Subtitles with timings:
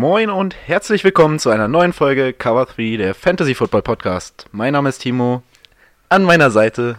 [0.00, 4.46] Moin und herzlich willkommen zu einer neuen Folge Cover 3 der Fantasy Football Podcast.
[4.50, 5.42] Mein Name ist Timo,
[6.08, 6.96] an meiner Seite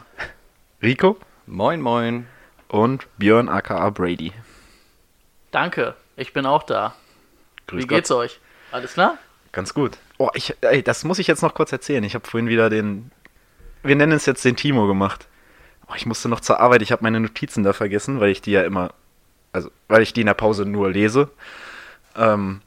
[0.84, 2.28] Rico Moin, moin.
[2.68, 4.34] und Björn aka Brady.
[5.50, 6.94] Danke, ich bin auch da.
[7.66, 8.40] Grüß Wie geht's euch?
[8.72, 9.18] Alles klar?
[9.52, 9.98] Ganz gut.
[10.20, 12.04] Oh, ich, ey, das muss ich jetzt noch kurz erzählen.
[12.04, 13.10] Ich habe vorhin wieder den,
[13.82, 15.28] wir nennen es jetzt den Timo gemacht.
[15.88, 18.52] Oh, ich musste noch zur Arbeit, ich habe meine Notizen da vergessen, weil ich die
[18.52, 18.94] ja immer,
[19.54, 21.32] also weil ich die in der Pause nur lese.
[22.16, 22.62] Ähm,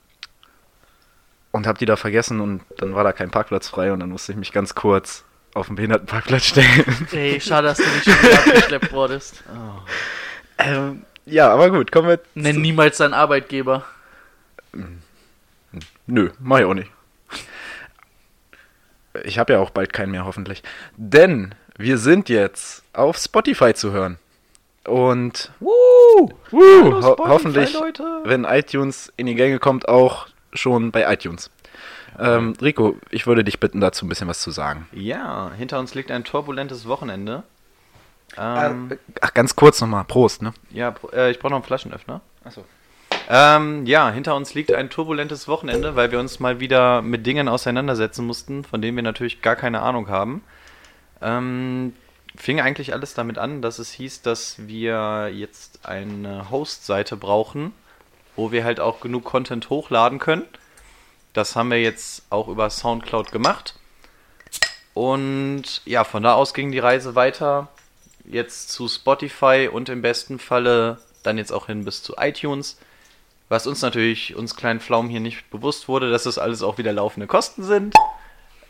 [1.54, 4.32] und habe die da vergessen und dann war da kein Parkplatz frei und dann musste
[4.32, 5.22] ich mich ganz kurz
[5.54, 7.06] auf den Behindertenparkplatz stellen.
[7.12, 9.44] Ey, schade, dass du nicht schon wieder abgeschleppt wurdest.
[10.58, 12.18] ähm, ja, aber gut, kommen wir.
[12.34, 13.84] Nenn niemals deinen Arbeitgeber.
[16.08, 16.90] Nö, mach ich auch nicht.
[19.22, 20.64] Ich habe ja auch bald keinen mehr, hoffentlich.
[20.96, 24.18] Denn wir sind jetzt auf Spotify zu hören.
[24.84, 26.32] Und Woo!
[26.50, 28.22] Woo, ho Spotify, hoffentlich, Leute.
[28.24, 31.50] wenn iTunes in die Gänge kommt, auch schon bei iTunes.
[32.18, 34.86] Ähm, Rico, ich würde dich bitten, dazu ein bisschen was zu sagen.
[34.92, 37.42] Ja, hinter uns liegt ein turbulentes Wochenende.
[38.36, 40.04] Ähm, Ach, ganz kurz nochmal.
[40.04, 40.54] Prost, ne?
[40.70, 42.20] ja, äh, ich brauche noch einen Flaschenöffner.
[42.44, 42.64] Achso.
[43.28, 47.48] Ähm, ja, hinter uns liegt ein turbulentes Wochenende, weil wir uns mal wieder mit Dingen
[47.48, 50.42] auseinandersetzen mussten, von denen wir natürlich gar keine Ahnung haben.
[51.22, 51.94] Ähm,
[52.36, 57.72] fing eigentlich alles damit an, dass es hieß, dass wir jetzt eine Host-Seite brauchen,
[58.36, 60.46] wo wir halt auch genug Content hochladen können.
[61.32, 63.74] Das haben wir jetzt auch über Soundcloud gemacht.
[64.94, 67.68] Und ja, von da aus ging die Reise weiter.
[68.24, 72.78] Jetzt zu Spotify und im besten Falle dann jetzt auch hin bis zu iTunes.
[73.48, 76.92] Was uns natürlich, uns kleinen Pflaumen hier nicht bewusst wurde, dass das alles auch wieder
[76.92, 77.94] laufende Kosten sind.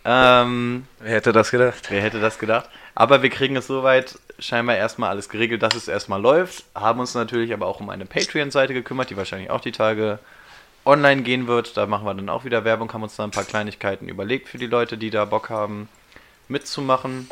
[0.04, 1.90] Ähm, Wer hätte das gedacht?
[1.90, 2.68] wer hätte das gedacht?
[2.94, 6.64] Aber wir kriegen es soweit scheinbar erstmal alles geregelt, dass es erstmal läuft.
[6.74, 10.18] Haben uns natürlich aber auch um eine Patreon-Seite gekümmert, die wahrscheinlich auch die Tage
[10.84, 11.76] online gehen wird.
[11.76, 14.58] Da machen wir dann auch wieder Werbung, haben uns da ein paar Kleinigkeiten überlegt für
[14.58, 15.88] die Leute, die da Bock haben,
[16.48, 17.30] mitzumachen.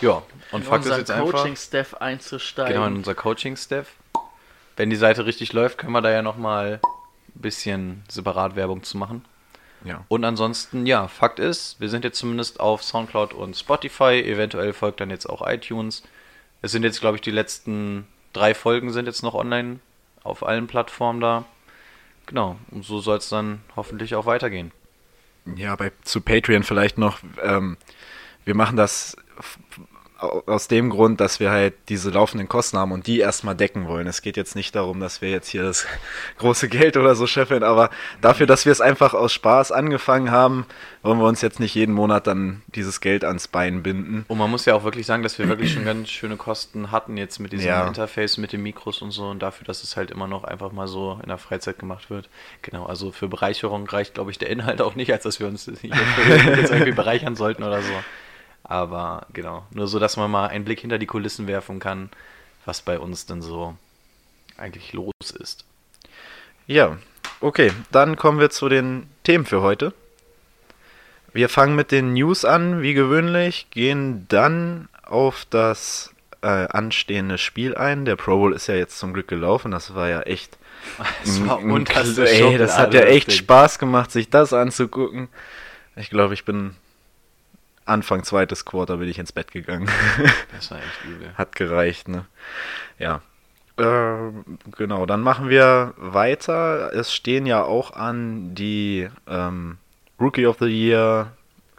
[0.00, 1.32] Ja, und In Fakt ist jetzt einfach...
[1.32, 2.74] Coaching-Staff einzusteigen.
[2.74, 3.86] Genau, in unser Coaching-Staff.
[4.76, 8.96] Wenn die Seite richtig läuft, können wir da ja nochmal ein bisschen separat Werbung zu
[8.96, 9.24] machen.
[9.84, 10.04] Ja.
[10.08, 14.22] Und ansonsten, ja, Fakt ist, wir sind jetzt zumindest auf Soundcloud und Spotify.
[14.22, 16.02] Eventuell folgt dann jetzt auch iTunes.
[16.62, 19.80] Es sind jetzt, glaube ich, die letzten drei Folgen sind jetzt noch online
[20.22, 21.44] auf allen Plattformen da.
[22.26, 24.70] Genau, und so soll es dann hoffentlich auch weitergehen.
[25.56, 27.18] Ja, bei, zu Patreon vielleicht noch.
[27.42, 27.76] Ähm,
[28.44, 29.16] wir machen das
[30.20, 34.06] aus dem Grund, dass wir halt diese laufenden Kosten haben und die erstmal decken wollen.
[34.06, 35.86] Es geht jetzt nicht darum, dass wir jetzt hier das
[36.38, 40.66] große Geld oder so scheffeln, aber dafür, dass wir es einfach aus Spaß angefangen haben,
[41.02, 44.24] wollen wir uns jetzt nicht jeden Monat dann dieses Geld ans Bein binden.
[44.28, 47.16] Und man muss ja auch wirklich sagen, dass wir wirklich schon ganz schöne Kosten hatten
[47.16, 47.86] jetzt mit diesem Ja.
[47.86, 50.88] Interface, mit den Mikros und so und dafür, dass es halt immer noch einfach mal
[50.88, 52.28] so in der Freizeit gemacht wird.
[52.62, 55.66] Genau, also für Bereicherung reicht, glaube ich, der Inhalt auch nicht, als dass wir uns
[55.82, 57.92] jetzt irgendwie bereichern sollten oder so.
[58.64, 62.10] Aber genau, nur so, dass man mal einen Blick hinter die Kulissen werfen kann,
[62.64, 63.76] was bei uns denn so
[64.56, 65.64] eigentlich los ist.
[66.66, 66.98] Ja,
[67.40, 69.92] okay, dann kommen wir zu den Themen für heute.
[71.32, 77.76] Wir fangen mit den News an, wie gewöhnlich, gehen dann auf das äh, anstehende Spiel
[77.76, 78.04] ein.
[78.04, 80.56] Der Pro Bowl ist ja jetzt zum Glück gelaufen, das war ja echt.
[81.24, 83.32] Das war ein- ein unterste ey, das hat ja echt.
[83.32, 85.28] Spaß gemacht, sich das anzugucken.
[85.96, 86.74] Ich glaube, ich bin
[87.90, 89.88] Anfang zweites Quarter bin ich ins Bett gegangen.
[90.54, 91.32] Das war echt übel.
[91.36, 92.26] Hat gereicht, ne?
[92.98, 93.22] Ja.
[93.78, 94.32] Äh,
[94.76, 96.92] genau, dann machen wir weiter.
[96.92, 99.78] Es stehen ja auch an die ähm,
[100.20, 101.32] Rookie of the Year,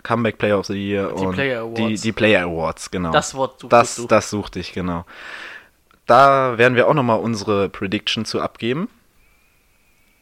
[0.03, 1.77] Comeback Player of the Year Die und Player Awards.
[1.77, 3.11] Die, die Player Awards, genau.
[3.11, 4.07] Das Wort suchtest das, du.
[4.07, 5.05] das suchte ich, genau.
[6.07, 8.89] Da werden wir auch nochmal unsere Prediction zu abgeben.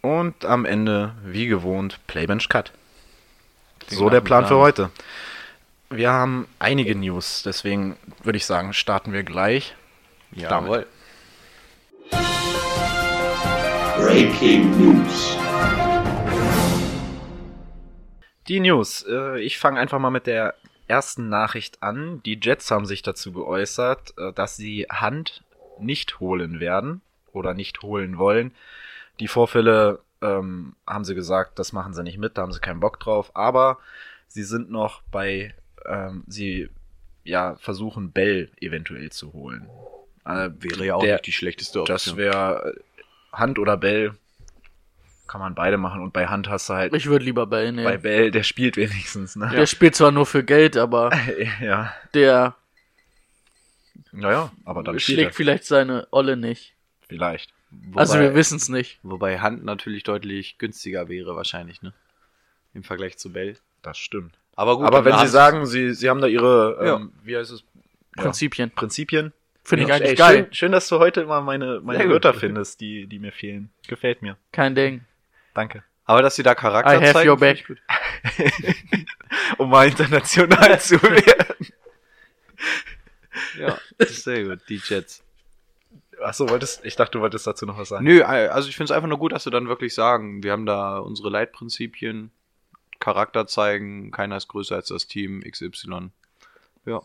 [0.01, 2.71] Und am Ende, wie gewohnt, Playbench Cut.
[3.79, 4.91] Klingt so der Plan für heute.
[5.91, 9.75] Wir haben einige News, deswegen würde ich sagen, starten wir gleich.
[10.31, 10.85] Jawohl.
[13.97, 15.35] Breaking News.
[18.47, 19.03] Die News.
[19.09, 20.53] Äh, ich fange einfach mal mit der
[20.87, 22.21] ersten Nachricht an.
[22.23, 25.43] Die Jets haben sich dazu geäußert, äh, dass sie Hand
[25.79, 27.01] nicht holen werden
[27.31, 28.53] oder nicht holen wollen.
[29.19, 32.79] Die Vorfälle ähm, haben sie gesagt, das machen sie nicht mit, da haben sie keinen
[32.79, 33.31] Bock drauf.
[33.33, 33.79] Aber
[34.27, 36.69] sie sind noch bei, ähm, sie
[37.23, 39.67] ja versuchen Bell eventuell zu holen.
[40.25, 42.75] Äh, Wäre ja auch der, nicht die schlechteste Das wäre
[43.31, 44.15] Hand oder Bell.
[45.27, 46.01] Kann man beide machen.
[46.01, 47.83] Und bei Hand hast du halt Ich würde lieber Bell nehmen.
[47.83, 49.49] bei Bell, der spielt wenigstens, ne?
[49.53, 51.11] Der spielt zwar nur für Geld, aber
[51.61, 51.93] Ja.
[52.15, 52.55] der
[54.11, 54.99] Naja, aber dann er.
[54.99, 56.73] schlägt vielleicht seine Olle nicht.
[57.07, 57.53] Vielleicht.
[57.95, 58.99] also wir wissen es nicht.
[59.03, 61.93] Wobei Hand natürlich deutlich günstiger wäre wahrscheinlich, ne?
[62.73, 63.55] Im Vergleich zu Bell.
[63.83, 64.38] Das stimmt.
[64.59, 66.95] Aber gut, aber wenn sie sagen, sie, sie haben da ihre, Ja.
[66.97, 67.63] ähm, wie heißt es?
[68.17, 68.71] Ja, Prinzipien.
[68.71, 69.31] Prinzipien.
[69.63, 70.35] Finde ich Ja, eigentlich ey, geil.
[70.43, 72.09] Schön, schön, dass du heute immer meine, meine.
[72.09, 73.69] Wörter findest, die, die mir fehlen.
[73.87, 74.35] Gefällt mir.
[74.51, 75.05] Kein Ding.
[75.53, 75.83] Danke.
[76.03, 77.63] Aber dass sie da Charakter I have zeigen, your back.
[79.57, 81.67] um mal international zu werden.
[83.57, 85.23] Ja, sehr gut, die Jets.
[86.21, 88.03] Achso, wolltest, ich dachte, du wolltest dazu noch was sagen.
[88.03, 90.65] Nö, also ich finde es einfach nur gut, dass sie dann wirklich sagen, wir haben
[90.65, 92.31] da unsere Leitprinzipien,
[92.99, 96.11] Charakter zeigen, keiner ist größer als das Team XY.
[96.85, 97.01] Ja,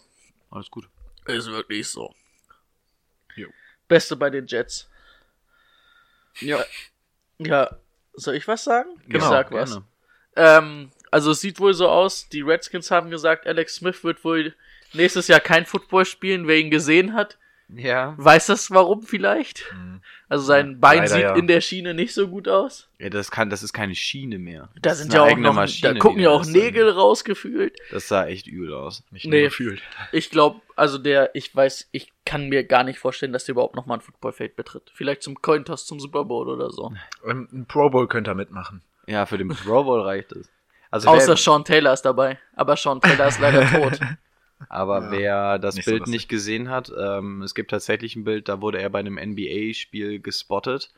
[0.50, 0.88] alles gut.
[1.26, 2.14] Ist wirklich so.
[3.36, 3.48] Jo.
[3.88, 4.88] Beste bei den Jets.
[6.40, 6.64] Ja,
[7.38, 7.76] Ja,
[8.14, 8.90] soll ich was sagen?
[9.06, 9.70] ich Genau, sag was.
[9.70, 9.84] gerne.
[10.36, 14.54] Ähm, also es sieht wohl so aus, die Redskins haben gesagt, Alex Smith wird wohl
[14.92, 17.38] nächstes Jahr kein Football spielen, wer ihn gesehen hat.
[17.68, 18.14] Ja.
[18.18, 19.64] Weiß das warum vielleicht?
[19.72, 20.00] Mhm.
[20.28, 21.34] Also sein Bein leider sieht ja.
[21.36, 22.88] in der Schiene nicht so gut aus.
[22.98, 24.68] ja, das kann, das ist keine Schiene mehr.
[24.74, 27.76] Da Das sind ist ja auch noch, Maschine, da gucken ja auch das- Nägel rausgefühlt.
[27.90, 29.02] Das sah echt übel aus.
[29.10, 29.44] Nicht Nee.
[29.44, 29.82] gefühlt.
[30.12, 33.76] Ich glaube, also der, ich weiß, ich kann mir gar nicht vorstellen, dass der überhaupt
[33.76, 34.90] nochmal ein Footballfeld betritt.
[34.94, 36.92] Vielleicht zum Cointoss zum Super Bowl oder so.
[37.26, 38.82] Ähm, Ein Pro Bowl könnte er mitmachen.
[39.06, 40.48] Ja, für den Pro Bowl reicht es.
[40.90, 42.38] Also Außer Sean Taylor ist dabei.
[42.54, 44.00] Aber Sean Taylor ist leider tot.
[44.68, 46.14] Aber Ja, wer das nicht so Bild lustig.
[46.14, 50.20] nicht gesehen hat, ähm, es gibt tatsächlich ein Bild, da wurde er bei einem NBA-Spiel
[50.20, 50.90] gespottet.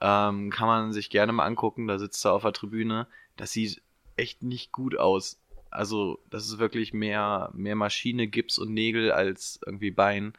[0.00, 3.06] Ähm, kann man sich gerne mal angucken, da sitzt er auf der Tribüne.
[3.36, 3.82] Das sieht
[4.16, 5.38] echt nicht gut aus.
[5.70, 10.32] Also, das ist wirklich mehr, mehr Maschine, Gips und Nägel als irgendwie Bein.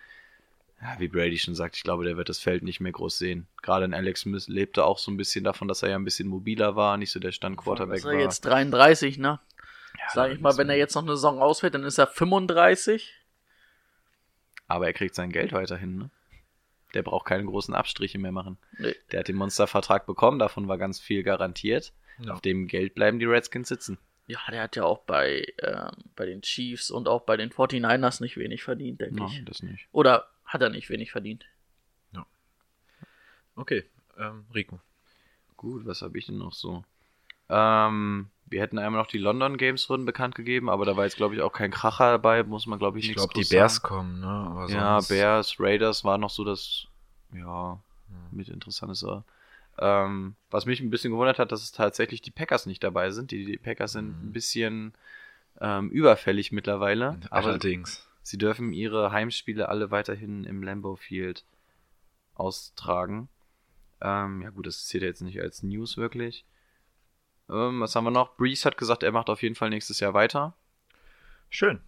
[0.82, 3.46] Ja, wie Brady schon sagt, ich glaube, der wird das Feld nicht mehr groß sehen.
[3.62, 6.28] Gerade in Alex Smith lebte auch so ein bisschen davon, dass er ja ein bisschen
[6.28, 8.14] mobiler war, nicht so der Stand-Quarterback ist war.
[8.14, 9.40] er jetzt 33, ne?
[10.16, 13.14] Ja, Sag ich mal, wenn er jetzt noch eine Saison ausfällt, dann ist er 35.
[14.68, 16.10] Aber er kriegt sein Geld weiterhin, ne?
[16.94, 18.58] Der braucht keine großen Abstriche mehr machen.
[18.78, 18.96] Nee.
[19.12, 21.94] Der hat den Monstervertrag bekommen, davon war ganz viel garantiert.
[22.20, 22.34] Ja.
[22.34, 23.98] Auf dem Geld bleiben die Redskins sitzen.
[24.28, 28.22] Ja, der hat ja auch bei, ähm, bei den Chiefs und auch bei den 49ers
[28.22, 29.46] nicht wenig verdient, denke Ja, ich.
[29.46, 29.88] das nicht.
[29.92, 31.46] Oder hat er nicht wenig verdient?
[33.56, 33.84] Okay,
[34.18, 34.80] ähm, Rico.
[35.58, 36.84] Gut, was habe ich denn noch so?
[37.52, 41.18] Ähm, wir hätten einmal noch die London Games wurden bekannt gegeben, aber da war jetzt,
[41.18, 43.76] glaube ich, auch kein Kracher dabei, muss man, glaube ich, Ich nichts glaube, die Bears
[43.76, 43.84] sagen.
[43.88, 44.28] kommen, ne?
[44.28, 46.88] Aber Ja, sonst- Bears, Raiders war noch so das,
[47.34, 47.80] ja,
[48.32, 49.06] mit interessantes.
[49.80, 53.32] Ähm, was mich ein bisschen gewundert hat, dass es tatsächlich die Packers nicht dabei sind.
[53.32, 54.28] Die, die Packers sind Mhm.
[54.30, 54.94] ein bisschen
[55.62, 57.20] ähm, überfällig mittlerweile.
[57.30, 58.08] Allerdings.
[58.24, 61.44] sie dürfen ihre Heimspiele alle weiterhin im Lambeau Field
[62.36, 63.30] austragen.
[64.02, 66.44] Ähm, ja gut, das zählt ja jetzt nicht als News wirklich.
[67.52, 68.36] Ähm, was haben wir noch?
[68.38, 70.54] Breeze hat gesagt, er macht auf jeden Fall nächstes Jahr weiter.
[71.50, 71.82] Schön.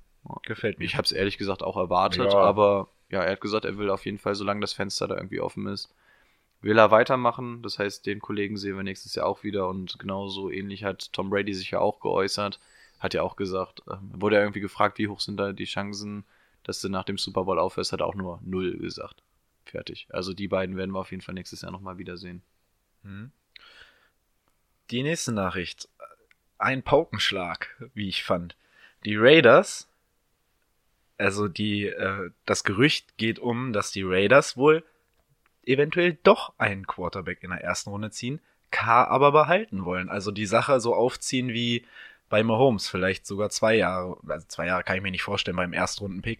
[0.44, 0.86] Gefällt mir.
[0.86, 2.39] Ich habe es ehrlich gesagt auch erwartet, Ja.
[2.39, 5.42] aber ja, er hat gesagt, er will auf jeden Fall, solange das Fenster da irgendwie
[5.42, 5.94] offen ist,
[6.62, 7.62] will er weitermachen.
[7.62, 11.29] Das heißt, den Kollegen sehen wir nächstes Jahr auch wieder und genauso ähnlich hat Tom
[11.29, 12.60] Brady sich ja auch geäußert.
[13.00, 16.24] Hat ja auch gesagt, ähm, wurde er irgendwie gefragt, wie hoch sind da die Chancen,
[16.63, 19.22] dass du nach dem Super Bowl aufhörst, hat er auch nur null gesagt.
[19.65, 20.08] Fertig.
[20.10, 22.41] Also die beiden werden wir auf jeden Fall nächstes Jahr nochmal wiedersehen.
[23.03, 23.32] Mhm.
[24.92, 25.88] Die nächste Nachricht.
[26.58, 28.56] Ein Paukenschlag, wie ich fand.
[29.06, 29.88] Die Raiders,
[31.18, 34.84] also die, äh, das Gerücht geht um, dass die Raiders wohl
[35.66, 38.40] eventuell doch einen Quarterback in der ersten Runde ziehen,
[38.72, 40.10] K aber behalten wollen.
[40.10, 41.86] Also die Sache so aufziehen wie
[42.30, 44.18] bei Mahomes, vielleicht sogar zwei Jahre.
[44.28, 46.40] Also zwei Jahre kann ich mir nicht vorstellen beim Erstrunden-Pick.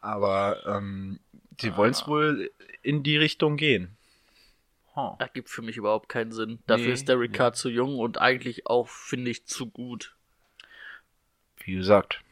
[0.00, 1.20] Aber ähm,
[1.60, 2.50] die wollen es wohl
[2.82, 3.96] in die Richtung gehen.
[5.18, 6.58] Das gibt für mich überhaupt keinen Sinn.
[6.66, 7.32] Dafür Nee, ist Derek.
[7.34, 10.16] Carr zu jung und eigentlich auch, finde ich, zu gut.
[11.58, 12.22] Wie gesagt,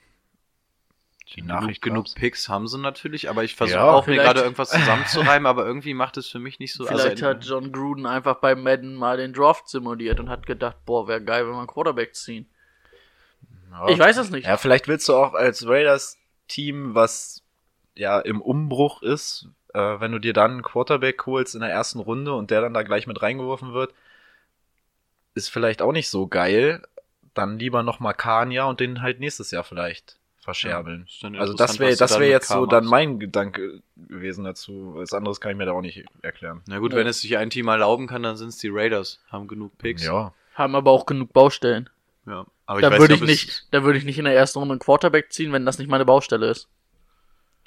[1.29, 2.15] die Genug, Nachricht genug gab's.
[2.15, 3.91] Picks haben sie natürlich, aber ich versuche Ja.
[3.91, 6.87] auch mir gerade irgendwas zusammenzureimen, aber irgendwie macht es für mich nicht so.
[6.87, 10.77] Vielleicht also, hat John Gruden einfach bei Madden mal den Draft simuliert und hat gedacht,
[10.85, 12.47] boah, wäre geil, wenn wir einen Quarterback ziehen.
[13.71, 13.89] Ja.
[13.89, 14.47] Ich weiß es nicht.
[14.47, 17.43] Ja, vielleicht willst du auch als Raiders-Team, was
[17.95, 21.99] ja im Umbruch ist, äh, wenn du dir dann einen Quarterback holst in der ersten
[21.99, 23.93] Runde und der dann da gleich mit reingeworfen wird,
[25.35, 26.83] ist vielleicht auch nicht so geil.
[27.35, 31.09] Dann lieber nochmal Kania und den halt nächstes Jahr vielleicht verscherbeln.
[31.23, 34.93] dann also das wäre das wäre jetzt K so dann mein Gedanke gewesen dazu.
[34.95, 36.63] Was anderes kann ich mir da auch nicht erklären.
[36.67, 39.21] Na gut, wenn es sich ein Team erlauben kann, dann sind es die Raiders.
[39.31, 40.05] Haben genug Picks.
[40.05, 40.33] Ja.
[40.55, 41.91] Haben aber auch genug Baustellen.
[42.27, 42.47] ja.
[42.67, 44.79] Aber Da weiß würde ich nicht, da würde ich nicht in der ersten Runde einen
[44.79, 46.69] Quarterback ziehen, wenn das nicht meine Baustelle ist.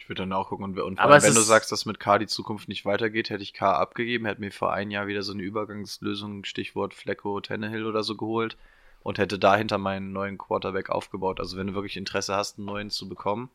[0.07, 0.63] Ich würde dann auch gucken.
[0.63, 3.43] Und, und vor Aber wenn du sagst, dass mit K die Zukunft nicht weitergeht, hätte
[3.43, 7.85] ich K abgegeben, hätte mir vor ein Jahr wieder so eine Übergangslösung, Stichwort Flecko, Tannehill
[7.85, 8.55] oder so geholt
[9.03, 11.41] und hätte dahinter meinen neuen Quarterback aufgebaut.
[11.41, 13.49] Also wenn du wirklich Interesse hast, einen neuen zu bekommen.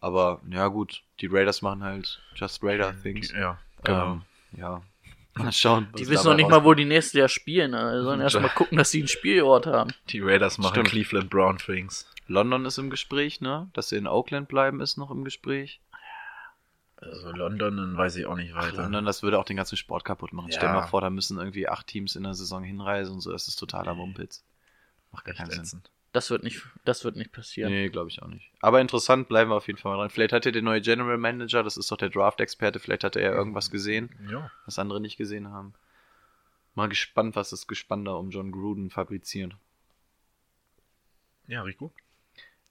[0.00, 3.30] Aber ja gut, die Raiders machen halt Just Raider Things.
[3.32, 4.12] Ja, genau.
[4.12, 4.22] Ähm,
[4.56, 4.82] ja.
[5.34, 5.88] Mal schauen.
[5.92, 6.78] was Die wissen noch nicht mal, wo rauskommt.
[6.78, 7.74] die nächstes Jahr spielen.
[7.74, 9.92] Also sollen erst mal gucken, dass sie einen Spielort haben.
[10.08, 10.88] Die Raiders machen Stimmt.
[10.88, 12.06] Cleveland Brown Things.
[12.26, 13.70] London ist im Gespräch, ne?
[13.72, 15.80] Dass sie in Oakland bleiben, ist noch im Gespräch.
[16.96, 18.82] Also London, dann weiß ich auch nicht weiter.
[18.82, 20.48] London, das würde auch den ganzen Sport kaputt machen.
[20.48, 20.56] Ja.
[20.56, 23.30] Stell dir mal vor, da müssen irgendwie acht Teams in der Saison hinreisen und so.
[23.32, 24.44] Das ist totaler Mumpitz.
[25.12, 25.82] Macht gar keinen Sinn.
[26.12, 27.70] Das wird nicht, das wird nicht passieren.
[27.70, 28.50] Nee, glaube ich auch nicht.
[28.60, 30.08] Aber interessant, bleiben wir auf jeden Fall mal dran.
[30.10, 33.22] Vielleicht hat er den neue General Manager, das ist doch der Draft-Experte, vielleicht hat er
[33.22, 34.50] ja irgendwas gesehen, Ja.
[34.64, 35.74] was andere nicht gesehen haben.
[36.74, 39.54] Mal gespannt, was das Gespann da um John Gruden fabriziert.
[41.48, 41.92] Ja, riecht gut.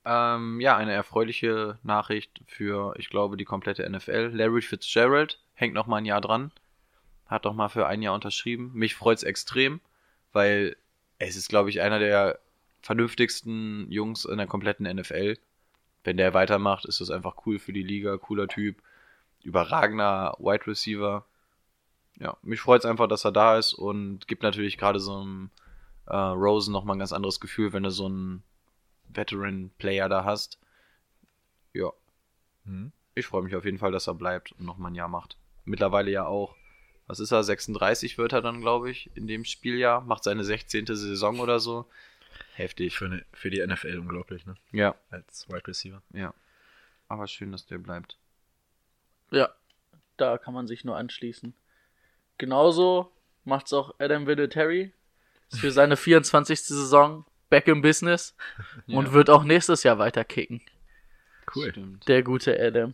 [0.06, 4.32] Ähm, ja, eine erfreuliche Nachricht für, ich glaube, die komplette NFL.
[4.34, 6.52] Larry Fitzgerald hängt noch mal ein Jahr dran.
[7.26, 8.72] Hat doch mal für ein Jahr unterschrieben.
[8.76, 9.82] Mich freut's extrem,
[10.32, 10.76] weil
[11.18, 12.40] es ist, glaube ich, einer der
[12.84, 15.38] vernünftigsten Jungs in der kompletten NFL.
[16.04, 18.18] Wenn der weitermacht, ist das einfach cool für die Liga.
[18.18, 18.78] Cooler Typ.
[19.42, 21.26] Überragender Wide Receiver.
[22.20, 25.50] Ja, mich freut's einfach, dass er da ist und gibt natürlich gerade so einem
[26.06, 28.44] äh, Rosen noch mal ein ganz anderes Gefühl, wenn du so einen
[29.10, 30.60] Veteran-Player da hast.
[31.74, 31.92] Ja,
[32.64, 32.92] Mhm.
[33.14, 35.38] ich freue mich auf jeden Fall, dass er bleibt und noch mal ein Jahr macht.
[35.66, 36.56] Mittlerweile ja auch.
[37.08, 37.44] Was ist er?
[37.44, 40.02] 36 wird er dann, glaube ich, in dem Spieljahr.
[40.02, 40.88] Macht seine 16.
[40.88, 41.88] Saison oder so.
[42.56, 42.98] Heftig.
[42.98, 44.56] Für, ne, für die NFL unglaublich, ne?
[44.72, 46.02] Ja, Als Wide Receiver.
[46.14, 46.34] ja.
[47.08, 48.18] Aber schön, dass der bleibt.
[49.30, 49.54] Ja,
[50.18, 51.54] da kann man sich nur anschließen.
[52.40, 53.12] Genauso
[53.44, 54.92] macht's auch Adam Vinatieri.
[55.52, 56.60] Ist für seine 24.
[56.64, 57.24] Saison
[57.56, 58.36] back im Business
[58.88, 59.14] und Ja.
[59.14, 60.62] wird auch nächstes Jahr weiter kicken.
[61.56, 61.72] Cool.
[61.72, 62.08] Stimmt.
[62.08, 62.94] Der gute Adam.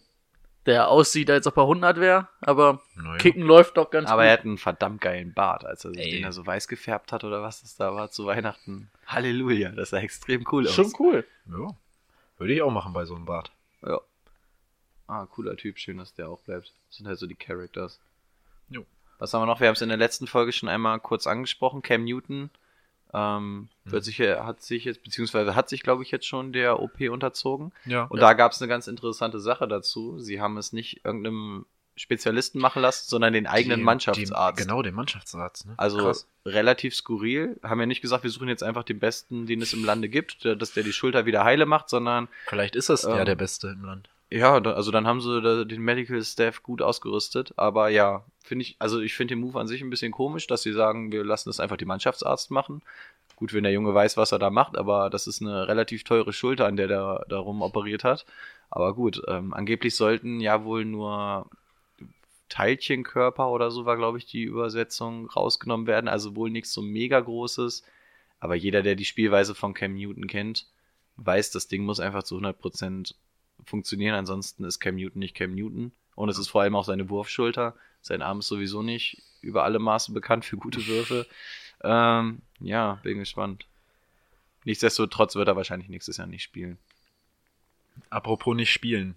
[0.67, 3.17] Der aussieht, als ob er 100 wäre, aber Naja.
[3.17, 4.39] kicken läuft doch ganz Aber er gut.
[4.39, 6.11] hat einen verdammt geilen Bart, als er sich Ey.
[6.11, 8.91] den er so weiß gefärbt hat oder was das da war zu Weihnachten.
[9.07, 10.75] Halleluja, das sah extrem cool aus.
[10.75, 11.25] Schon cool.
[11.47, 11.75] Ja.
[12.37, 13.51] Würde ich auch machen bei so einem Bart.
[13.83, 13.99] Ja.
[15.07, 16.73] Ah, cooler Typ, schön, dass der auch bleibt.
[16.89, 17.99] Das sind halt so die Characters.
[18.69, 18.85] Jo.
[19.17, 19.59] Was haben wir noch?
[19.61, 21.81] Wir haben es in der letzten Folge schon einmal kurz angesprochen.
[21.81, 22.51] Cam Newton
[23.13, 27.01] ähm, wird sich, hat sich jetzt, beziehungsweise hat sich, glaube ich, jetzt schon der OP
[27.01, 27.71] unterzogen.
[27.85, 28.03] Ja.
[28.05, 30.19] Und da gab es eine ganz interessante Sache dazu.
[30.19, 31.65] Sie haben es nicht irgendeinem
[31.95, 34.57] Spezialisten machen lassen, sondern den eigenen Mannschaftsarzt.
[34.57, 35.73] genau, den Mannschaftsarzt, ne?
[35.77, 36.27] Also Krass.
[36.45, 37.59] relativ skurril.
[37.63, 40.45] Haben ja nicht gesagt, wir suchen jetzt einfach den Besten, den es im Lande gibt,
[40.45, 43.67] dass der die Schulter wieder heile macht, sondern Vielleicht ist das ja ähm, der Beste
[43.67, 44.09] im Land.
[44.29, 47.53] ja, also dann haben sie den Medical Staff gut ausgerüstet.
[47.57, 50.63] Aber ja, finde ich, also ich finde den Move an sich ein bisschen komisch, dass
[50.63, 52.81] sie sagen, wir lassen das einfach die Mannschaftsarzt machen.
[53.35, 56.33] Gut, wenn der Junge weiß, was er da macht, aber das ist eine relativ teure
[56.33, 58.25] Schulter, an der der darum operiert hat.
[58.69, 61.49] Aber gut, ähm, angeblich sollten ja wohl nur
[62.51, 66.07] Teilchenkörper oder so war, glaube ich, die Übersetzung rausgenommen werden.
[66.07, 67.83] Also wohl nichts so mega großes.
[68.39, 70.67] Aber jeder, der die Spielweise von Cam Newton kennt,
[71.15, 73.13] weiß, das Ding muss einfach zu 100%
[73.65, 74.15] funktionieren.
[74.15, 75.93] Ansonsten ist Cam Newton nicht Cam Newton.
[76.15, 77.75] Und es ist vor allem auch seine Wurfschulter.
[78.01, 81.27] Sein Arm ist sowieso nicht über alle Maße bekannt für gute Würfe.
[81.83, 83.65] Ähm, ja, bin gespannt.
[84.63, 86.77] Nichtsdestotrotz wird er wahrscheinlich nächstes Jahr nicht spielen.
[88.09, 89.15] Apropos nicht spielen.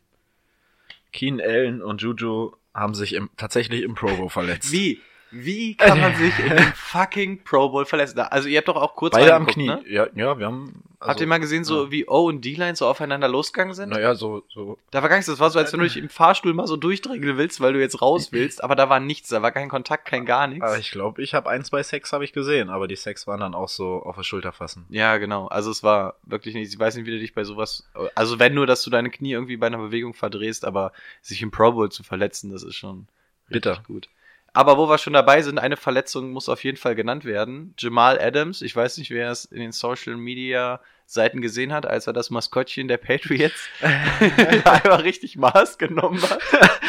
[1.12, 4.72] Keen Allen und Juju haben sich im, tatsächlich im Pro Bowl verletzt.
[4.72, 5.00] Wie?
[5.34, 8.20] Wie kann man sich in dem fucking Pro Bowl verletzen?
[8.20, 9.66] Also ihr habt doch auch kurz Beide am Knie.
[9.66, 9.82] Ne?
[9.88, 10.82] Ja, ja, wir haben.
[11.00, 13.90] Also, Habt ihr mal gesehen, so wie O und D-Line so aufeinander losgegangen sind?
[13.90, 14.78] Naja, so, so.
[14.90, 15.26] Da war gar nichts.
[15.26, 17.80] Das war so, als wenn du dich im Fahrstuhl mal so durchdrängeln willst, weil du
[17.80, 18.64] jetzt raus willst.
[18.64, 19.28] Aber da war nichts.
[19.28, 20.64] Da war kein Kontakt, kein gar nichts.
[20.64, 23.40] Aber ich glaube, ich habe ein, zwei Sex habe ich gesehen, aber die Sex waren
[23.40, 24.86] dann auch so auf der Schulter fassen.
[24.88, 25.48] Ja, genau.
[25.48, 28.54] Also es war wirklich nicht, ich weiß nicht, wie du dich bei sowas, also wenn
[28.54, 31.90] nur, dass du deine Knie irgendwie bei einer Bewegung verdrehst, aber sich im Pro Bowl
[31.90, 33.08] zu verletzen, das ist schon
[33.48, 33.82] Bitter.
[33.86, 34.08] gut.
[34.54, 37.74] Aber wo wir schon dabei sind, eine Verletzung muss auf jeden Fall genannt werden.
[37.76, 42.06] Jamal Adams, ich weiß nicht, wer es in den Social Media Seiten gesehen hat, als
[42.06, 46.40] er das Maskottchen der Patriots einfach richtig Maß genommen hat.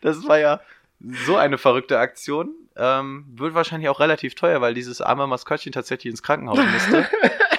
[0.00, 0.60] Das war ja
[1.26, 2.54] so eine verrückte Aktion.
[2.76, 7.06] Ähm, wird wahrscheinlich auch relativ teuer, weil dieses arme Maskottchen tatsächlich ins Krankenhaus musste.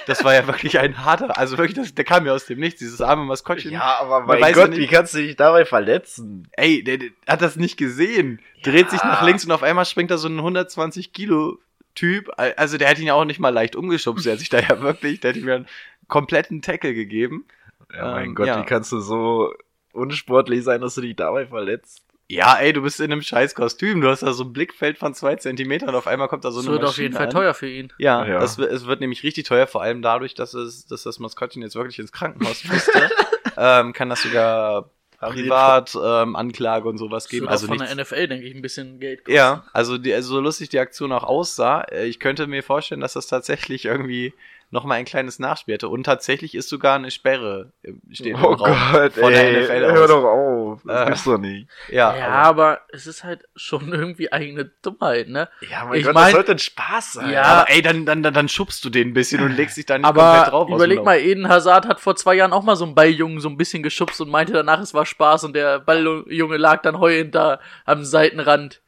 [0.08, 2.80] Das war ja wirklich ein harter, also wirklich, das, der kam ja aus dem Nichts,
[2.80, 3.76] dieses arme Maskottchen.
[3.76, 6.48] aber Man weiß ja nicht- kannst du dich dabei verletzen?
[6.54, 8.40] Ey, der, der hat das nicht gesehen.
[8.64, 11.60] Dreht sich nach links und auf einmal springt da so ein 120 Kilo
[11.94, 12.30] Typ.
[12.58, 14.26] Also der hat ihn ja auch nicht mal leicht umgeschubst.
[14.26, 15.68] Der hat sich da ja wirklich, der hat ihm ja einen
[16.08, 17.46] kompletten Tackle gegeben.
[17.94, 18.62] Ja, mein Ähm, Gott, ja.
[18.62, 19.54] wie kannst du so
[19.94, 22.04] unsportlich sein, dass du dich dabei verletzt?
[22.30, 24.02] Ja, ey, du bist in einem scheiß Kostüm.
[24.02, 26.60] Du hast da so ein Blickfeld von zwei Zentimetern und auf einmal kommt da so
[26.60, 27.32] Das eine wird auf Maschine jeden Fall an.
[27.32, 27.94] teuer für ihn.
[28.00, 28.40] Ja, Ja.
[28.40, 31.62] Das, wird- es wird nämlich richtig teuer, vor allem dadurch, dass es, dass das Maskottchen
[31.62, 33.10] jetzt wirklich ins Krankenhaus musste.
[33.58, 37.44] ähm, kann das sogar privat ähm, Anklage und sowas Das geben.
[37.46, 39.36] wird Also von nichts, der NFL, denke ich, ein bisschen Geld kosten.
[39.36, 43.02] ja, also, die, also so lustig die Aktion auch aussah, äh, ich könnte mir vorstellen,
[43.02, 44.34] dass das tatsächlich irgendwie
[44.70, 45.88] nochmal ein kleines Nachspiel hätte.
[45.90, 48.58] Und tatsächlich ist sogar eine Sperre im- steht im Oh Raum
[48.92, 50.10] Gott, von der ey, NFL hör aus.
[50.10, 50.82] doch auf.
[50.86, 51.06] Das Äh.
[51.06, 51.70] gibt's doch nicht.
[51.90, 55.48] Ja, Ja, aber, aber es ist halt schon irgendwie eigene Dummheit, ne?
[55.70, 57.30] Ja, mein Ich Gott, mein- das sollte ein Spaß sein.
[57.30, 57.44] Ja.
[57.44, 59.98] aber ey, dann, dann, dann, dann schubst du den ein bisschen und legst dich da
[59.98, 60.62] nicht komplett Aber drauf.
[60.64, 63.40] aus dem überleg mal, Eden Hazard hat vor zwei Jahren auch mal so einen Balljungen
[63.40, 67.00] so ein bisschen geschubst und meinte danach, es war Spaß und der Balljunge lag dann
[67.00, 68.82] heulend da am Seitenrand.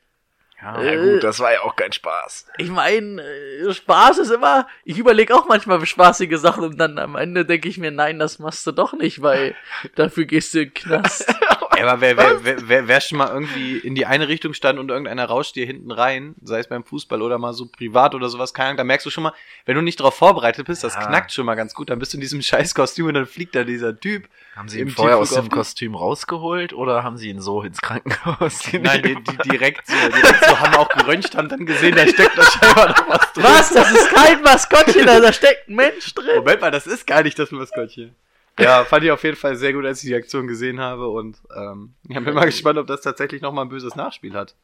[0.61, 2.47] Ja, Ja gut, das war ja auch kein Spaß.
[2.57, 7.15] Ich meine, äh, Spaß ist immer, ich überlege auch manchmal spaßige Sachen und dann am
[7.15, 9.55] Ende denke ich mir, nein, das machst du doch nicht, weil
[9.95, 11.33] dafür gehst du in den Knast.
[11.79, 14.79] Ey, aber wer, wer, wer, wer, wer schon mal irgendwie in die eine Richtung stand
[14.79, 18.29] und irgendeiner rauscht dir hinten rein, sei es beim Fußball oder mal so privat oder
[18.29, 19.33] sowas, keine Ahnung, da merkst du schon mal,
[19.65, 21.01] wenn du nicht darauf vorbereitet bist, das Ja.
[21.07, 23.55] knackt schon mal ganz gut, dann bist du in diesem scheiß Kostüm und dann fliegt
[23.55, 24.27] da dieser Typ.
[24.55, 25.51] Haben sie ihn vorher aus Tiefflug dem?
[25.51, 30.43] Kostüm rausgeholt oder haben sie ihn so ins Krankenhaus Nein, die, die direkt so, direkt
[30.45, 33.43] so haben auch geröntgt, haben dann gesehen, da steckt da scheinbar noch was drin.
[33.43, 33.69] Was?
[33.69, 36.36] Das ist kein Maskottchen, da da steckt ein Mensch drin.
[36.36, 38.15] Moment mal, das ist gar nicht das Maskottchen.
[38.59, 41.37] Ja, fand ich auf jeden Fall sehr gut, als ich die Aktion gesehen habe und
[41.55, 44.55] ähm, ich bin mal gespannt, ob das tatsächlich nochmal ein böses Nachspiel hat.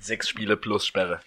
[0.00, 1.20] Sechs Spiele plus Sperre.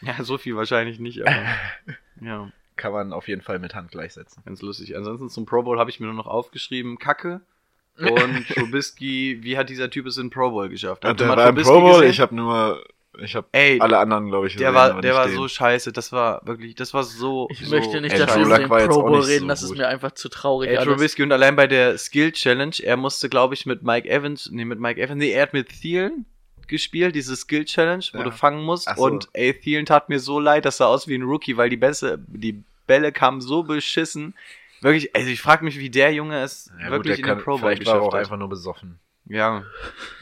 [0.00, 1.44] Ja, so viel wahrscheinlich nicht, aber
[2.20, 4.42] ja, Kann man auf jeden Fall mit Hand gleichsetzen.
[4.44, 4.96] ganz lustig.
[4.96, 7.40] Ansonsten zum Pro Bowl habe ich mir nur noch aufgeschrieben, Kacke.
[7.96, 11.04] Und Trubisky, wie hat dieser Typ es in Pro Bowl geschafft?
[11.04, 12.10] Ihr der mal war im Pro Bowl, gesehen?
[12.10, 12.84] ich habe nur,
[13.22, 15.36] ich habe alle anderen, glaube ich, der gesehen, war, aber der nicht war den.
[15.36, 17.48] so scheiße, das war wirklich, das war so.
[17.50, 19.68] Ich so möchte nicht, dass wir über den war Pro Bowl reden, so das ist
[19.70, 19.78] gut.
[19.78, 20.84] mir einfach zu traurig Ey.
[20.84, 24.64] Trubisky und allein bei der Skill Challenge, er musste, glaube ich, mit Mike Evans, nee,
[24.64, 26.26] mit Mike Evans, nee, er hat mit Thielen
[26.66, 28.24] gespielt, diese Skill Challenge, wo Ja.
[28.24, 28.88] du fangen musst.
[28.96, 29.02] So.
[29.02, 31.76] Und ey, Thielen tat mir so leid, das sah aus wie ein Rookie, weil die
[31.76, 34.34] Bässe, die Bälle kamen so beschissen.
[34.80, 37.52] Wirklich, also ich frage mich, wie der Junge es Ja, wirklich gut, in der Pro
[37.52, 38.20] Bowl vielleicht war er geschafft auch hat.
[38.20, 38.98] einfach nur besoffen.
[39.26, 39.64] Ja,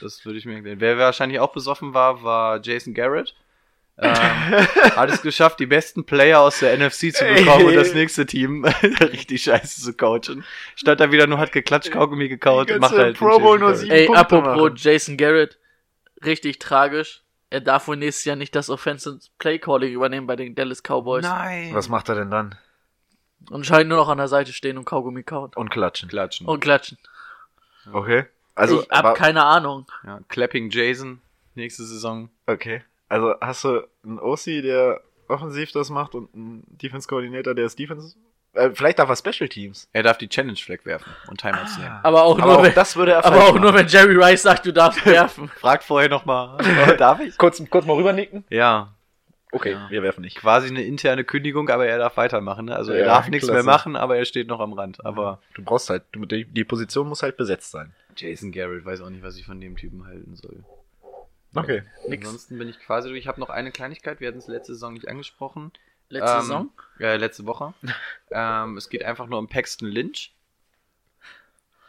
[0.00, 0.80] das würde ich mir erklären.
[0.80, 3.34] Wer wahrscheinlich auch besoffen war, war Jason Garrett.
[3.98, 4.14] Ähm,
[4.96, 8.64] hat es geschafft, die besten Player aus der NFC zu bekommen und das nächste Team
[9.00, 10.44] richtig scheiße zu coachen.
[10.76, 13.92] Statt da wieder nur hat geklatscht, Kaugummi gekaut und macht halt Pro Bowl nur sieben
[13.92, 14.76] Ey, Punkte apropos machen.
[14.76, 15.58] Jason Garrett,
[16.24, 17.22] richtig tragisch.
[17.50, 21.22] Er darf wohl nächstes Jahr nicht das Offensive Play Calling übernehmen bei den Dallas Cowboys.
[21.22, 21.74] Nein.
[21.74, 22.54] Was macht er denn dann?
[23.50, 25.50] Und scheint nur noch an der Seite stehen und Kaugummi kauen.
[25.54, 26.08] Und klatschen.
[26.08, 26.46] Klatschen.
[26.46, 26.96] Und klatschen.
[27.92, 28.24] Okay.
[28.54, 29.86] Also, ich hab aber- keine Ahnung.
[30.06, 31.20] Ja, Clapping Jason,
[31.54, 32.28] nächste Saison.
[32.46, 32.82] okay.
[33.08, 38.16] Also, hast du einen OC, der offensiv das macht und einen Defense-Koordinator, der ist Defense?
[38.54, 39.88] Äh, vielleicht darf er Special Teams.
[39.92, 41.98] Er darf die Challenge Flag werfen und Timeouts nehmen.
[42.02, 44.42] Aber auch Aber nur, auch wenn, das würde er aber auch nur wenn Jerry Rice
[44.42, 45.48] sagt, du darfst werfen.
[45.58, 46.56] Frag vorher nochmal.
[46.98, 47.36] darf ich?
[47.38, 48.44] Kurz, kurz mal rübernicken.
[48.50, 48.92] Ja,
[49.54, 49.86] Okay, Ja.
[49.90, 50.38] wir werfen nicht.
[50.38, 52.64] quasi eine interne Kündigung, aber er darf weitermachen.
[52.66, 52.74] Ne?
[52.76, 53.62] Also er Ja, darf nichts klasse.
[53.62, 55.04] mehr machen, aber er steht noch am Rand.
[55.04, 57.92] Aber Du brauchst halt, du, die, die Position muss halt besetzt sein.
[58.16, 60.64] Jason Garrett weiß auch nicht, was ich von dem Typen halten soll.
[61.55, 61.83] Okay.
[62.09, 62.25] Nix.
[62.27, 63.20] Ansonsten bin ich quasi durch.
[63.20, 65.70] Ich habe noch eine Kleinigkeit, wir hatten es letzte Saison nicht angesprochen.
[66.09, 66.70] Letzte Ähm, Saison?
[66.98, 67.75] Äh, letzte Woche.
[68.31, 70.33] ähm, es geht einfach nur um Paxton Lynch,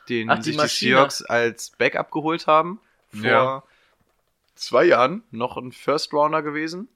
[0.10, 0.90] den Ach, die sich Maschine.
[0.92, 2.80] die Seahawks als Backup geholt haben.
[3.12, 3.64] Vor Ja.
[4.56, 6.88] zwei Jahren noch ein First Rounder gewesen.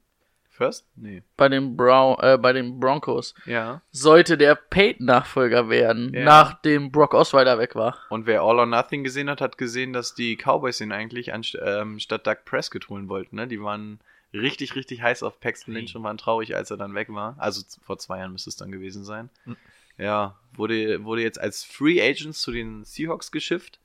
[0.58, 0.86] First?
[0.96, 1.22] Nee.
[1.36, 3.34] Bei den, Brown, äh, bei den Broncos.
[3.46, 3.80] Ja.
[3.92, 6.24] Sollte der Peyton-Nachfolger werden, Ja.
[6.24, 7.96] nachdem Brock Osweiler weg war.
[8.10, 11.56] Und wer All or Nothing gesehen hat, hat gesehen, dass die Cowboys ihn eigentlich anst
[11.64, 13.36] ähm, statt Doug Prescott holen wollten.
[13.36, 13.46] Ne?
[13.46, 14.00] Die waren
[14.34, 17.36] richtig, richtig heiß auf Paxton Lynch und waren traurig, als er dann weg war.
[17.38, 19.30] Also vor zwei Jahren müsste es dann gewesen sein.
[19.46, 19.56] Mhm.
[19.96, 23.78] Ja, wurde, wurde jetzt als Free Agents zu den Seahawks geschifft.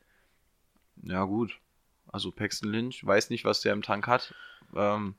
[1.03, 1.57] Ja, gut.
[2.11, 4.33] Also Paxton Lynch, weiß nicht, was der im Tank hat.
[4.75, 5.15] Ähm,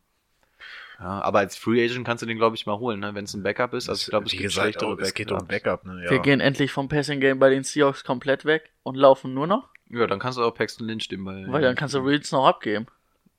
[0.98, 3.14] ja, aber als Free Agent kannst du den, glaube ich, mal holen, ne?
[3.14, 3.88] wenn es ein Backup ist.
[3.88, 5.46] Also ich glaube, es gibt gesagt, schlechtere oh, es geht um.
[5.46, 6.04] Backup, ne?
[6.04, 6.10] Ja.
[6.10, 9.68] Wir gehen endlich vom Passing Game bei den Seahawks komplett weg und laufen nur noch,
[9.88, 11.46] Ja, dann kannst du auch Paxton Lynch den Ball.
[11.48, 12.86] weil dann kannst du Reeds noch abgeben.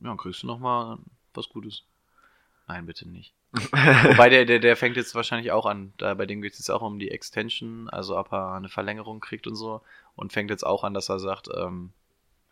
[0.02, 0.98] Ja, dann kriegst du noch mal
[1.34, 1.84] was Gutes.
[2.68, 3.34] Nein, bitte nicht.
[3.54, 5.94] Wobei der, der, der fängt jetzt wahrscheinlich auch an.
[5.98, 9.22] Da, bei dem geht es jetzt auch um die Extension, also ob er eine Verlängerung
[9.22, 9.82] kriegt und so.
[10.16, 11.92] Und fängt jetzt auch an, dass er sagt, ähm,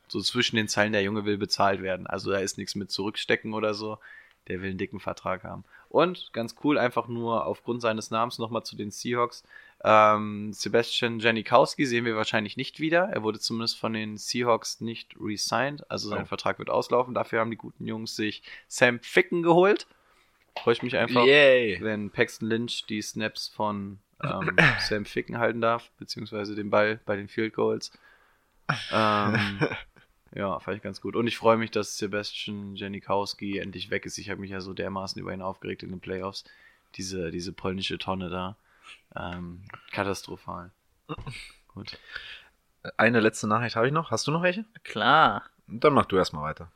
[0.08, 2.08] so zwischen den Zeilen, der Junge will bezahlt werden.
[2.08, 3.98] Also da ist nichts mit zurückstecken oder so.
[4.48, 5.64] Der will einen dicken Vertrag haben.
[5.90, 9.44] Und ganz cool, einfach nur aufgrund seines Namens nochmal zu den Seahawks.
[9.84, 13.10] Ähm, Sebastian Janikowski sehen wir wahrscheinlich nicht wieder.
[13.14, 15.90] Er wurde zumindest von den Seahawks nicht resigned.
[15.90, 16.26] Also sein Oh.
[16.26, 17.14] Vertrag wird auslaufen.
[17.14, 19.88] Dafür haben die guten Jungs sich Sam Ficken geholt.
[20.62, 21.80] Freue ich mich einfach, Yay.
[21.82, 27.16] wenn Paxton Lynch die Snaps von ähm, Sam Ficken halten darf, beziehungsweise den Ball bei
[27.16, 27.92] den Field Goals.
[28.92, 29.60] Ähm,
[30.36, 31.16] ja, fand ich ganz gut.
[31.16, 34.18] Und ich freue mich, dass Sebastian Janikowski endlich weg ist.
[34.18, 36.44] Ich habe mich ja so dermaßen über ihn aufgeregt in den Playoffs.
[36.96, 38.56] Diese, diese polnische Tonne da.
[39.16, 40.72] Ähm, katastrophal.
[41.74, 41.98] Gut.
[42.98, 44.12] Eine letzte Nachricht habe ich noch.
[44.12, 44.66] Hast du noch welche?
[44.84, 45.44] Klar.
[45.68, 46.72] Dann mach du erstmal weiter.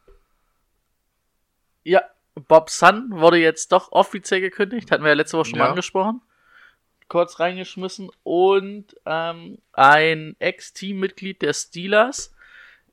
[1.83, 2.01] Ja,
[2.35, 4.91] Bob Sun wurde jetzt doch offiziell gekündigt.
[4.91, 5.69] Hatten wir ja letzte Woche schon mal Ja.
[5.71, 6.21] angesprochen.
[7.07, 8.09] Kurz reingeschmissen.
[8.23, 12.33] Und ähm, ein Ex-Teammitglied der Steelers,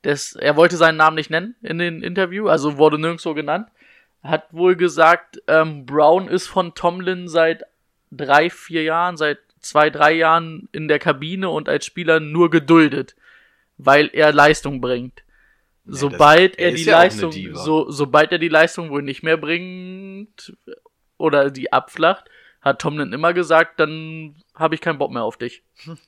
[0.05, 3.69] des, er wollte seinen Namen nicht nennen in dem Interview, also wurde nirgendwo genannt,
[4.23, 7.63] hat wohl gesagt, ähm, Brown ist von Tomlin seit
[8.11, 13.17] drei, vier Jahren, seit zwei, drei Jahren in der Kabine und als Spieler nur geduldet,
[13.79, 15.23] weil er Leistung bringt.
[15.87, 19.23] das- Sobald er er ist die ja Leistung, so, sobald er die Leistung wohl nicht
[19.23, 20.55] mehr bringt
[21.19, 22.25] oder die abflacht,
[22.65, 25.63] hat Tomlin immer gesagt, dann habe ich keinen Bock mehr auf dich.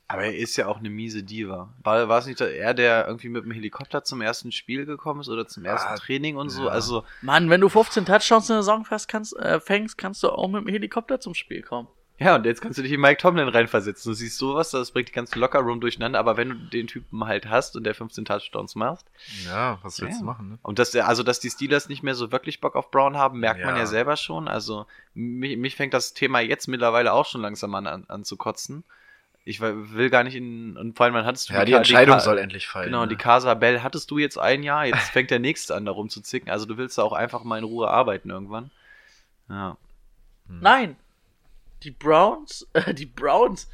[0.08, 1.74] Aber er ist ja auch eine miese Diva.
[1.82, 5.28] War, war es nicht er, der irgendwie mit dem Helikopter zum ersten Spiel gekommen ist
[5.28, 6.64] oder zum ersten Ah, Training und so?
[6.64, 6.70] ja.
[6.70, 10.30] Also, Mann, wenn du 15 Touchdowns in der Saison fängst, kannst, äh, fängst, kannst du
[10.30, 11.88] auch mit dem Helikopter zum Spiel kommen.
[12.18, 14.10] Ja, und jetzt kannst du dich in Mike Tomlin reinversetzen.
[14.10, 17.48] Du siehst sowas, das bringt die ganze Lockerroom durcheinander, aber wenn du den Typen halt
[17.48, 19.04] hast und der 15 Touchdowns macht,
[19.46, 20.18] Ja, was willst Ja.
[20.20, 20.58] du machen, ne?
[20.62, 23.38] Und dass der, also dass die Steelers nicht mehr so wirklich Bock auf Brown haben,
[23.40, 23.80] merkt man Ja.
[23.82, 24.48] ja selber schon.
[24.48, 28.36] Also mich, mich fängt das Thema jetzt mittlerweile auch schon langsam an, an, an zu
[28.36, 28.82] kotzen.
[29.48, 32.14] Ich will gar nicht in, und vor allem, wann hattest du Ja, die Ka- Entscheidung
[32.16, 32.86] Ka- soll endlich fallen.
[32.86, 33.08] Genau, ne?
[33.08, 36.50] die Casa Bell hattest du jetzt ein Jahr, jetzt fängt der nächste an, da rumzuzicken.
[36.50, 38.70] Also du willst da auch einfach mal in Ruhe arbeiten irgendwann.
[39.48, 39.76] Ja.
[40.48, 40.58] Hm.
[40.60, 40.96] Nein.
[41.82, 43.68] Die Browns, äh, die Browns.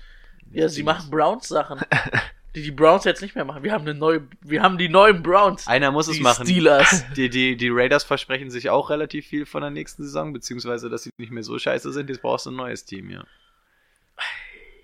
[0.52, 1.80] Ja, sie machen Browns Sachen.
[2.54, 3.62] Die die Browns jetzt nicht mehr machen.
[3.62, 5.66] Wir haben eine neue, wir haben die neuen Browns.
[5.66, 6.44] Einer muss es die machen.
[6.44, 7.02] Steelers.
[7.16, 11.04] Die, die, die Raiders versprechen sich auch relativ viel von der nächsten Saison, beziehungsweise dass
[11.04, 12.10] sie nicht mehr so scheiße sind.
[12.10, 13.24] Jetzt brauchst du ein neues Team, ja.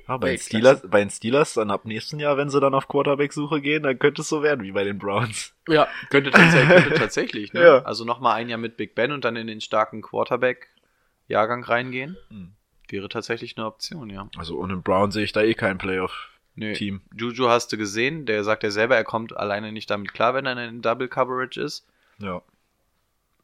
[0.09, 0.38] Ja, bei, den.
[0.38, 3.98] Steelers, bei den Steelers dann ab nächsten Jahr, wenn sie dann auf Quarterback-Suche gehen, dann
[3.98, 5.52] könnte es so werden wie bei den Browns.
[5.68, 7.62] Ja, Könnte tatsächlich, könnte tatsächlich ne?
[7.62, 7.83] Ja.
[7.83, 12.16] Also nochmal ein Jahr mit Big Ben und dann in den starken Quarterback-Jahrgang reingehen.
[12.31, 12.52] Hm.
[12.88, 14.29] Wäre tatsächlich eine Option, ja.
[14.37, 16.31] Also ohne Brown sehe ich da eh kein Playoff.
[16.55, 16.72] Nee.
[16.72, 17.03] Team.
[17.14, 20.46] Juju hast du gesehen, der sagt ja selber, er kommt alleine nicht damit klar, wenn
[20.46, 21.87] er in Double Coverage ist.
[22.18, 22.42] Ja.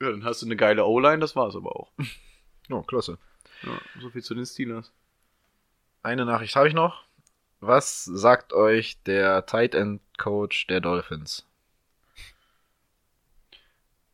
[0.00, 1.92] Ja, dann hast du eine geile O-Line, das war's aber auch.
[2.68, 3.18] Ja, klasse.
[3.62, 4.90] Ja, so viel zu den Steelers.
[6.02, 7.04] Eine Nachricht habe ich noch.
[7.60, 11.46] Was sagt euch der Tight End Coach der Dolphins?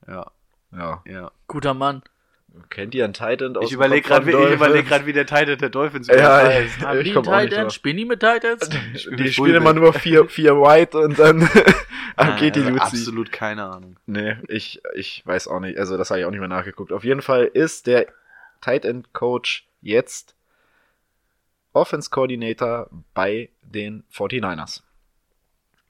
[0.07, 0.31] Ja,
[0.73, 1.03] Ja.
[1.07, 1.31] ja.
[1.47, 2.03] guter Mann.
[2.69, 5.13] Kennt ihr einen Tight End aus Ich dem überlege gerade, wie, ich überleg grad, wie
[5.13, 6.81] der Titan der Dolphins Ja, heißt.
[6.85, 7.63] Haben Ich die komm auch nicht Titans?
[7.65, 7.73] drauf.
[7.75, 8.69] Spielen die mit Titans?
[9.19, 11.39] Die spielen immer nur vier, vier White und dann
[12.17, 12.83] Nein, geht die also Luzi.
[12.83, 13.97] Absolut keine Ahnung.
[14.07, 15.79] Nee, ich, ich weiß auch nicht.
[15.79, 16.93] Also, das habe ich auch nicht mehr nachgeguckt.
[16.93, 18.07] Auf jeden Fall ist der
[18.61, 20.35] Tight End Coach jetzt
[21.73, 24.83] Offense Coordinator bei den 49ers.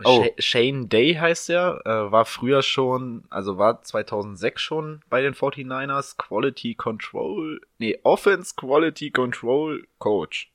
[0.05, 0.25] Oh.
[0.25, 5.35] Sha- Shane Day heißt er, äh, war früher schon, also war 2006 schon bei den
[5.35, 10.51] 49ers Quality Control, nee, Offense Quality Control Coach.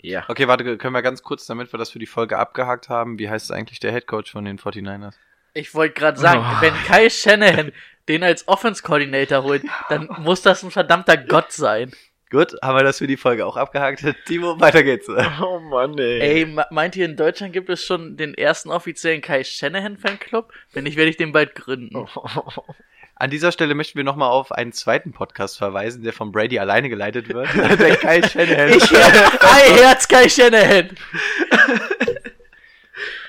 [0.00, 0.24] Ja.
[0.28, 3.28] Okay, warte, können wir ganz kurz, damit wir das für die Folge abgehakt haben, wie
[3.28, 5.14] heißt eigentlich der Head Coach von den 49ers?
[5.54, 6.60] Ich wollte gerade sagen, Oh.
[6.60, 7.72] wenn Kai Shanahan
[8.06, 11.92] den als Offense Coordinator holt, dann muss das ein verdammter Gott sein.
[12.30, 14.04] Gut, haben wir das für die Folge auch abgehakt.
[14.26, 15.08] Timo, weiter geht's.
[15.40, 16.20] Oh Mann, ey.
[16.20, 20.52] Ey, me- meint ihr, in Deutschland gibt es schon den ersten offiziellen Kai Shanahan Fanclub?
[20.72, 22.06] Wenn nicht, werde ich den bald gründen.
[23.20, 26.88] An dieser Stelle möchten wir nochmal auf einen zweiten Podcast verweisen, der von Brady alleine
[26.88, 27.48] geleitet wird.
[27.80, 28.68] der Kai Shanahan.
[28.68, 30.90] Ich Hi, Herz Kai Shanahan!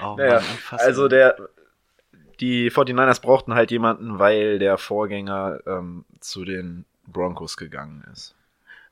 [0.02, 0.80] oh, Naja, unfassbar.
[0.82, 1.38] also der,
[2.40, 8.36] die 49ers brauchten halt jemanden, weil der Vorgänger ähm, zu den Broncos gegangen ist.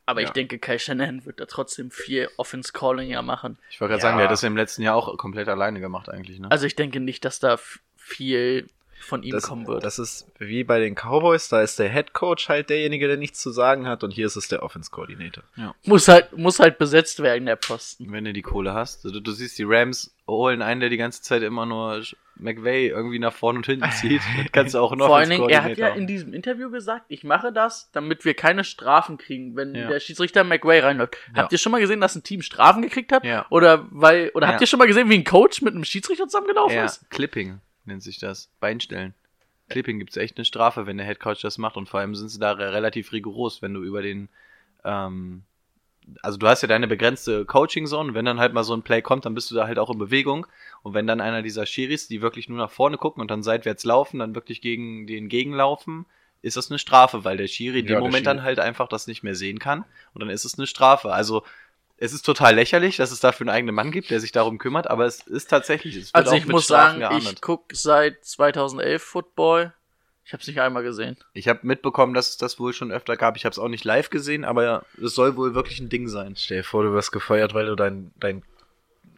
[0.08, 0.34] Aber ich Ja.
[0.34, 3.60] denke, Kai Shanahan wird da trotzdem viel Offense Calling ja machen.
[3.70, 4.08] Ich wollte gerade Ja.
[4.08, 6.50] sagen, der hat das im letzten Jahr auch komplett alleine gemacht eigentlich, ne?
[6.50, 7.60] Also ich denke nicht, dass da
[7.98, 9.84] viel von ihm Das, kommen wird.
[9.86, 13.40] das ist wie bei den Cowboys, da ist der Head Coach halt derjenige, der nichts
[13.40, 15.44] zu sagen hat und hier ist es der Offense Coordinator.
[15.86, 18.12] muss halt, muss halt besetzt werden, der Posten.
[18.12, 19.06] Wenn du die Kohle hast.
[19.06, 22.02] Du, du siehst, die Rams holen einen, der die ganze Zeit immer nur
[22.36, 24.22] McVay irgendwie nach vorne und hinten zieht.
[24.38, 27.06] Das kannst du auch noch Vor allen Dingen, er hat ja in diesem Interview gesagt,
[27.08, 29.88] ich mache das, damit wir keine Strafen kriegen, wenn Ja.
[29.88, 31.16] der Schiedsrichter McWay reinläuft.
[31.36, 31.44] Ja.
[31.44, 33.24] Habt ihr schon mal gesehen, dass ein Team Strafen gekriegt hat?
[33.24, 33.46] Ja.
[33.50, 34.52] Oder weil, oder Ja.
[34.54, 37.10] habt ihr schon mal gesehen, wie ein Coach mit einem Schiedsrichter zusammengelaufen Ja, ist?
[37.10, 38.50] Clipping nennt sich das.
[38.60, 39.14] Beinstellen.
[39.70, 41.76] Clipping gibt's echt eine Strafe, wenn der Headcoach das macht.
[41.78, 44.30] Und vor allem sind sie da re- relativ rigoros, wenn du über den,
[44.86, 45.44] ähm,
[46.22, 48.14] also du hast ja deine begrenzte Coaching-Zone.
[48.14, 49.98] Wenn dann halt mal so ein Play kommt, dann bist du da halt auch in
[49.98, 50.48] Bewegung.
[50.84, 53.84] Und wenn dann einer dieser Schiris, die wirklich nur nach vorne gucken und dann seitwärts
[53.84, 56.06] laufen, dann wirklich gegen den gegenlaufen,
[56.42, 58.26] ist das eine Strafe, weil der Schiri in Ja, dem Moment Schiri.
[58.26, 59.84] dann halt einfach das nicht mehr sehen kann.
[60.14, 61.12] Und dann ist es eine Strafe.
[61.12, 61.44] Also
[61.98, 64.90] es ist total lächerlich, dass es dafür einen eigenen Mann gibt, der sich darum kümmert,
[64.90, 67.34] aber es ist tatsächlich, es wird Also auch ich mit muss Strafen sagen, geahndet.
[67.34, 69.74] ich guck seit 2011 Football.
[70.24, 71.16] Ich habe es nicht einmal gesehen.
[71.34, 73.38] Ich habe mitbekommen, dass es das wohl schon öfter gab.
[73.38, 76.36] Ich habe es auch nicht live gesehen, aber es soll wohl wirklich ein Ding sein.
[76.36, 78.44] Stell dir vor, du wirst gefeuert, weil du dein, dein,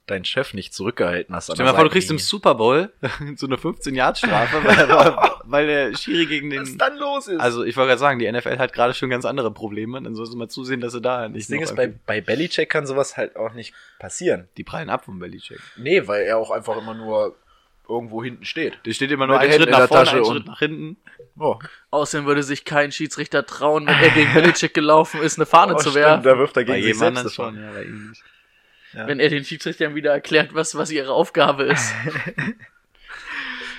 [0.10, 1.45] dein Chef nicht zurückgehalten hast.
[1.45, 2.17] Stell dir mal vor, du kriegst im.
[2.17, 2.91] Super Bowl
[3.36, 6.62] so eine 15-Yard-Strafe, weil, weil der Schiri gegen den...
[6.62, 7.39] Was dann los ist.
[7.39, 10.02] Also ich wollte gerade sagen, die NFL hat gerade schon ganz andere Probleme.
[10.02, 12.69] Dann sollst du mal zusehen, dass sie da nicht das Ding ist, bei, bei Belichick
[12.69, 14.48] kann sowas halt auch nicht passieren.
[14.58, 15.60] Die prallen ab vom Belichick.
[15.78, 17.36] Nee, weil er auch einfach immer nur
[17.88, 18.78] irgendwo hinten steht.
[18.86, 20.98] Der steht immer nur einen Schritt nach der vorne, einen Schritt nach hinten.
[21.38, 21.58] Oh,
[21.91, 25.78] Außerdem würde sich kein Schiedsrichter trauen, wenn er gegen Belichick gelaufen ist, eine Fahne oh
[25.78, 26.24] zu werfen.
[26.24, 27.60] da wirft er Bei gegen sich jedem selbst schon.
[27.60, 28.24] ja, bei ihm nicht.
[28.93, 31.93] Wenn er den Schiedsrichtern wieder erklärt, was, was ihre Aufgabe ist.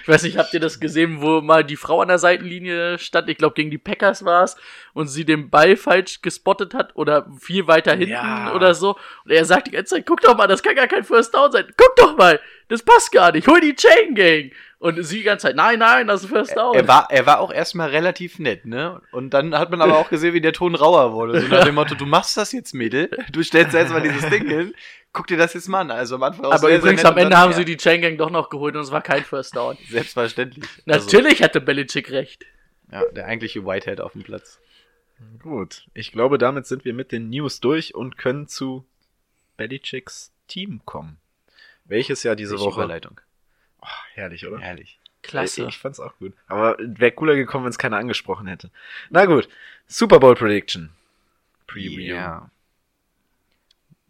[0.02, 3.28] Ich weiß nicht, habt ihr das gesehen, wo mal die Frau an der Seitenlinie stand?
[3.28, 4.56] Ich glaube, gegen die Packers war es
[4.94, 8.54] und sie den Ball falsch gespottet hat oder viel weiter hinten Ja.
[8.54, 8.96] oder so.
[9.24, 11.52] Und er sagt die ganze Zeit, guck doch mal, das kann gar kein First Down
[11.52, 11.66] sein.
[11.76, 13.46] Guck doch mal, das passt gar nicht.
[13.46, 14.50] Hol die Chain Gang.
[14.80, 16.74] Und sie die ganze Zeit, nein, nein, das ist ein First Down.
[16.74, 19.02] Er war, er war auch erstmal relativ nett, ne?
[19.12, 21.38] Und dann hat man aber auch gesehen, wie der Ton rauer wurde.
[21.38, 23.10] So nach dem Motto, du machst das jetzt, Mädel.
[23.30, 24.74] Du stellst erstmal dieses Ding hin.
[25.12, 25.90] Guck dir das jetzt mal an.
[25.90, 28.00] Also am Anfang Aber sehr, sehr übrigens, nett am Ende haben ja, sie die Chain
[28.00, 29.76] Gang doch noch geholt und es war kein First Down.
[29.90, 30.64] Selbstverständlich.
[30.86, 32.46] Also, Natürlich hatte Belichick recht.
[32.90, 34.60] ja, der eigentliche Whitehead auf dem Platz.
[35.42, 38.86] Gut, ich glaube, damit sind wir mit den News durch und können zu
[39.58, 41.18] Belichicks Team kommen.
[41.84, 42.80] Welches ja diese Welche Woche.
[42.80, 43.20] Überleitung.
[43.82, 44.58] Oh, herrlich, oder?
[44.58, 44.98] Herrlich.
[45.22, 45.66] Klasse.
[45.68, 46.32] Ich fand's auch gut.
[46.48, 48.70] Aber wäre cooler gekommen, wenn es keiner angesprochen hätte.
[49.10, 49.48] Na gut,
[49.86, 50.90] Super Bowl Prediction.
[51.66, 52.14] Preview.
[52.14, 52.50] Ja.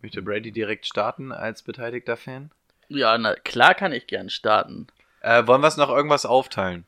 [0.02, 2.50] Möchte Brady direkt starten als beteiligter Fan?
[2.88, 4.86] Ja, na klar kann ich gern starten.
[5.20, 6.84] Äh, wollen wir es noch irgendwas aufteilen?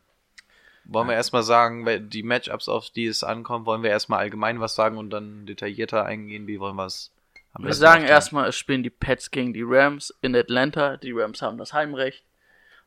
[0.84, 4.74] Wollen wir erstmal sagen, die Matchups, auf die es ankommt, wollen wir erstmal allgemein was
[4.74, 6.46] sagen und dann detaillierter eingehen?
[6.46, 7.12] Wie wollen wir es
[7.52, 8.08] am Wir sagen aufteilen?
[8.10, 10.96] erstmal, es spielen die Pets gegen die Rams in Atlanta.
[10.96, 12.24] Die Rams haben das Heimrecht.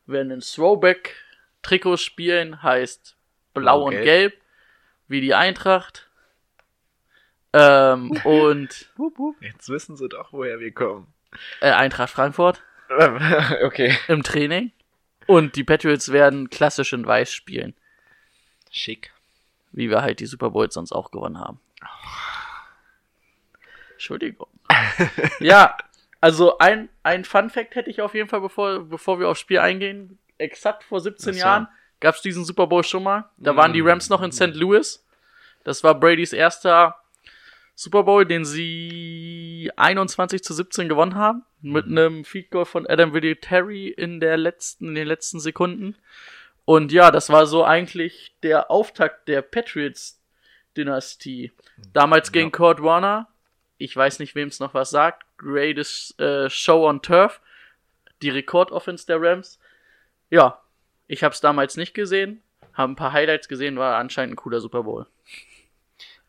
[0.06, 3.16] Wir werden ein Throwback-Trikot spielen, heißt
[3.54, 4.04] blau und Blau-Gelb.
[4.04, 4.42] gelb,
[5.08, 6.08] wie die Eintracht.
[7.52, 8.90] Ähm, und
[9.40, 11.12] Jetzt wissen sie doch, woher wir kommen.
[11.60, 12.62] äh, Eintracht Frankfurt
[13.64, 13.96] okay.
[14.08, 14.72] im Training.
[15.26, 17.74] Und die Patriots werden klassisch in Weiß spielen,
[18.70, 19.12] Schick.
[19.72, 21.60] wie wir halt die Super Bowls sonst auch gewonnen haben.
[23.94, 24.46] Entschuldigung.
[25.40, 25.76] ja,
[26.20, 29.58] also ein, ein Fun Fact hätte ich auf jeden Fall, bevor, bevor wir aufs Spiel
[29.58, 30.18] eingehen.
[30.38, 31.40] Exakt vor 17 Ach so.
[31.40, 31.68] Jahren
[32.00, 33.30] gab es diesen Super Bowl schon mal.
[33.36, 34.54] Da waren die Rams noch in St.
[34.54, 35.04] Louis.
[35.64, 36.96] Das war Bradys erster
[37.74, 41.44] Super Bowl, den sie 21 zu 17 gewonnen haben.
[41.60, 45.96] Mit einem Feed Goal von Adam Vinatieri in der letzten, in den letzten Sekunden.
[46.64, 51.52] Und ja, das war so eigentlich der Auftakt der Patriots-Dynastie.
[51.92, 53.28] Damals gegen Kurt Warner.
[53.78, 55.25] Ich weiß nicht, wem es noch was sagt.
[55.38, 57.40] Greatest äh, Show on Turf.
[58.22, 59.58] Die Rekordoffense der Rams.
[60.30, 60.60] Ja,
[61.06, 62.42] ich habe es damals nicht gesehen.
[62.72, 65.06] Habe ein paar Highlights gesehen, war anscheinend ein cooler Super Bowl.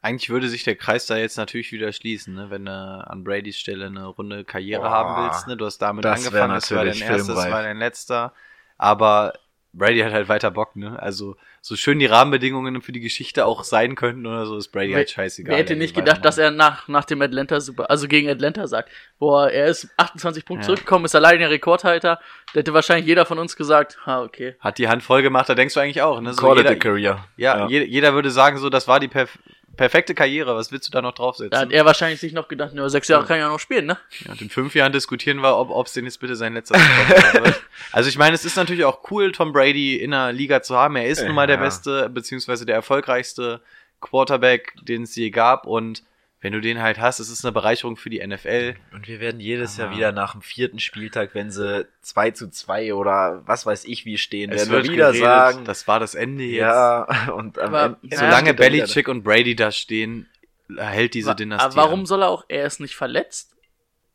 [0.01, 2.49] Eigentlich würde sich der Kreis da jetzt natürlich wieder schließen, ne?
[2.49, 5.47] wenn du an Bradys Stelle eine runde Karriere Boah, haben willst.
[5.47, 5.57] Ne?
[5.57, 7.51] Du hast damit das angefangen, das war dein natürlich erstes, filmreif.
[7.51, 8.33] war dein letzter.
[8.77, 9.33] Aber
[9.73, 10.97] Brady hat halt weiter Bock, ne?
[11.01, 14.93] Also so schön die Rahmenbedingungen für die Geschichte auch sein könnten oder so, ist Brady
[14.93, 15.51] halt scheißegal.
[15.51, 18.89] Wer hätte nicht gedacht, dass er nach, nach dem Atlanta Super, also gegen Atlanta sagt,
[19.19, 20.65] boah, er ist 28 Punkte Ja.
[20.67, 22.19] zurückgekommen, ist allein der Rekordhalter.
[22.53, 24.55] Da hätte wahrscheinlich jeder von uns gesagt, ha, okay.
[24.59, 26.33] Hat die Hand voll gemacht, da denkst du eigentlich auch, ne?
[26.33, 27.25] So Call it jeder, a career.
[27.35, 29.37] ja, Jeder, jeder würde sagen, so, das war die perf
[29.77, 31.51] perfekte Karriere, was willst du da noch draufsetzen?
[31.51, 33.85] Da hat er wahrscheinlich sich noch gedacht, nur sechs Jahre kann ich ja noch spielen,
[33.85, 33.97] ne?
[34.25, 37.61] Ja, und in fünf Jahren diskutieren wir, ob es denn jetzt bitte sein letzter wird.
[37.93, 40.95] Also ich meine, es ist natürlich auch cool, Tom Brady in der Liga zu haben.
[40.97, 41.61] Er ist nun mal der Ja.
[41.63, 43.61] beste, beziehungsweise der erfolgreichste
[44.01, 45.65] Quarterback, den es je gab.
[45.65, 46.03] Und
[46.39, 48.75] wenn du den halt hast, es ist eine Bereicherung für die NFL.
[48.93, 49.95] Und wir werden jedes Jahr Ah.
[49.95, 54.17] wieder nach dem vierten Spieltag, wenn sie 2 zu 2 oder was weiß ich wie
[54.19, 56.59] stehen, Es werden wir wieder geredet, sagen, das war das Ende jetzt.
[56.61, 60.27] ja, und am Aber- Ende, Solange Belichick und Brady da stehen,
[60.77, 61.65] hält diese Wa- Dynastie.
[61.65, 62.05] Aber warum an.
[62.05, 63.53] soll er auch, er ist nicht verletzt?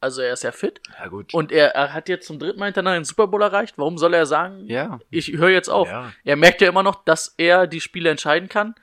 [0.00, 0.80] Also er ist ja fit.
[0.98, 1.32] Ja gut.
[1.32, 3.78] Und er, er hat jetzt zum dritten Mal hintereinander den Super Bowl erreicht.
[3.78, 4.98] Warum soll er sagen, Ja.
[5.10, 5.88] ich höre jetzt auf?
[5.88, 6.12] Ja.
[6.24, 8.74] Er merkt ja immer noch, dass er die Spiele entscheiden kann.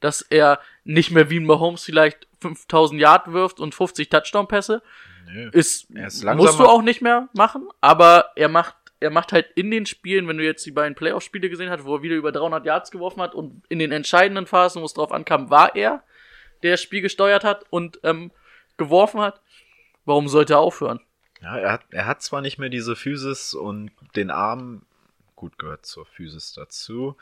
[0.00, 4.82] Dass er nicht mehr wie ein Mahomes vielleicht 5000 Yard wirft und 50 Touchdown-Pässe.
[5.26, 5.50] Nö.
[5.52, 9.70] Ist, ist musst du auch nicht mehr machen, aber er macht, er macht halt in
[9.70, 12.66] den Spielen, wenn du jetzt die beiden Playoff-Spiele gesehen hast, wo er wieder über 300
[12.66, 16.02] Yards geworfen hat und in den entscheidenden Phasen, wo es drauf ankam, war er,
[16.62, 18.30] der das Spiel gesteuert hat und ähm,
[18.76, 19.40] geworfen hat.
[20.04, 21.00] Warum sollte er aufhören?
[21.40, 24.82] Ja, er hat, er hat zwar nicht mehr diese Physis und den Arm,
[25.34, 27.16] gut gehört zur Physis dazu,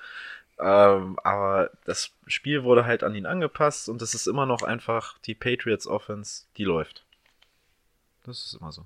[0.61, 5.19] ähm, aber das Spiel wurde halt an ihn angepasst und es ist immer noch einfach
[5.21, 7.05] die Patriots Offense, die läuft.
[8.25, 8.85] Das ist immer so.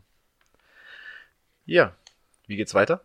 [1.66, 1.92] Ja.
[2.46, 3.00] Wie geht's weiter?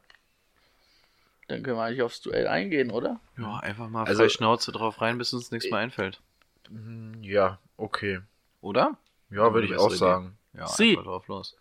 [1.48, 3.20] Dann können wir eigentlich aufs Duell eingehen, oder?
[3.38, 6.22] Ja, einfach mal Also- Schnauze drauf rein, bis uns nichts mehr einfällt.
[7.22, 8.20] Ja, okay.
[8.62, 8.98] Oder?
[9.32, 9.96] Ja, würde ich auch Idee.
[9.98, 10.38] sagen.
[10.54, 10.92] Ja, Sie.
[10.92, 11.58] einfach drauf los.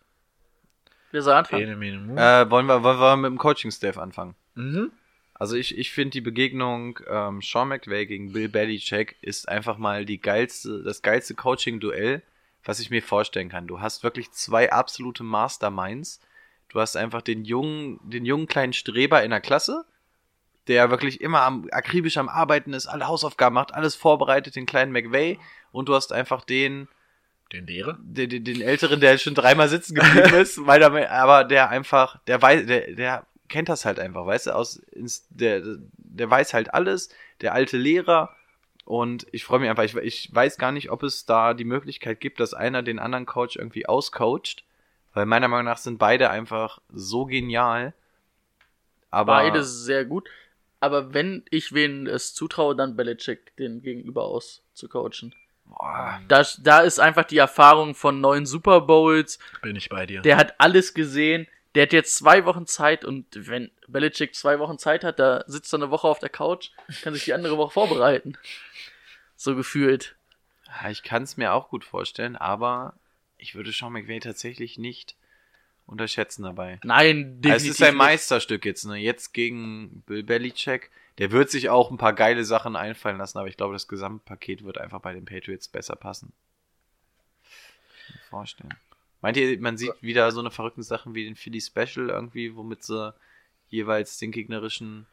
[1.11, 1.63] Wer soll anfangen?
[2.17, 4.35] Äh, wollen, wir, wollen wir mit dem Coaching-Staff anfangen?
[4.53, 4.91] Mhm.
[5.39, 10.05] Also ich, ich finde die Begegnung ähm, Sean McVay gegen Bill Belichick ist einfach mal
[10.05, 12.21] die geilste, das geilste Coaching-Duell,
[12.65, 13.65] was ich mir vorstellen kann.
[13.65, 16.19] Du hast wirklich zwei absolute Masterminds.
[16.67, 19.85] Du hast einfach den jungen, den jungen kleinen Streber in der Klasse,
[20.67, 24.91] der wirklich immer am, akribisch am Arbeiten ist, alle Hausaufgaben macht, alles vorbereitet, den kleinen
[24.91, 25.39] McVay.
[25.71, 26.89] Und du hast einfach den,
[27.53, 27.97] Den Lehrer?
[28.01, 32.19] den, den, den Älteren, der schon dreimal sitzen geblieben ist, weil der, aber der einfach,
[32.27, 35.61] der weiß, der, der kennt das halt einfach, weißt du, aus, ins, der,
[35.97, 37.09] der weiß halt alles,
[37.41, 38.35] der alte Lehrer.
[38.85, 42.19] Und ich freue mich einfach, ich, ich weiß gar nicht, ob es da die Möglichkeit
[42.19, 44.63] gibt, dass einer den anderen Coach irgendwie auscoacht,
[45.13, 47.93] weil meiner Meinung nach sind beide einfach so genial.
[49.11, 50.29] Aber Beide sehr gut.
[50.79, 55.35] Aber wenn ich wen es zutraue, dann Belichick den Gegenüber auszucoachen.
[55.65, 59.39] boah, Da, da ist einfach die Erfahrung von neun Super Bowls.
[59.61, 60.21] Bin ich bei dir.
[60.21, 61.47] Der hat alles gesehen.
[61.75, 65.71] Der hat jetzt zwei Wochen Zeit und wenn Belichick zwei Wochen Zeit hat, da sitzt
[65.73, 66.71] er eine Woche auf der Couch,
[67.03, 68.37] kann sich die andere Woche vorbereiten.
[69.35, 70.15] So gefühlt.
[70.65, 72.95] Ja, ich kann es mir auch gut vorstellen, aber
[73.37, 75.15] ich würde Sean McVay tatsächlich nicht
[75.85, 76.79] unterschätzen dabei.
[76.83, 77.51] Nein, definitiv.
[77.51, 77.97] Also es ist sein nicht.
[77.97, 78.97] Meisterstück jetzt, ne?
[78.97, 80.91] Jetzt gegen Bill Belichick.
[81.17, 84.63] Der wird sich auch ein paar geile Sachen einfallen lassen, aber ich glaube, das Gesamtpaket
[84.63, 86.31] wird einfach bei den Patriots besser passen.
[87.43, 88.75] Kann ich mir Vorstellen.
[89.21, 92.83] Meint ihr, man sieht wieder so eine verrückten Sachen wie den Philly Special irgendwie, womit
[92.83, 93.13] sie
[93.67, 95.05] jeweils den gegnerischen,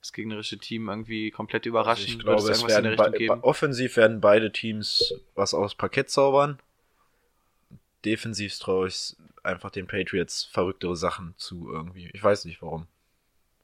[0.00, 2.04] das gegnerische Team irgendwie komplett überraschen?
[2.04, 3.40] Also ich glaube, es werden be geben?
[3.42, 6.58] offensiv werden beide Teams was aus Parkett zaubern.
[8.04, 12.10] Defensiv traue ich einfach den Patriots verrücktere Sachen zu irgendwie.
[12.12, 12.86] Ich weiß nicht warum.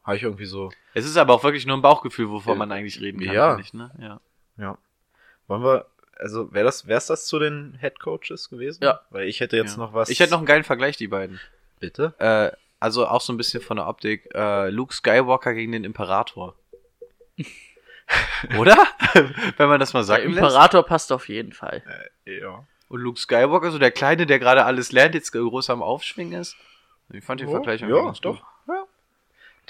[0.03, 0.73] Habe ich irgendwie so.
[0.93, 3.33] Es ist aber auch wirklich nur ein Bauchgefühl, wovon Äh, man eigentlich reden kann.
[3.35, 3.59] ja.
[3.59, 3.91] Ich, ne?
[4.01, 4.21] ja.
[4.59, 4.79] Ja.
[5.47, 5.87] Wollen wir.
[6.19, 8.85] Also wäre das, wär's das zu den Head Coaches gewesen?
[8.85, 9.01] Ja.
[9.11, 9.79] Weil ich hätte jetzt ja.
[9.79, 10.09] noch was.
[10.09, 11.41] Ich hätte noch einen geilen Vergleich, die beiden.
[11.81, 12.15] Bitte?
[12.19, 14.29] Äh, also auch so ein bisschen von der Optik.
[14.35, 16.55] Äh, Luke Skywalker gegen den Imperator.
[18.59, 18.77] Oder?
[19.57, 20.39] Wenn man das mal Der sagen lässt.
[20.39, 21.83] Imperator passt auf jeden Fall.
[22.27, 22.67] Ja.
[22.89, 26.57] Und Luke Skywalker, so der Kleine, der gerade alles lernt, jetzt groß am Aufschwingen ist.
[27.13, 28.37] Ich fand den Vergleich irgendwie ja, ganz doch.
[28.37, 28.47] gut.
[28.69, 28.84] Ja.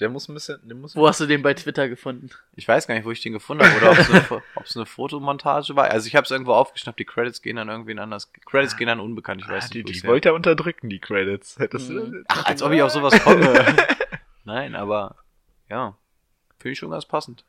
[0.01, 0.59] Der muss ein bisschen.
[0.67, 2.31] Der muss Wo hast du den bei Twitter gefunden?
[2.57, 4.43] Ich weiß gar nicht, wo ich den gefunden habe oder ob es eine,
[4.75, 5.91] eine Fotomontage war.
[5.91, 8.33] Also ich habe es irgendwo aufgeschnappt, die Credits gehen an irgendwen anders.
[8.45, 9.97] Credits gehen an unbekannt, ich weiß Ah, die, nicht.
[9.97, 11.59] die her- wollte er unterdrücken, die Credits.
[11.59, 12.25] Hättest du Mhm.
[12.29, 13.77] Ach, als ob ich auf sowas komme.
[14.45, 15.17] Nein, aber
[15.69, 15.97] ja,
[16.59, 17.45] finde ich schon ganz passend.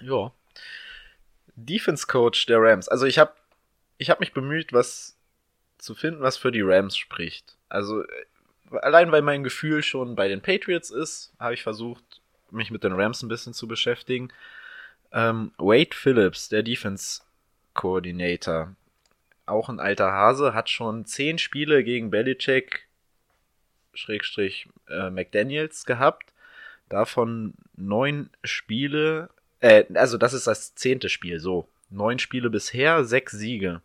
[0.00, 0.32] Ja.
[1.56, 2.88] Defense Coach der Rams.
[2.88, 3.32] Also ich habe
[3.98, 5.16] ich hab mich bemüht, was
[5.78, 7.56] zu finden, was für die Rams spricht.
[7.68, 8.02] Also
[8.70, 12.92] allein weil mein Gefühl schon bei den Patriots ist, habe ich versucht, mich mit den
[12.92, 14.32] Rams ein bisschen zu beschäftigen.
[15.12, 17.22] Ähm, Wade Phillips, der Defense
[17.74, 18.74] Coordinator,
[19.46, 22.86] auch ein alter Hase, hat schon zehn Spiele gegen Belichick
[23.92, 26.32] Schrägstrich äh, McDaniels gehabt.
[26.88, 31.68] Davon neun Spiele, äh, also das ist das zehnte Spiel, so.
[31.90, 33.80] Neun Spiele bisher, sechs Siege.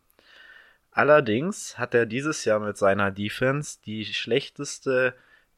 [0.92, 5.14] Allerdings hat er dieses Jahr mit seiner Defense die schlechteste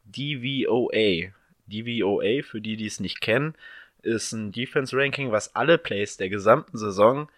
[0.06, 1.32] DVOA.
[1.67, 3.56] DVOA, für die, die es nicht kennen,
[4.02, 7.30] ist ein Defense-Ranking, was alle Plays der gesamten Saison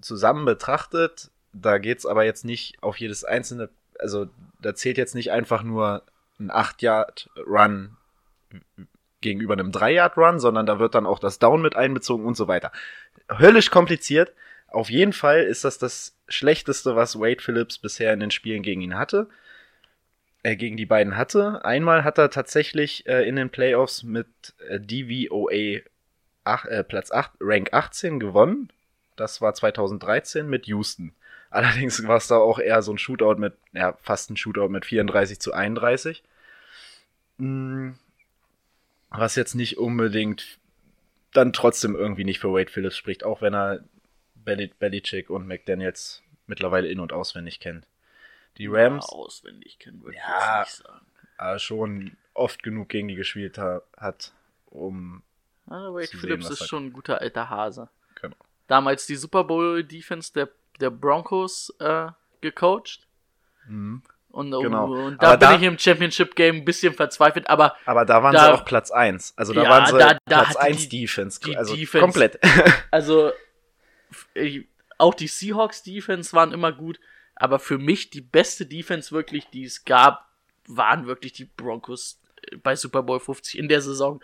[0.00, 1.30] zusammen betrachtet.
[1.52, 4.26] Da geht es aber jetzt nicht auf jedes einzelne, also
[4.60, 6.02] da zählt jetzt nicht einfach nur
[6.38, 7.96] ein 8-Yard-Run
[9.20, 12.72] gegenüber einem 3-Yard-Run, sondern da wird dann auch das Down mit einbezogen und so weiter.
[13.30, 14.32] Höllisch kompliziert.
[14.74, 18.80] Auf jeden Fall ist das das Schlechteste, was Wade Phillips bisher in den Spielen gegen
[18.80, 19.28] ihn hatte.
[20.44, 21.64] Äh, gegen die beiden hatte.
[21.64, 24.26] Einmal hat er tatsächlich äh, in den Playoffs mit
[24.68, 25.80] äh, DVOA
[26.44, 28.68] ach, äh, Platz 8, Rank 18 gewonnen.
[29.16, 31.14] Das war 2013 mit Houston.
[31.50, 34.84] Allerdings war es da auch eher so ein Shootout mit, ja, fast ein Shootout mit
[34.84, 36.22] 34 zu 31.
[37.38, 37.92] Mm,
[39.08, 40.58] Was jetzt nicht unbedingt
[41.32, 43.80] dann trotzdem irgendwie nicht für Wade Phillips spricht, auch wenn er
[44.44, 47.86] Belichick und McDaniels mittlerweile in- und auswendig kennt.
[48.58, 50.60] Die Rams Ja, auswendig kennen würde ich Ja.
[50.60, 51.06] jetzt nicht sagen.
[51.38, 54.32] äh, schon oft genug gegen die gespielt ha hat,
[54.66, 55.22] um
[55.68, 57.88] Ah, Wade Phillips ist schon ein guter alter Hase.
[58.20, 58.36] Genau.
[58.66, 62.08] Damals die Super Bowl Defense der, der Broncos äh,
[62.42, 63.06] gecoacht.
[63.66, 64.02] Mhm.
[64.30, 64.86] Und, Genau.
[64.92, 68.22] und da Aber bin da- ich im Championship Game ein bisschen verzweifelt, aber Aber da
[68.22, 69.32] waren Da- sie auch Platz 1.
[69.36, 71.40] Also da Ja, waren sie da- Platz hatte 1 die- Defense.
[71.40, 72.38] die also Defense- komplett.
[72.90, 73.34] also ich,
[74.98, 76.98] auch die Seahawks Defense waren immer gut.
[77.36, 80.28] Aber für mich die beste Defense wirklich, die es gab,
[80.68, 84.22] waren wirklich die Broncos äh, bei Super Bowl 50 in der Saison.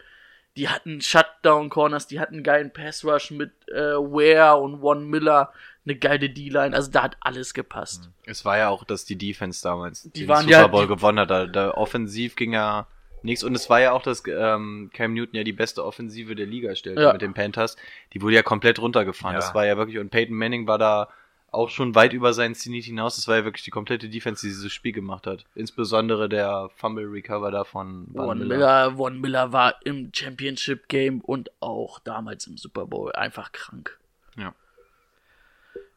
[0.57, 5.03] Die hatten Shutdown Corners, die hatten einen geilen Pass Rush mit äh, Ware und One
[5.03, 5.53] Miller,
[5.84, 6.74] eine geile D-Line.
[6.74, 8.09] Also da hat alles gepasst.
[8.24, 11.20] Es war ja auch, dass die Defense damals Die den Super ja- Bowl die- gewonnen
[11.20, 11.30] hat.
[11.30, 12.86] Da, da offensiv ging ja
[13.23, 13.45] nichts.
[13.45, 16.75] Und es war ja auch, dass ähm, Cam Newton ja die beste Offensive der Liga
[16.75, 17.12] stellte Ja.
[17.12, 17.77] mit den Panthers.
[18.12, 19.35] Die wurde ja komplett runtergefahren.
[19.35, 19.41] Ja.
[19.41, 21.09] Das war ja wirklich, und Peyton Manning war da
[21.53, 23.16] auch schon weit über seinen Zenit hinaus.
[23.16, 25.45] Das war ja wirklich die komplette Defense, die dieses Spiel gemacht hat.
[25.57, 31.21] Insbesondere der Fumble Recover da von Von Von Miller, Von Miller war im Championship Game
[31.21, 33.99] und auch damals im Super Bowl einfach krank.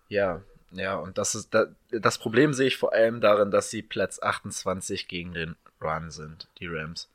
[0.09, 3.81] Ja, ja, und das ist da, das Problem sehe ich vor allem darin, dass sie
[3.81, 7.09] Platz 28 gegen den Run sind, die Rams.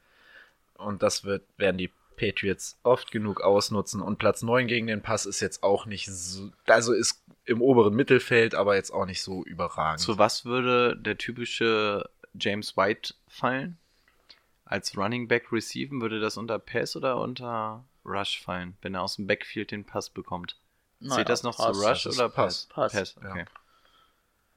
[0.78, 4.02] Und das wird, werden die Patriots oft genug ausnutzen.
[4.02, 7.94] Und Platz 9 gegen den Pass ist jetzt auch nicht so, also ist im oberen
[7.94, 10.00] Mittelfeld, aber jetzt auch nicht so überragend.
[10.00, 13.78] Zu was würde der typische James White fallen?
[14.64, 19.16] Als Running Back receiven, würde das unter Pass oder unter Rush fallen, wenn er aus
[19.16, 20.58] dem Backfield den Pass bekommt?
[21.00, 21.78] Naja, Zählt das noch Pass.
[21.78, 22.66] zu Rush oder Pass.
[22.70, 22.92] Pass?
[22.92, 23.16] Pass.
[23.16, 23.46] okay.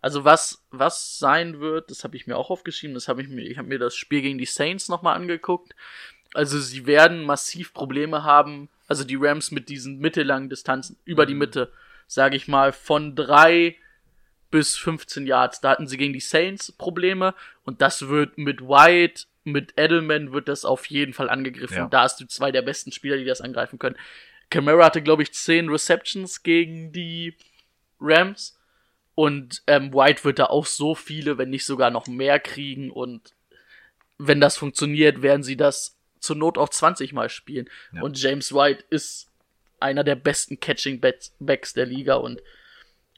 [0.02, 3.43] Also was, was sein wird, das habe ich mir auch aufgeschrieben, das habe ich mir,
[3.43, 5.76] ich habe mir das Spiel gegen die Saints nochmal angeguckt.
[6.34, 11.36] Also sie werden massiv Probleme haben, also die Rams mit diesen mittellangen Distanzen über die
[11.36, 11.72] Mitte,
[12.08, 13.78] sage ich mal, von drei
[14.49, 15.62] bis 15 Yards.
[15.62, 20.47] Da hatten sie gegen die Saints Probleme und das wird mit White, mit Edelman wird
[20.47, 21.78] das auf jeden Fall angegriffen.
[21.78, 21.88] Ja.
[21.88, 23.97] Da hast du zwei der besten Spieler, die das angreifen können.
[24.49, 27.36] Camara hatte, glaube ich, 10 Receptions gegen die
[27.99, 28.60] Rams.
[29.22, 32.89] Und ähm, White wird da auch so viele, wenn nicht sogar noch mehr kriegen.
[32.89, 33.36] Und
[34.17, 37.69] wenn das funktioniert, werden sie das zur Not auch 20 Mal spielen.
[37.93, 38.01] Ja.
[38.01, 39.30] Und James White ist
[39.80, 40.99] einer der besten Catching
[41.39, 42.41] Backs der Liga und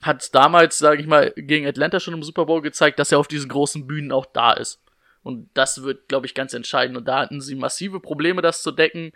[0.01, 3.29] hat damals, sage ich mal, gegen Atlanta schon im Super Bowl gezeigt, dass er auf
[3.29, 4.81] diesen großen Bühnen auch da ist.
[5.21, 6.97] Und das wird, glaube ich, ganz entscheidend.
[6.97, 9.13] Und da hatten sie massive Probleme, das zu decken,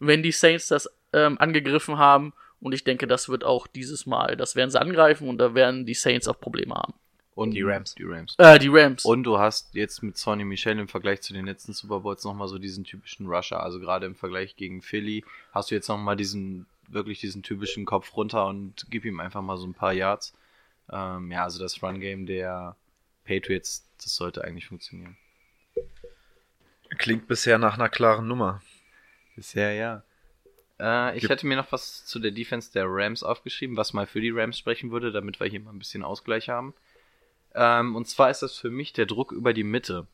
[0.00, 2.32] wenn die Saints das ähm, angegriffen haben.
[2.64, 5.84] Und ich denke, das wird auch dieses Mal, das werden sie angreifen und da werden
[5.84, 6.94] die Saints auch Probleme haben.
[7.34, 7.94] Und Die Rams.
[7.94, 8.36] Die Rams.
[8.38, 9.04] Äh, die Rams.
[9.04, 12.48] Und du hast jetzt mit Sonny Michel im Vergleich zu den letzten Super Bowls nochmal
[12.48, 13.62] so diesen typischen Rusher.
[13.62, 18.16] Also gerade im Vergleich gegen Philly hast du jetzt nochmal diesen, wirklich diesen typischen Kopf
[18.16, 20.32] runter und gib ihm einfach mal so ein paar Yards.
[20.90, 22.76] Ähm, ja, also das Run-Game der
[23.26, 25.18] Patriots, das sollte eigentlich funktionieren.
[26.96, 28.62] Klingt bisher nach einer klaren Nummer.
[29.36, 30.02] Bisher ja.
[30.80, 34.06] Äh, ich Gibt- hätte mir noch was zu der Defense der Rams aufgeschrieben, was mal
[34.06, 36.74] für die Rams sprechen würde, damit wir hier mal ein bisschen Ausgleich haben.
[37.54, 40.06] Ähm, und zwar ist das für mich der Druck über die Mitte.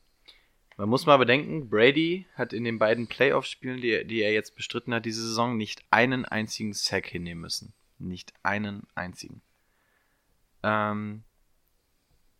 [0.77, 4.93] Man muss mal bedenken, Brady hat in den beiden Playoff-Spielen, die, die er jetzt bestritten
[4.93, 7.73] hat, diese Saison nicht einen einzigen Sack hinnehmen müssen.
[7.99, 9.41] Nicht einen einzigen.
[10.63, 11.23] Ähm,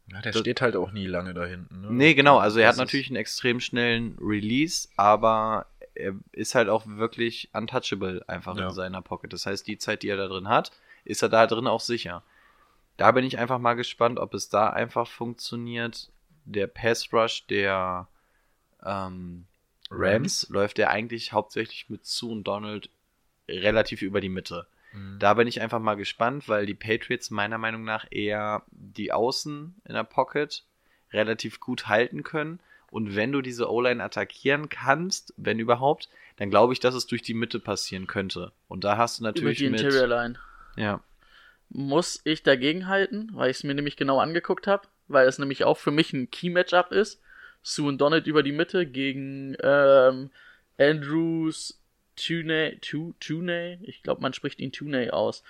[0.07, 1.81] Ja, der Das- steht halt auch nie lange da hinten.
[1.81, 1.87] Ne?
[1.91, 2.37] Nee, genau.
[2.37, 8.23] Also er hat natürlich einen extrem schnellen Release, aber er ist halt auch wirklich untouchable
[8.27, 8.67] einfach Ja.
[8.69, 9.31] in seiner Pocket.
[9.33, 10.71] Das heißt, die Zeit, die er da drin hat,
[11.03, 12.23] ist er da drin auch sicher.
[12.97, 16.09] Da bin ich einfach mal gespannt, ob es da einfach funktioniert.
[16.45, 18.07] Der Pass Rush der
[18.85, 19.45] ähm,
[19.89, 22.89] Rams läuft ja eigentlich hauptsächlich mit Sue und Donald
[23.47, 24.67] relativ über die Mitte.
[24.93, 25.17] Mhm.
[25.19, 29.75] Da bin ich einfach mal gespannt, weil die Patriots meiner Meinung nach eher die Außen
[29.85, 30.63] in der Pocket
[31.11, 32.59] relativ gut halten können.
[32.91, 37.21] Und wenn du diese O-Line attackieren kannst, wenn überhaupt, dann glaube ich, dass es durch
[37.23, 38.51] die Mitte passieren könnte.
[38.67, 39.81] Und da hast du über natürlich die mit.
[39.81, 40.37] Interior Line.
[40.75, 41.01] Ja,
[41.69, 45.63] Muss ich dagegen halten, weil ich es mir nämlich genau angeguckt habe, weil es nämlich
[45.63, 47.21] auch für mich ein Key-Matchup ist.
[47.63, 50.29] Sue und Donald über die Mitte gegen ähm,
[50.77, 51.79] Andrews
[52.17, 55.43] Tuney, Tu- Tuney, ich glaube, man spricht ihn Tuney aus.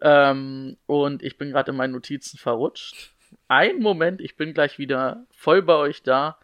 [0.00, 3.12] Ähm, und ich bin gerade in meinen Notizen verrutscht.
[3.48, 6.38] Ein Moment, ich bin gleich wieder voll bei euch da.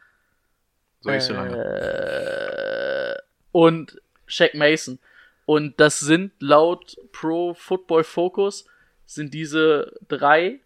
[1.02, 1.56] So nicht so lange.
[1.56, 3.22] Äh,
[3.52, 4.98] und Shaq Mason.
[5.44, 8.64] Und das sind laut Pro Football Focus
[9.04, 10.60] sind diese drei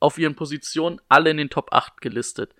[0.00, 2.54] auf ihren Positionen alle in den Top 8 gelistet.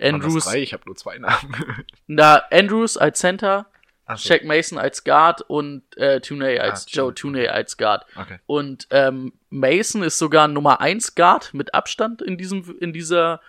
[0.00, 0.62] Andrews, drei?
[0.62, 1.84] Ich habe nur zwei Namen.
[2.06, 3.66] na, Andrews als Center,
[4.06, 4.28] Ach so.
[4.28, 7.14] Shaq Mason als Guard und äh, Tuney als Ah, Joe.
[7.14, 8.04] Tuney als Guard.
[8.16, 8.38] Okay.
[8.46, 13.40] Und ähm, Mason ist sogar Nummer 1 Guard mit Abstand in diesem, in dieser,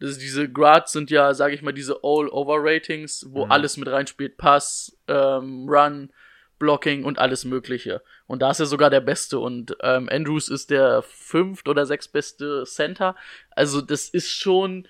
[0.00, 3.52] das, diese Guards sind ja, sage ich mal, diese All-Over-Ratings, wo Mhm.
[3.52, 6.10] alles mit reinspielt, Pass, ähm, Run,
[6.58, 8.02] Blocking und alles Mögliche.
[8.26, 12.64] Und da ist er sogar der Beste und ähm, Andrews ist der fünft oder sechstbeste
[12.64, 13.14] Center.
[13.50, 14.88] Also das ist schon,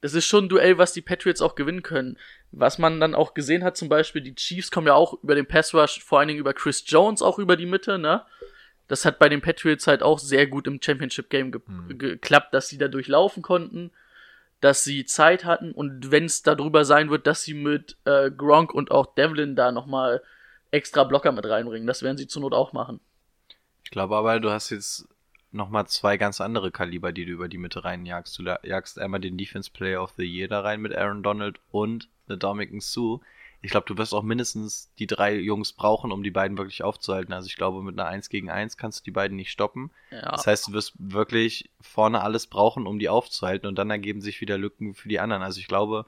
[0.00, 2.16] das ist schon ein Duell, was die Patriots auch gewinnen können.
[2.50, 5.44] Was man dann auch gesehen hat, zum Beispiel, die Chiefs kommen ja auch über den
[5.46, 8.24] Pass Rush, vor allen Dingen über Chris Jones auch über die Mitte, ne?
[8.86, 11.98] Das hat bei den Patriots halt auch sehr gut im Championship-Game ge Hm.
[11.98, 13.90] geklappt, dass sie da durchlaufen konnten,
[14.60, 18.74] dass sie Zeit hatten und wenn es darüber sein wird, dass sie mit äh, Gronk
[18.74, 20.22] und auch Devlin da nochmal
[20.70, 21.86] extra Blocker mit reinbringen.
[21.86, 23.00] Das werden sie zur Not auch machen.
[23.84, 25.08] Ich glaube aber, du hast jetzt
[25.50, 28.38] nochmal zwei ganz andere Kaliber, die du über die Mitte reinjagst.
[28.38, 32.08] Du jagst einmal den Defense Player of the Year da rein mit Aaron Donald und
[32.28, 33.20] eine Dominican Sue.
[33.60, 37.32] Ich glaube, du wirst auch mindestens die drei Jungs brauchen, um die beiden wirklich aufzuhalten.
[37.32, 39.90] Also ich glaube, mit einer 1 gegen 1 kannst du die beiden nicht stoppen.
[40.10, 40.30] Ja.
[40.30, 44.40] Das heißt, du wirst wirklich vorne alles brauchen, um die aufzuhalten und dann ergeben sich
[44.40, 45.42] wieder Lücken für die anderen.
[45.42, 46.06] Also ich glaube,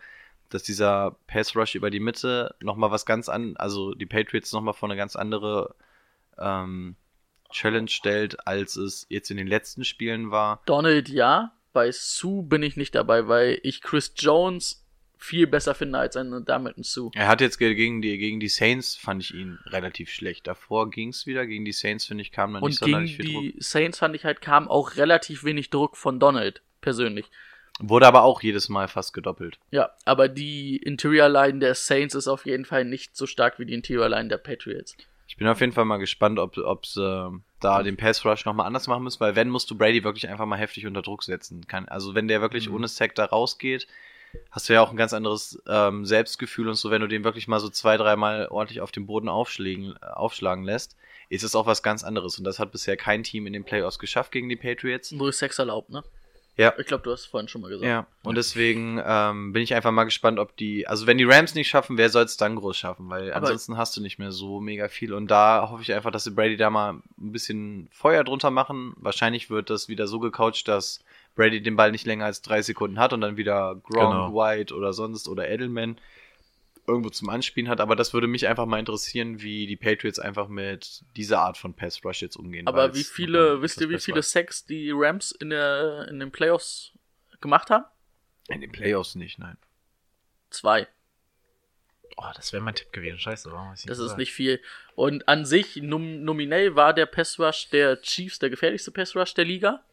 [0.48, 4.74] dass dieser Pass Rush über die Mitte nochmal was ganz an, also die Patriots nochmal
[4.74, 5.74] vor eine ganz andere
[6.38, 6.96] ähm,
[7.50, 10.62] Challenge stellt, als es jetzt in den letzten Spielen war.
[10.66, 14.84] Donald ja, bei Sue bin ich nicht dabei, weil ich Chris Jones
[15.22, 17.10] viel besser finde als einen Dominican Sue.
[17.14, 20.46] Er hat jetzt ge- gegen die, gegen die Saints, fand ich ihn relativ schlecht.
[20.46, 21.46] Davor ging es wieder.
[21.46, 23.42] Gegen die Saints, finde ich, kam da nicht gegen sonderlich viel Druck.
[23.42, 27.26] die Saints fand ich halt, kam auch relativ wenig Druck von Donald, persönlich.
[27.82, 29.58] Wurde aber auch jedes Mal fast gedoppelt.
[29.70, 33.64] Ja, aber die Interior Line der Saints ist auf jeden Fall nicht so stark wie
[33.66, 34.96] die Interior Line der Patriots.
[35.28, 38.44] Ich bin auf jeden Fall mal gespannt, ob, ob sie äh, da den Pass Rush
[38.44, 41.22] nochmal anders machen müssen, weil wenn musst du Brady wirklich einfach mal heftig unter Druck
[41.22, 41.66] setzen.
[41.68, 42.74] Kann, also wenn der wirklich Mhm.
[42.74, 43.86] ohne Sack da rausgeht,
[44.50, 47.48] hast du ja auch ein ganz anderes ähm, Selbstgefühl und so, wenn du den wirklich
[47.48, 50.96] mal so zwei, dreimal ordentlich auf dem Boden aufschlägen, äh, aufschlagen lässt,
[51.28, 52.38] ist es auch was ganz anderes.
[52.38, 55.16] Und das hat bisher kein Team in den Playoffs geschafft gegen die Patriots.
[55.18, 56.02] Wo ist Sex erlaubt, ne?
[56.56, 56.74] Ja.
[56.76, 57.86] Ich glaube, du hast es vorhin schon mal gesagt.
[57.88, 61.54] Ja, und deswegen ähm, bin ich einfach mal gespannt, ob die, also wenn die Rams
[61.54, 63.08] nicht schaffen, wer soll es dann groß schaffen?
[63.08, 65.14] Weil Aber- ansonsten hast du nicht mehr so mega viel.
[65.14, 68.92] Und da hoffe ich einfach, dass sie Brady da mal ein bisschen Feuer drunter machen.
[68.96, 71.02] Wahrscheinlich wird das wieder so gecoacht, dass
[71.34, 74.34] Brady den Ball nicht länger als drei Sekunden hat und dann wieder Gronk, Genau.
[74.34, 75.98] White oder sonst oder Edelman
[76.86, 77.80] irgendwo zum Anspielen hat.
[77.80, 81.74] Aber das würde mich einfach mal interessieren, wie die Patriots einfach mit dieser Art von
[81.74, 82.66] Pass Rush jetzt umgehen.
[82.66, 86.32] Aber wie viele, wisst ihr, wie etwas viele Sacks die Rams in, der, in den
[86.32, 86.92] Playoffs
[87.40, 87.84] gemacht haben?
[88.48, 89.56] In den Playoffs nicht, nein.
[90.50, 90.88] Zwei.
[92.16, 93.18] Oh, das wäre mein Tipp gewesen.
[93.20, 94.60] Scheiße, warum ich's Das ist nicht viel.
[94.96, 99.32] Und an sich, num nominell war der Pass Rush der Chiefs der gefährlichste Pass Rush
[99.34, 99.84] der Liga.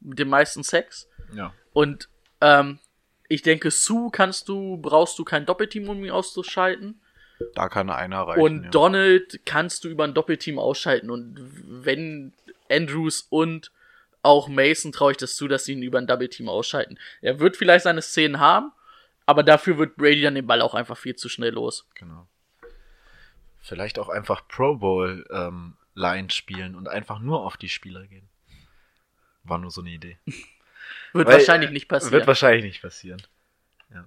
[0.00, 1.08] Mit den meisten Sacks.
[1.34, 1.54] Ja.
[1.72, 2.08] Und
[2.40, 2.78] ähm,
[3.28, 7.00] ich denke, Sue kannst du, brauchst du kein Doppelteam, um ihn auszuschalten.
[7.54, 8.42] Da kann einer reichen.
[8.42, 8.70] und ja.
[8.70, 11.10] Donald kannst du über ein Doppelteam ausschalten.
[11.10, 12.32] Und wenn
[12.68, 13.72] Andrews und
[14.22, 16.98] auch Mason traue ich das zu, dass sie ihn über ein Doppelteam ausschalten.
[17.22, 18.72] Er wird vielleicht seine Szenen haben,
[19.26, 21.86] aber dafür wird Brady dann den Ball auch einfach viel zu schnell los.
[21.94, 22.26] Genau.
[23.60, 28.28] Vielleicht auch einfach Pro Bowl ähm, Line spielen und einfach nur auf die Spieler gehen.
[29.50, 30.16] War nur so eine Idee.
[31.12, 32.12] Wird Weil, wahrscheinlich nicht passieren.
[32.12, 33.20] Wird wahrscheinlich nicht passieren.
[33.92, 34.06] Ja.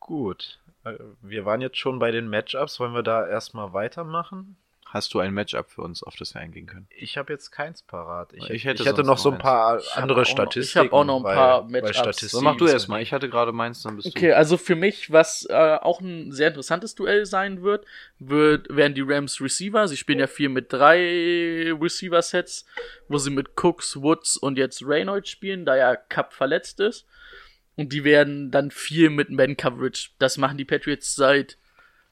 [0.00, 0.58] Gut.
[0.84, 2.80] Äh, Wir waren jetzt schon bei den Matchups.
[2.80, 4.56] Wollen wir da erstmal weitermachen?
[4.96, 6.86] Hast du ein Matchup für uns, auf das wir eingehen können?
[6.96, 8.32] Ich habe jetzt keins parat.
[8.32, 9.42] Ich, Ich ich hätte hätte, sonst noch so ein eins.
[9.42, 10.86] paar Ich hab andere auch noch- ich Statistiken.
[10.86, 11.96] hab auch noch ein weil- paar weil Matchups.
[11.98, 13.02] Statistiken So, mach du erstmal.
[13.02, 16.48] Ich hatte gerade meins, dann bist Okay, also für mich, was äh, auch ein sehr
[16.48, 17.84] interessantes Duell sein wird,
[18.18, 19.86] wird, werden die Rams Receiver.
[19.86, 22.64] Sie spielen ja viel mit drei Receiver-Sets,
[23.08, 27.06] wo sie mit Cooks, Woods und jetzt Reynolds spielen, da ja Cup verletzt ist.
[27.76, 30.10] Und die werden dann viel mit Man-Coverage.
[30.18, 31.58] Das machen die Patriots seit,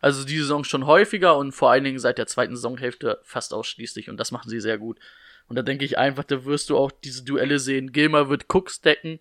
[0.05, 4.11] also die Saison schon häufiger und vor allen Dingen seit der zweiten Saisonhälfte fast ausschließlich.
[4.11, 5.01] Und das machen sie sehr gut.
[5.49, 7.91] Und da denke ich einfach, da wirst du auch diese Duelle sehen.
[7.91, 9.21] Gilmer wird Cooks decken,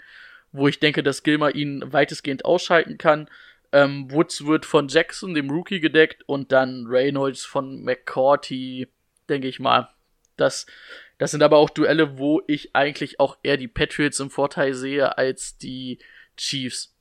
[0.52, 3.30] wo ich denke, dass Gilmer ihn weitestgehend ausschalten kann.
[3.72, 8.90] Ähm, Woods wird von Jackson, dem Rookie, gedeckt und dann Reynolds von McCourty,
[9.30, 9.88] denke ich mal.
[10.36, 10.66] Das,
[11.18, 15.18] das sind aber auch Duelle, wo ich eigentlich auch eher die Patriots im Vorteil sehe
[15.18, 16.00] als die
[16.36, 16.93] Chiefs.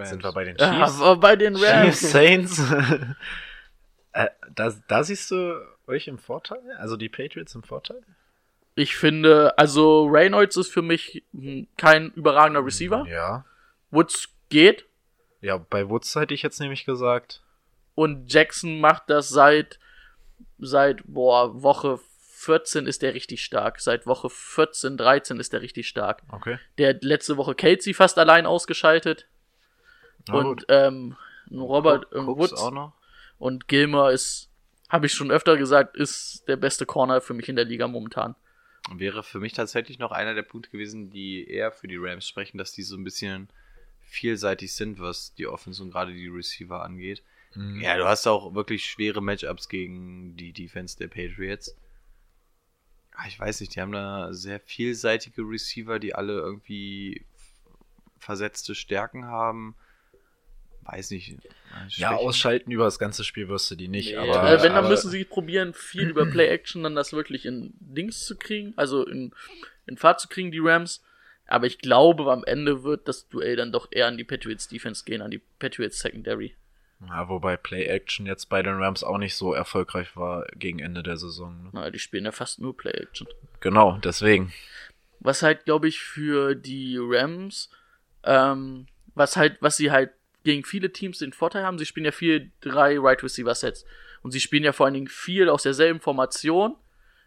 [0.00, 1.00] Jetzt sind wir bei den Ja, Chiefs.
[1.00, 2.00] aber bei den Chiefs, Rams.
[2.12, 2.58] Saints.
[4.12, 6.60] äh, da, da siehst du euch im Vorteil?
[6.78, 8.00] Also die Patriots im Vorteil?
[8.76, 13.06] Ich finde, also Reynolds ist für mich hm, kein überragender Receiver.
[13.08, 13.44] Ja.
[13.90, 14.86] Woods geht
[15.40, 17.42] Ja, bei Woods hätte ich jetzt nämlich gesagt.
[17.94, 19.78] und Jackson macht das seit
[20.58, 21.98] seit boah, Woche
[22.36, 23.80] 14 ist der richtig stark.
[23.80, 26.22] Seit Woche 14, 13 ist der richtig stark.
[26.30, 26.58] Okay.
[26.78, 29.26] Der hat letzte Woche Kelsey fast allein ausgeschaltet
[30.28, 30.66] Na und gut.
[30.68, 31.16] ähm,
[31.50, 32.92] Robert äh, Cooks Woods auch noch?
[33.38, 34.50] und Gilmer ist
[34.88, 38.36] habe ich schon öfter gesagt, ist der beste Corner für mich in der Liga momentan.
[38.92, 42.58] Wäre für mich tatsächlich noch einer der Punkte gewesen, die eher für die Rams sprechen,
[42.58, 43.48] dass die so ein bisschen
[44.02, 47.22] vielseitig sind, was die Offense und gerade die Receiver angeht.
[47.54, 47.80] Mhm.
[47.80, 51.74] Ja, du hast auch wirklich schwere Matchups gegen die Defense der Patriots.
[53.16, 57.24] Ah, Ich weiß nicht, die haben da sehr vielseitige Receiver, die alle irgendwie
[58.18, 59.74] versetzte Stärken haben.
[60.84, 61.36] Weiß nicht.
[61.96, 62.26] Ja, Schwächen.
[62.26, 64.10] ausschalten über das ganze Spiel wirst du die nicht.
[64.10, 67.46] Nee, aber, äh, wenn, dann aber, müssen sie probieren, viel über Play-Action dann das wirklich
[67.46, 69.32] in Dings zu kriegen, also in,
[69.86, 71.02] in Fahrt zu kriegen, die Rams.
[71.46, 75.04] Aber ich glaube, am Ende wird das Duell dann doch eher an die Patriots Defense
[75.04, 76.54] gehen, an die Patriots Secondary.
[77.08, 81.16] Ja, wobei Play-Action jetzt bei den Rams auch nicht so erfolgreich war gegen Ende der
[81.16, 81.64] Saison.
[81.64, 81.70] Ne?
[81.72, 83.26] Na, die spielen ja fast nur Play-Action.
[83.60, 84.52] Genau, deswegen.
[85.20, 87.70] Was halt, glaube ich, für die Rams,
[88.24, 90.12] ähm, was halt, was sie halt
[90.44, 93.84] gegen viele Teams den Vorteil haben, sie spielen ja viel drei Right Receiver Sets.
[94.22, 96.76] Und sie spielen ja vor allen Dingen viel aus derselben Formation,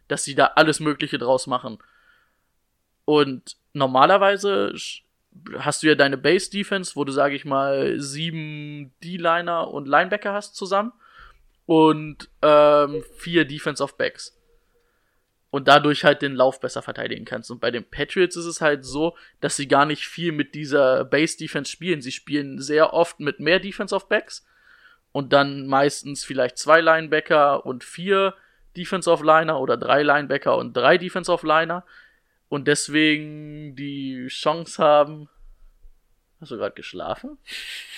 [0.07, 1.77] dass sie da alles Mögliche draus machen.
[3.05, 4.73] Und normalerweise
[5.59, 10.33] hast du ja deine Base Defense, wo du, sage ich mal, sieben D-Liner und Linebacker
[10.33, 10.93] hast zusammen
[11.65, 14.36] und ähm, vier Defense of Backs
[15.49, 17.49] und dadurch halt den Lauf besser verteidigen kannst.
[17.51, 21.05] Und bei den Patriots ist es halt so, dass sie gar nicht viel mit dieser
[21.05, 22.01] Base Defense spielen.
[22.01, 24.45] Sie spielen sehr oft mit mehr Defense of Backs
[25.11, 28.35] und dann meistens vielleicht zwei Linebacker und vier
[28.75, 31.83] Defense of Liner oder drei Linebacker und drei Defense of Liner
[32.49, 35.29] und deswegen die Chance haben.
[36.39, 37.37] Hast du gerade geschlafen?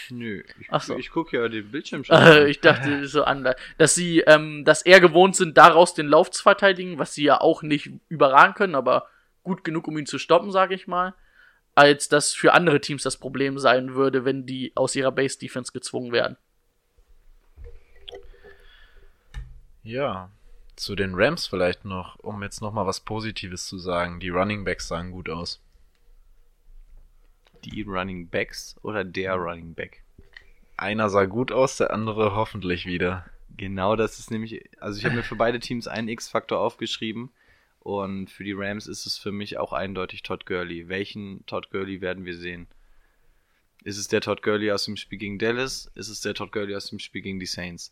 [0.10, 0.98] Nö, ich, Ach so.
[0.98, 2.16] ich gucke ja den Bildschirm schon.
[2.16, 2.48] Äh, an.
[2.48, 3.56] ich dachte so anders.
[3.78, 7.42] Dass sie, ähm, dass eher gewohnt sind, daraus den Lauf zu verteidigen, was sie ja
[7.42, 9.08] auch nicht überragen können, aber
[9.44, 11.14] gut genug, um ihn zu stoppen, sage ich mal.
[11.76, 15.72] Als das für andere Teams das Problem sein würde, wenn die aus ihrer Base Defense
[15.72, 16.38] gezwungen werden.
[19.84, 20.30] Ja,
[20.76, 24.20] zu den Rams vielleicht noch, um jetzt noch mal was Positives zu sagen.
[24.20, 25.62] Die Running Backs sahen gut aus.
[27.66, 30.04] Die Running Backs oder der Running Back?
[30.78, 33.26] Einer sah gut aus, der andere hoffentlich wieder.
[33.58, 37.32] Genau, das ist nämlich, also ich habe mir für beide Teams einen X-Faktor aufgeschrieben
[37.80, 40.88] und für die Rams ist es für mich auch eindeutig Todd Gurley.
[40.88, 42.68] Welchen Todd Gurley werden wir sehen?
[43.84, 45.92] Ist es der Todd Gurley aus dem Spiel gegen Dallas?
[45.96, 47.92] Ist es der Todd Gurley aus dem Spiel gegen die Saints?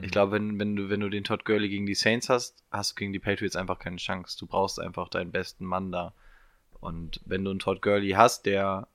[0.00, 2.92] Ich glaube, wenn, wenn, du, wenn du den Todd Gurley gegen die Saints hast, hast
[2.92, 4.38] du gegen die Patriots einfach keine Chance.
[4.38, 6.14] Du brauchst einfach deinen besten Mann da.
[6.82, 8.88] Und wenn du einen Todd Gurley hast, der,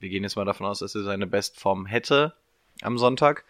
[0.00, 2.32] wir gehen jetzt mal davon aus, dass er seine Bestform hätte
[2.80, 3.44] am Sonntag,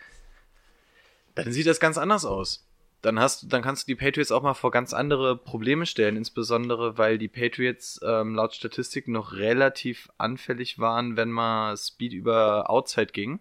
[1.37, 2.67] dann sieht das ganz anders aus.
[3.03, 6.99] Dann hast, dann kannst du die Patriots auch mal vor ganz andere Probleme stellen, insbesondere
[6.99, 13.13] weil die Patriots ähm, laut Statistik noch relativ anfällig waren, wenn mal Speed über Outside
[13.13, 13.39] ging.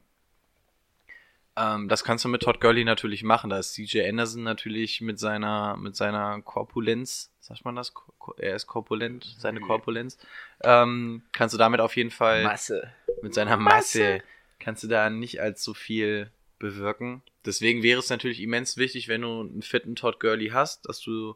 [1.55, 3.49] Ähm, das kannst du mit Todd Gurley natürlich machen.
[3.49, 7.93] Da ist CJ Anderson natürlich mit seiner, mit seiner Korpulenz, sagt man das?
[8.37, 10.17] Er ist korpulent, seine Korpulenz.
[10.63, 12.91] Ähm, kannst du damit auf jeden Fall Masse.
[13.21, 14.21] mit seiner Masse
[14.59, 17.21] kannst du da nicht allzu viel bewirken.
[17.45, 21.35] Deswegen wäre es natürlich immens wichtig, wenn du einen fitten Todd Gurley hast, dass du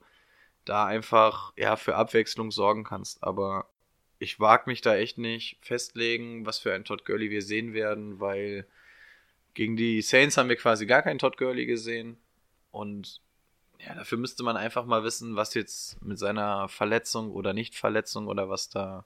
[0.63, 3.21] da einfach ja für Abwechslung sorgen kannst.
[3.21, 3.67] Aber
[4.19, 8.19] ich wage mich da echt nicht festlegen, was für einen Todd Gurley wir sehen werden,
[8.21, 8.65] weil
[9.57, 12.15] gegen die Saints haben wir quasi gar keinen Todd Gurley gesehen
[12.69, 13.21] und
[13.83, 18.49] ja, dafür müsste man einfach mal wissen, was jetzt mit seiner Verletzung oder Nicht-Verletzung oder
[18.49, 19.03] was da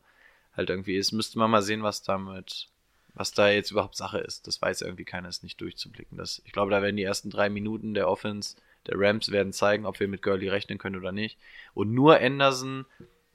[0.51, 1.13] halt irgendwie ist.
[1.13, 2.67] Müsste man mal sehen, was damit,
[3.13, 4.45] was da jetzt überhaupt Sache ist.
[4.45, 6.17] Das weiß irgendwie keiner, ist nicht durchzublicken.
[6.17, 9.85] Das, ich glaube, da werden die ersten drei Minuten der Offense der Rams werden zeigen,
[9.85, 11.37] ob wir mit Gurley rechnen können oder nicht.
[11.73, 12.85] Und nur Anderson,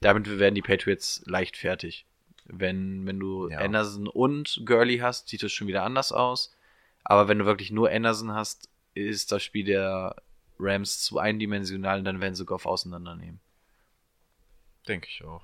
[0.00, 2.04] damit werden die Patriots leicht fertig.
[2.44, 3.60] Wenn, wenn du Ja.
[3.60, 6.54] Anderson und Gurley hast, sieht es schon wieder anders aus.
[7.08, 10.16] Aber wenn du wirklich nur Anderson hast, ist das Spiel der
[10.58, 13.38] Rams zu eindimensional und dann werden sie Goff auseinandernehmen.
[14.88, 15.42] Denke ich auch.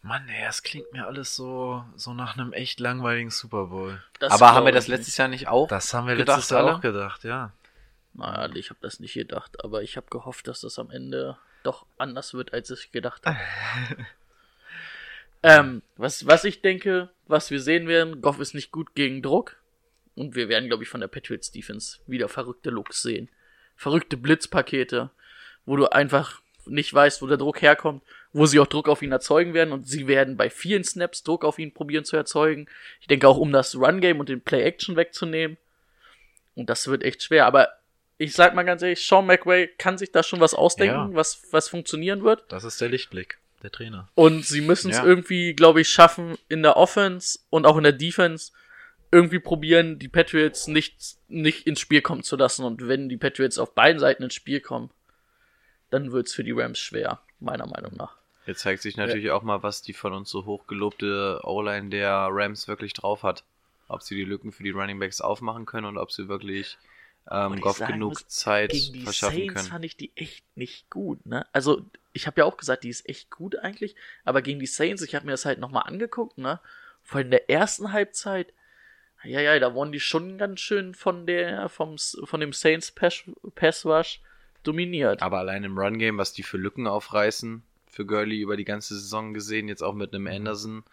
[0.00, 4.00] Mann, ey, das klingt mir alles so, so nach einem echt langweiligen Super Bowl.
[4.20, 5.18] Das Aber haben wir das letztes nicht.
[5.18, 5.66] Jahr nicht auch?
[5.66, 6.76] Das haben wir Gedacht, letztes Jahr alle?
[6.76, 7.52] auch gedacht, ja.
[8.14, 11.84] Naja, ich habe das nicht gedacht, aber ich habe gehofft, dass das am Ende doch
[11.98, 13.38] anders wird, als ich gedacht habe.
[15.42, 19.56] ähm, was, was ich denke, was wir sehen werden, Goff ist nicht gut gegen Druck.
[20.18, 23.28] Und wir werden, glaube ich, von der Patriots Defense wieder verrückte Looks sehen.
[23.76, 25.10] Verrückte Blitzpakete,
[25.64, 28.02] wo du einfach nicht weißt, wo der Druck herkommt,
[28.32, 29.72] wo sie auch Druck auf ihn erzeugen werden.
[29.72, 32.66] Und sie werden bei vielen Snaps Druck auf ihn probieren zu erzeugen.
[33.00, 35.56] Ich denke auch, um das Run-Game und den Play-Action wegzunehmen.
[36.54, 37.46] Und das wird echt schwer.
[37.46, 37.68] Aber
[38.18, 41.14] ich sag mal ganz ehrlich, Sean McWay kann sich da schon was ausdenken, Ja.
[41.14, 42.44] was, was funktionieren wird.
[42.50, 44.08] Das ist der Lichtblick, der Trainer.
[44.16, 45.04] Und sie müssen es Ja.
[45.04, 48.50] irgendwie, glaube ich, schaffen, in der Offense und auch in der Defense
[49.10, 52.64] irgendwie probieren, die Patriots nicht, nicht ins Spiel kommen zu lassen.
[52.64, 54.90] Und wenn die Patriots auf beiden Seiten ins Spiel kommen,
[55.90, 58.16] dann wird's für die Rams schwer, meiner Meinung nach.
[58.46, 62.66] Jetzt zeigt sich natürlich auch mal, was die von uns so hochgelobte O-Line der Rams
[62.66, 63.44] wirklich drauf hat.
[63.88, 66.76] Ob sie die Lücken für die Running Backs aufmachen können und ob sie wirklich
[67.30, 69.68] ähm, Goff genug muss, Zeit Gegen die verschaffen Saints können.
[69.68, 71.46] fand ich die echt nicht gut, ne?
[71.52, 73.94] Also, ich habe ja auch gesagt, die ist echt gut eigentlich,
[74.24, 76.60] aber gegen die Saints, ich habe mir das halt nochmal angeguckt, ne?
[77.02, 78.52] Vor allem in der ersten Halbzeit,
[79.24, 83.24] Ja, ja, da wurden die schon ganz schön von der, vom, von dem Saints Pass,
[83.54, 84.20] Pass Rush
[84.62, 85.22] dominiert.
[85.22, 89.34] Aber allein im Run-Game, was die für Lücken aufreißen, für Gurley über die ganze Saison
[89.34, 90.84] gesehen, jetzt auch mit einem Anderson.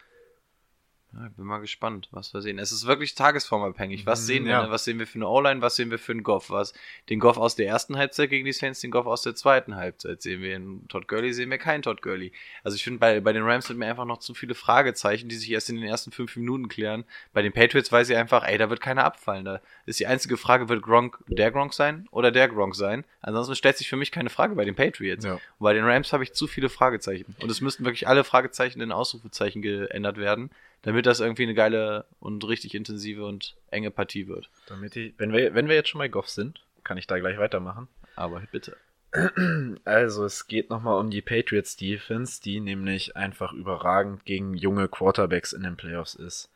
[1.18, 2.59] Ja, ich bin mal gespannt, was wir sehen.
[2.59, 4.05] Es ist wirklich tagesformabhängig.
[4.05, 4.51] Was Mhm, sehen wir?
[4.51, 4.63] ja.
[4.63, 4.72] Ne?
[4.72, 5.61] Was sehen wir für eine O-Line?
[5.61, 6.49] Was sehen wir für einen Goff?
[6.49, 6.74] Was,
[7.09, 10.22] den Goff aus der ersten Halbzeit gegen die Saints, den Goff aus der zweiten Halbzeit
[10.22, 10.55] sehen wir.
[10.55, 12.34] In Todd Gurley sehen wir keinen Todd Gurley.
[12.63, 15.36] Also ich finde, bei, bei den Rams sind mir einfach noch zu viele Fragezeichen, die
[15.36, 17.05] sich erst in den ersten fünf Minuten klären.
[17.34, 19.45] Bei den Patriots weiß ich einfach, ey, da wird keiner abfallen.
[19.45, 23.05] Da ist die einzige Frage, wird Gronk der Gronk sein oder der Gronk sein?
[23.22, 25.24] Ansonsten stellt sich für mich keine Frage bei den Patriots.
[25.24, 25.34] Ja.
[25.36, 27.36] Und bei den Rams habe ich zu viele Fragezeichen.
[27.39, 30.49] Und es müssten wirklich alle Fragezeichen in Ausrufezeichen geändert werden,
[30.82, 34.49] damit das irgendwie eine geile und richtig intensive und enge Partie wird.
[34.68, 37.38] Damit die, wenn, wir, wenn wir jetzt schon bei Goff sind, kann ich da gleich
[37.38, 37.88] weitermachen.
[38.16, 38.78] Aber bitte.
[39.86, 45.53] Also es geht nochmal um die Patriots Defense, die nämlich einfach überragend gegen junge Quarterbacks
[45.53, 46.49] in den Playoffs ist.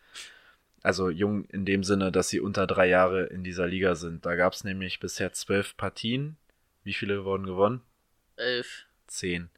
[0.82, 4.26] Also jung in dem Sinne, dass sie unter drei Jahre in dieser Liga sind.
[4.26, 6.38] Da gab es nämlich bisher zwölf Partien.
[6.84, 7.82] Wie viele wurden gewonnen?
[8.38, 8.86] Elf.
[9.08, 9.50] Zehn.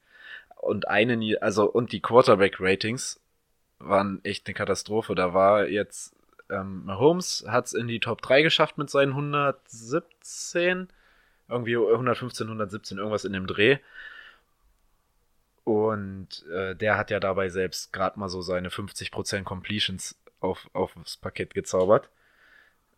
[0.57, 3.19] Und eine, Nie- also und die Quarterback-Ratings
[3.83, 5.15] waren echt eine Katastrophe.
[5.15, 6.15] Da war jetzt
[6.51, 10.89] ähm, Mahomes hat es in die Top 3 geschafft mit seinen 117.
[11.49, 13.77] Irgendwie 115, 117, irgendwas in dem Dreh.
[15.63, 21.17] Und äh, der hat ja dabei selbst gerade mal so seine 50% Completions auf, aufs
[21.17, 22.09] Parkett gezaubert.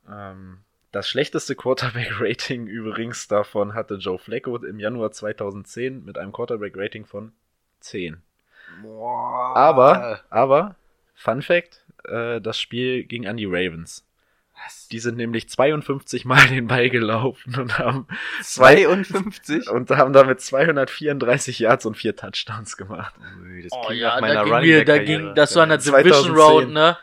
[0.09, 0.59] Ähm,
[0.91, 7.33] das schlechteste Quarterback-Rating übrigens davon hatte Joe Flacco im Januar 2010 mit einem Quarterback-Rating von
[7.81, 8.21] 10.
[9.55, 10.75] Aber, aber,
[11.15, 14.05] Fun Fact, äh, das Spiel ging an die Ravens.
[14.91, 18.07] Die sind nämlich 52 Mal den Ball gelaufen und haben,
[18.41, 19.69] 52?
[19.69, 23.13] und haben damit 234 Yards und vier Touchdowns gemacht.
[23.41, 26.03] Ui, das Oh ja, nach da ging Back da ging, das war eine 2010.
[26.03, 26.97] Division Road, ne?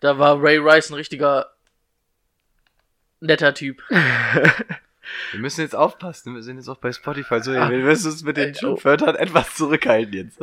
[0.00, 1.50] Da war Ray Rice ein richtiger
[3.20, 3.82] netter Typ.
[5.32, 7.40] Wir müssen jetzt aufpassen, wir sind jetzt auch bei Spotify.
[7.40, 8.78] So, wir müssen uns mit den Ey, oh.
[8.82, 10.38] Wörtern etwas zurückhalten jetzt.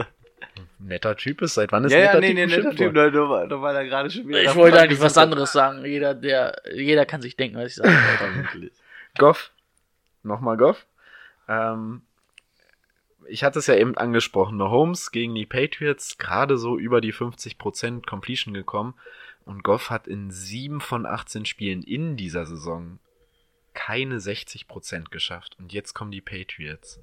[0.84, 2.76] Netter Typ ist, seit wann ist Ja, ja, netter nee, Typ nee, netter?
[2.76, 4.44] Typ, nur, nur, nur weil er gerade schon wieder.
[4.44, 5.86] Ich wollte eigentlich was anderes sagen.
[5.86, 8.22] Jeder, der, jeder kann sich denken, was ich sagen hat.
[8.22, 8.36] wollte.
[8.36, 8.72] Wirklich.
[9.18, 9.52] Goff.
[10.24, 10.86] Nochmal Goff.
[11.48, 12.02] Ähm,
[13.28, 14.58] ich hatte es ja eben angesprochen.
[14.58, 18.96] Mahomes gegen die Patriots gerade so über die 50% Completion gekommen.
[19.46, 23.00] Und Goff hat in sieben von 18 Spielen in dieser Saison
[23.74, 25.56] keine 60% geschafft.
[25.60, 27.00] Und jetzt kommen die Patriots.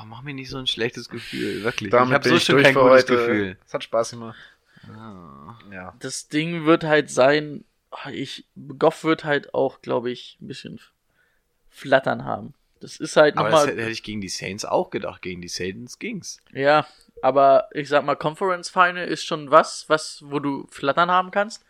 [0.00, 1.90] Oh, mach mir nicht so ein schlechtes Gefühl, wirklich.
[1.90, 3.16] Damit ich habe bin so ich schon durch kein gutes heute.
[3.16, 3.58] Gefühl.
[3.66, 4.36] Es hat Spaß gemacht.
[4.88, 5.58] Ah.
[5.72, 5.94] Ja.
[6.00, 7.64] Das Ding wird halt sein,
[8.12, 8.44] ich,
[8.78, 10.80] Goff wird halt auch, glaube ich, ein bisschen
[11.70, 12.54] Flattern haben.
[12.80, 15.22] Das ist halt Aber das nochmal, hätte ich gegen die Saints auch gedacht.
[15.22, 16.40] Gegen die Saints ging's.
[16.52, 16.86] ja,
[17.22, 21.64] aber ich sag mal, Conference Final ist schon was, was, wo du Flattern haben kannst.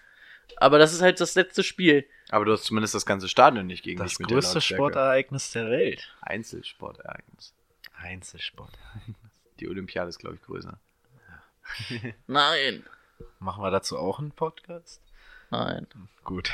[0.56, 2.06] Aber das ist halt das letzte Spiel.
[2.28, 4.60] Aber du hast zumindest das ganze Stadion nicht gegen Das dich mit der größte.
[4.60, 6.12] Sportereignis der Welt.
[6.22, 7.54] Einzelsportereignis.
[7.96, 8.72] Einzelsport.
[9.60, 10.78] Die Olympiade ist, glaube ich, größer.
[12.26, 12.84] Nein.
[13.38, 15.00] Machen wir dazu auch einen Podcast?
[15.50, 15.86] Nein.
[16.24, 16.52] Gut.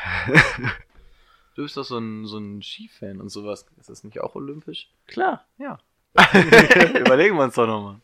[1.54, 3.66] Du bist doch so ein, so ein Skifan und sowas.
[3.78, 4.88] Ist das nicht auch olympisch?
[5.06, 5.44] Klar.
[5.58, 5.78] Ja.
[6.14, 8.00] Überlegen wir uns doch nochmal.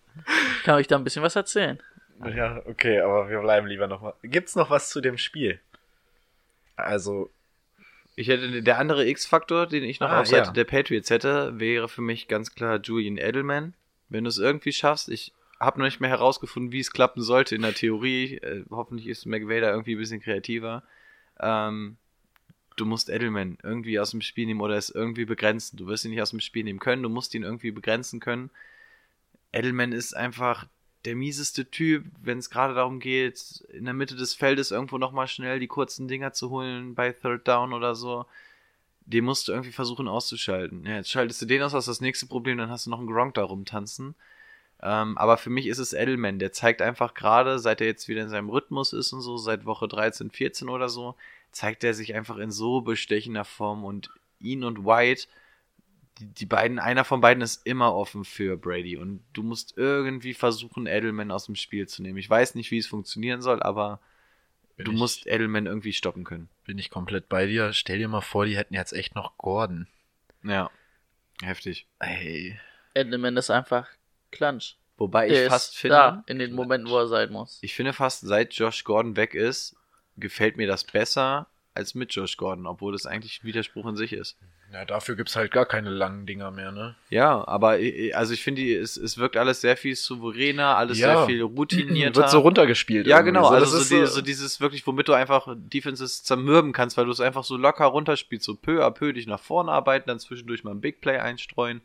[0.59, 1.81] Ich kann euch da ein bisschen was erzählen.
[2.25, 4.15] Ja, okay, aber wir bleiben lieber noch mal.
[4.23, 5.61] Gibt's noch was zu dem Spiel?
[6.77, 7.31] Also,
[8.19, 10.53] Ich hätte der andere X-Faktor, den ich noch Ah, auf Seite ja.
[10.53, 13.75] der Patriots hätte, wäre für mich ganz klar Julian Edelman.
[14.09, 17.55] Wenn du es irgendwie schaffst, ich habe noch nicht mehr herausgefunden, wie es klappen sollte
[17.55, 18.35] in der Theorie.
[18.39, 20.83] Äh, hoffentlich ist McVay da irgendwie ein bisschen kreativer.
[21.39, 21.97] Ähm,
[22.77, 25.77] du musst Edelman irgendwie aus dem Spiel nehmen oder es irgendwie begrenzen.
[25.77, 28.51] Du wirst ihn nicht aus dem Spiel nehmen können, du musst ihn irgendwie begrenzen können.
[29.53, 30.67] Edelman ist einfach
[31.05, 35.29] der mieseste Typ, wenn es gerade darum geht, in der Mitte des Feldes irgendwo nochmal
[35.29, 38.27] schnell die kurzen Dinger zu holen bei Third Down oder so.
[39.07, 40.85] Den musst du irgendwie versuchen auszuschalten.
[40.85, 43.07] Ja, jetzt schaltest du den aus, hast das nächste Problem, dann hast du noch einen
[43.07, 44.15] Gronk da rumtanzen.
[44.83, 48.23] Ähm, aber für mich ist es Edelman, der zeigt einfach gerade, seit er jetzt wieder
[48.23, 51.17] in seinem Rhythmus ist und so, seit Woche 13, 14 oder so,
[51.51, 55.27] zeigt er sich einfach in so bestechender Form und ihn und White,
[56.19, 60.35] die, die beiden, einer von beiden ist immer offen für Brady und du musst irgendwie
[60.35, 62.19] versuchen, Edelman aus dem Spiel zu nehmen.
[62.19, 64.01] Ich weiß nicht, wie es funktionieren soll, aber
[64.77, 66.49] Bin du ich- musst Edelman irgendwie stoppen können.
[66.65, 67.73] bin ich komplett bei dir.
[67.73, 69.87] Stell dir mal vor, die hätten jetzt echt noch Gordon.
[70.43, 70.71] Ja.
[71.43, 71.87] Heftig.
[71.99, 72.59] Ey.
[72.95, 73.89] Edelman ist einfach
[74.33, 74.75] Klatsch.
[74.97, 77.59] Wobei Der ich fast finde, da, in den Momenten, wo er sein muss.
[77.63, 79.77] ich finde fast, seit Josh Gordon weg ist,
[80.17, 81.47] gefällt mir das besser
[81.79, 84.37] als mit Josh Gordon, obwohl das eigentlich ein Widerspruch in sich ist.
[84.73, 86.95] Ja, dafür gibt's halt gar keine langen Dinger mehr, ne?
[87.09, 87.79] Ja, aber
[88.13, 91.17] also ich finde, es, es wirkt alles sehr viel souveräner, alles Ja.
[91.17, 92.21] sehr viel routinierter.
[92.21, 93.07] Wird so runtergespielt.
[93.07, 93.33] Ja, irgendwie.
[93.33, 93.49] genau.
[93.49, 96.97] So, Also das so, ist die, so dieses wirklich, womit du einfach Defenses zermürben kannst,
[96.99, 100.09] weil du es einfach so locker runterspielst, so peu à peu dich nach vorne arbeiten,
[100.09, 101.81] dann zwischendurch mal ein Big Play einstreuen.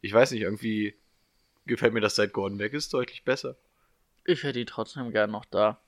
[0.00, 0.94] Ich weiß nicht, irgendwie
[1.66, 3.56] gefällt mir das seit Gordon weg ist deutlich besser.
[4.24, 5.78] Ich hätte ihn trotzdem gern noch da.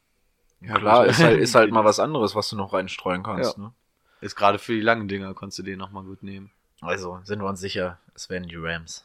[0.61, 3.57] Ja, Klar, ist halt, ist halt mal was anderes, was du noch reinstreuen kannst.
[3.57, 3.65] Ja.
[3.65, 3.73] Ne?
[4.21, 6.51] Ist gerade für die langen Dinger, konntest du den nochmal gut nehmen.
[6.81, 9.05] Also, sind wir uns sicher, es werden die Rams.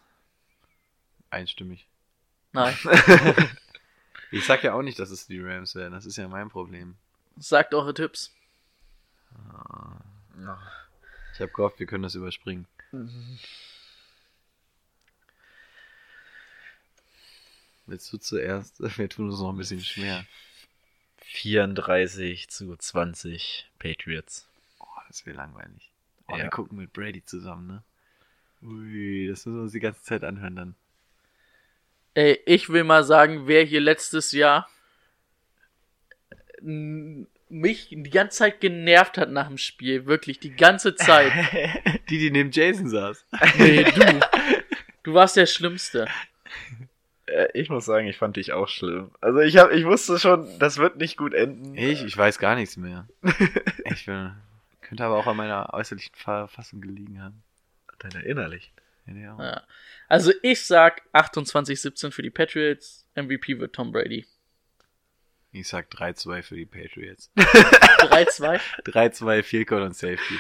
[1.30, 1.88] Einstimmig.
[2.52, 2.76] Nein,
[4.32, 6.96] Ich sag ja auch nicht, dass es die Rams werden, das ist ja mein Problem.
[7.38, 8.34] sagt eure Tipps.
[11.34, 12.68] Ich habe gehofft, wir können das überspringen.
[17.86, 18.80] Willst du zuerst?
[18.98, 20.26] Wir tun uns noch ein bisschen schwer.
[21.34, 24.48] 34 zu 20 Patriots.
[24.80, 25.90] Oh, das wäre langweilig.
[26.28, 26.44] Oh, Ja.
[26.44, 27.84] wir gucken mit Brady zusammen, ne?
[28.62, 30.76] Ui, das müssen wir uns die ganze Zeit anhören dann.
[32.14, 34.70] Ey, ich will mal sagen, wer hier letztes Jahr
[36.62, 41.32] mich die ganze Zeit genervt hat nach dem Spiel, wirklich die ganze Zeit.
[42.10, 43.26] Die, die neben Jason saß.
[43.58, 44.20] Nee, du.
[45.04, 46.08] Du warst der Schlimmste.
[47.28, 49.12] Äh, Ich muss sagen, ich fand dich auch schlimm.
[49.22, 51.76] Also ich hab, ich wusste schon, das wird nicht gut enden.
[51.78, 53.08] Ich, ich weiß gar nichts mehr.
[53.86, 54.32] Ich bin,
[54.82, 57.44] könnte aber auch an meiner äußerlichen Verfassung gelegen haben.
[58.00, 58.72] Deiner innerlich.
[59.06, 59.38] Ja, ja.
[59.44, 59.62] Ja.
[60.08, 63.06] Also ich sag 28-17 für die Patriots.
[63.16, 64.26] MVP wird Tom Brady.
[65.52, 67.30] Ich sag 3-2 für die Patriots.
[67.38, 68.60] 3-2.
[68.86, 70.40] 3-2, Field Goal und Safety.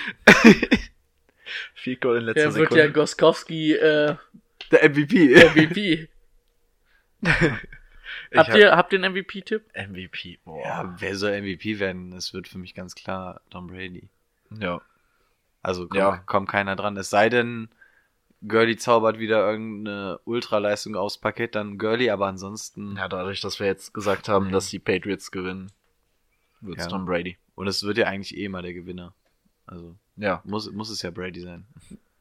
[1.75, 2.84] Viel Goal in letzter Der wird Sekunde.
[2.86, 4.15] ja Goskowski äh,
[4.71, 5.36] Der MVP.
[5.53, 6.09] MVP.
[8.32, 9.63] Ich habt, hab- ihr, habt ihr einen MVP-Tipp?
[9.76, 10.39] MVP.
[10.45, 10.63] Boah.
[10.63, 12.11] Ja, wer soll MVP werden?
[12.11, 14.09] Das wird für mich ganz klar Tom Brady.
[14.59, 14.82] ja.
[15.61, 16.17] Also kommt, Ja.
[16.17, 16.97] kommt keiner dran.
[16.97, 17.69] Es sei denn,
[18.45, 22.97] Gurley zaubert wieder irgendeine Ultraleistung aufs Paket, dann Gurley, aber ansonsten.
[22.97, 25.71] Ja, dadurch, dass wir jetzt gesagt haben, dass die Patriots gewinnen,
[26.59, 26.89] wird's Ja.
[26.89, 27.38] Tom Brady.
[27.55, 29.13] Und es wird ja eigentlich eh mal der Gewinner.
[29.65, 30.41] Also Ja.
[30.43, 31.65] muss, muss es ja Brady sein.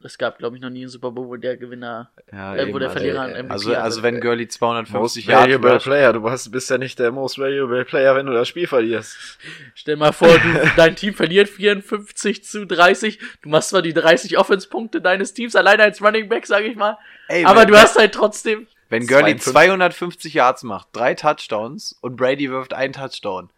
[0.05, 2.79] Es gab, glaube ich, noch nie einen Super Bowl, wo der Gewinner, Ja, äh, wo
[2.79, 3.83] der eben, Verlierer also, einen MVP also, hatte.
[3.83, 6.13] also wenn Gurley 250 Most Yards valuable Player.
[6.13, 9.39] Du hast, bist ja nicht der Most valuable Player, wenn du das Spiel verlierst.
[9.75, 13.19] Stell mal vor, du, dein Team verliert 54 zu 30.
[13.43, 16.99] Du machst zwar die 30 Offense-Punkte deines Teams alleine als Running Back, sage ich mal.
[17.29, 18.67] Ey, aber du hast halt trotzdem.
[18.89, 23.49] Wenn Gurley 52 250 Yards macht, drei Touchdowns und Brady wirft einen Touchdown,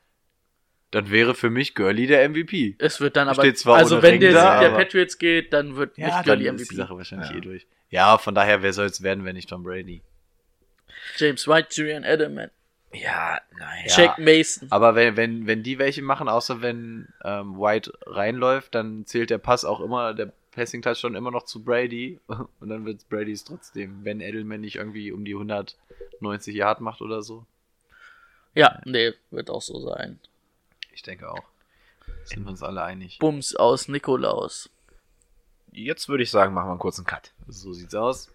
[0.94, 2.76] dann wäre für mich Gurley der MVP.
[2.78, 3.42] Es wird dann aber.
[3.42, 6.24] Steht zwar also wenn Ring der da, der Patriots geht, dann wird Ja, nicht dann
[6.38, 6.68] Gurley ist MVP.
[6.70, 7.36] die Sache wahrscheinlich Ja.
[7.36, 7.66] eh durch.
[7.90, 10.02] Ja, von daher, wer soll es werden, wenn nicht Tom Brady?
[11.16, 12.50] James White, Julian Edelman,
[12.92, 13.84] Ja, nein.
[13.86, 14.68] Jack Mason.
[14.70, 19.38] Aber wenn, wenn, wenn die welche machen, außer wenn ähm, White reinläuft, dann zählt der
[19.38, 22.20] Pass auch immer, der Passing Touchdown immer noch zu Brady
[22.60, 27.22] und dann wird Brady's trotzdem, wenn Edelman nicht irgendwie um die 190 Yard macht oder
[27.22, 27.44] so.
[28.54, 30.18] Ja, nee, wird auch so sein.
[30.94, 31.42] Ich denke auch.
[32.24, 33.18] Sind wir uns alle einig.
[33.18, 34.70] Bums aus Nikolaus.
[35.72, 37.32] Jetzt würde ich sagen, machen wir einen kurzen Cut.
[37.48, 38.30] So sieht's aus.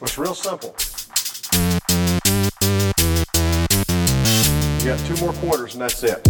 [0.00, 0.72] It's real simple.
[4.78, 6.22] You got two more quarters and that's it.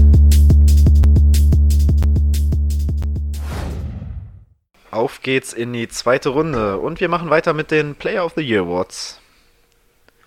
[4.95, 8.43] Auf geht's in die zweite Runde und wir machen weiter mit den Player of the
[8.43, 9.21] Year Awards.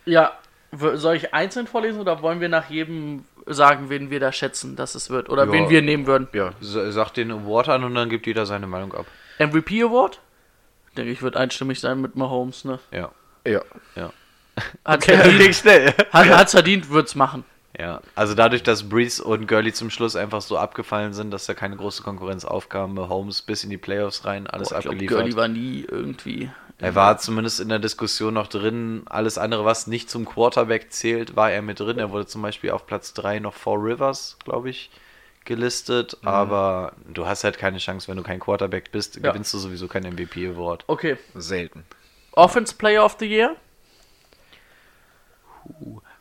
[0.06, 0.34] Ja,
[0.72, 4.96] soll ich einzeln vorlesen oder wollen wir nach jedem sagen, wen wir da schätzen, dass
[4.96, 5.30] es wird?
[5.30, 5.52] Oder Ja.
[5.54, 6.28] wen wir nehmen würden?
[6.34, 9.06] Ja, S- Sag den Award an und dann gibt jeder seine Meinung ab.
[9.40, 10.20] MVP Award?
[10.98, 12.80] Denke ich, wird einstimmig sein mit Mahomes, ne?
[12.92, 13.12] Ja.
[13.46, 13.62] ja.
[13.96, 14.12] Ja.
[14.84, 15.94] Hat's Ging verdient, schnell.
[16.12, 17.46] hat, hat's verdient, wird's machen.
[17.80, 21.54] Ja, also dadurch, dass Breeze und Gurley zum Schluss einfach so abgefallen sind, dass da
[21.54, 25.18] keine große Konkurrenz aufkam, Holmes bis in die Playoffs rein, alles Boah, ich glaub, abgeliefert.
[25.20, 26.50] Gurley war nie irgendwie.
[26.80, 29.04] er war zumindest in der Diskussion noch drin.
[29.06, 32.00] Alles andere, was nicht zum Quarterback zählt, war er mit drin.
[32.00, 34.90] Er wurde zum Beispiel auf Platz 3 noch vor Rivers, glaube ich,
[35.46, 36.18] gelistet.
[36.24, 39.30] Aber du hast halt keine Chance, wenn du kein Quarterback bist, Ja.
[39.32, 40.84] gewinnst du sowieso kein MVP-Award.
[40.88, 41.18] Okay.
[41.36, 41.86] Selten.
[42.32, 43.56] Offense Player of the Year?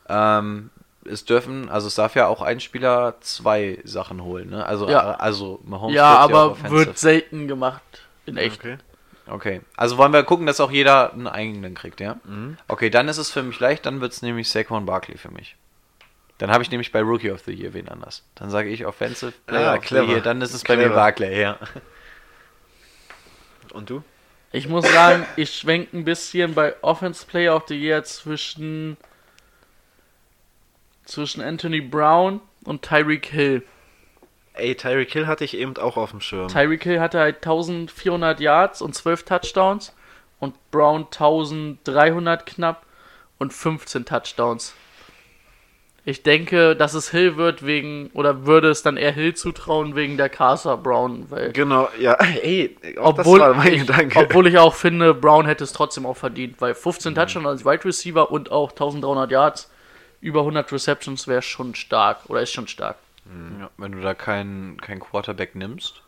[0.09, 0.69] Ähm,
[1.07, 4.65] es dürfen, also es darf ja auch ein Spieler zwei Sachen holen, ne?
[4.65, 5.11] Also, Ja.
[5.15, 6.75] also Mahomes ja, aber offensive.
[6.85, 7.81] wird selten gemacht.
[8.25, 8.59] In echt.
[8.59, 8.77] Okay.
[9.29, 12.15] Okay, also wollen wir gucken, dass auch jeder einen eigenen kriegt, ja?
[12.23, 12.57] Mhm.
[12.69, 15.57] Okay, dann ist es für mich leicht, dann wird es nämlich Saquon Barkley für mich.
[16.37, 18.23] Dann habe ich nämlich bei Rookie of the Year wen anders.
[18.35, 20.05] Dann sage ich Offensive Player Ah, of clever.
[20.05, 20.95] the Year, dann ist es bei mir Clever.
[20.95, 21.57] Barkley, ja.
[23.73, 24.01] Und du?
[24.53, 28.95] Ich muss sagen, ich schwenke ein bisschen bei Offense Player of the Year zwischen
[31.07, 33.63] zwischen Anthony Brown und Tyreek Hill.
[34.53, 36.47] Ey, Tyreek Hill hatte ich eben auch auf dem Schirm.
[36.47, 39.95] Tyreek Hill hatte halt 1400 Yards und 12 Touchdowns
[40.39, 42.85] und Brown 1300 knapp
[43.37, 44.73] und 15 Touchdowns.
[46.05, 50.15] Ich denke, dass es Hill wird wegen, oder würde es dann eher Hill zutrauen wegen
[50.15, 54.17] der Casa Brown, weil Genau, ja, ey, obwohl, das war mein ich, Gedanke.
[54.17, 57.83] obwohl ich auch finde, Brown hätte es trotzdem auch verdient, weil 15 Touchdowns als Wide
[57.83, 59.69] Receiver und auch 1300 Yards,
[60.21, 62.97] über 100 Receptions wäre schon stark, oder ist schon stark.
[63.59, 66.01] Ja, wenn du da keinen kein Quarterback nimmst.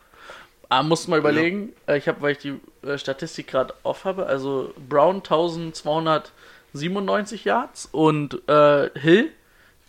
[0.70, 1.72] Ah, musst mal überlegen.
[1.86, 7.88] Äh, Ich habe, weil ich die äh, Statistik gerade off habe, also Brown 1297 Yards
[7.92, 9.30] und äh, Hill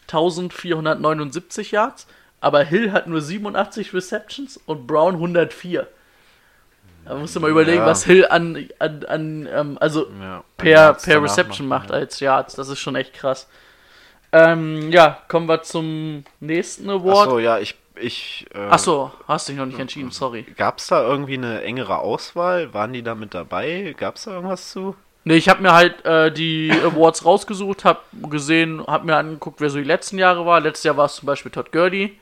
[0.07, 2.07] 1479 Yards,
[2.41, 5.88] aber Hill hat nur 87 Receptions und Brown 104.
[7.05, 7.86] Da musst du mal überlegen, Ja.
[7.88, 12.55] was Hill an, an, an ähm, also Ja, per, per Reception macht als Yards.
[12.55, 13.47] Das ist schon echt krass.
[14.32, 17.27] Ähm, ja, kommen wir zum nächsten Award.
[17.27, 17.75] Achso, ja, ich.
[17.95, 20.45] ich äh, Achso, hast dich noch nicht entschieden, sorry.
[20.55, 22.73] Gab's da irgendwie eine engere Auswahl?
[22.73, 23.93] Waren die da mit dabei?
[23.97, 24.95] Gab's da irgendwas zu?
[25.23, 29.69] Ne, ich habe mir halt äh, die Awards rausgesucht, habe gesehen, habe mir angeguckt, wer
[29.69, 30.61] so die letzten Jahre war.
[30.61, 32.17] Letztes Jahr war es zum Beispiel Todd Gurley.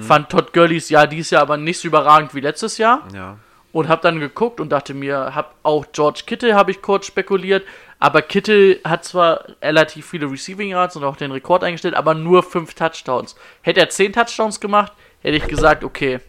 [0.00, 3.06] Fand Todd Gurleys Jahr dieses Jahr aber nicht so überragend wie letztes Jahr.
[3.12, 3.36] Ja.
[3.72, 7.64] Und habe dann geguckt und dachte mir, habe auch George Kittle habe ich kurz spekuliert.
[7.98, 12.42] Aber Kittle hat zwar relativ viele Receiving Yards und auch den Rekord eingestellt, aber nur
[12.42, 13.34] fünf Touchdowns.
[13.62, 14.92] Hätte er zehn Touchdowns gemacht,
[15.22, 16.20] hätte ich gesagt, okay.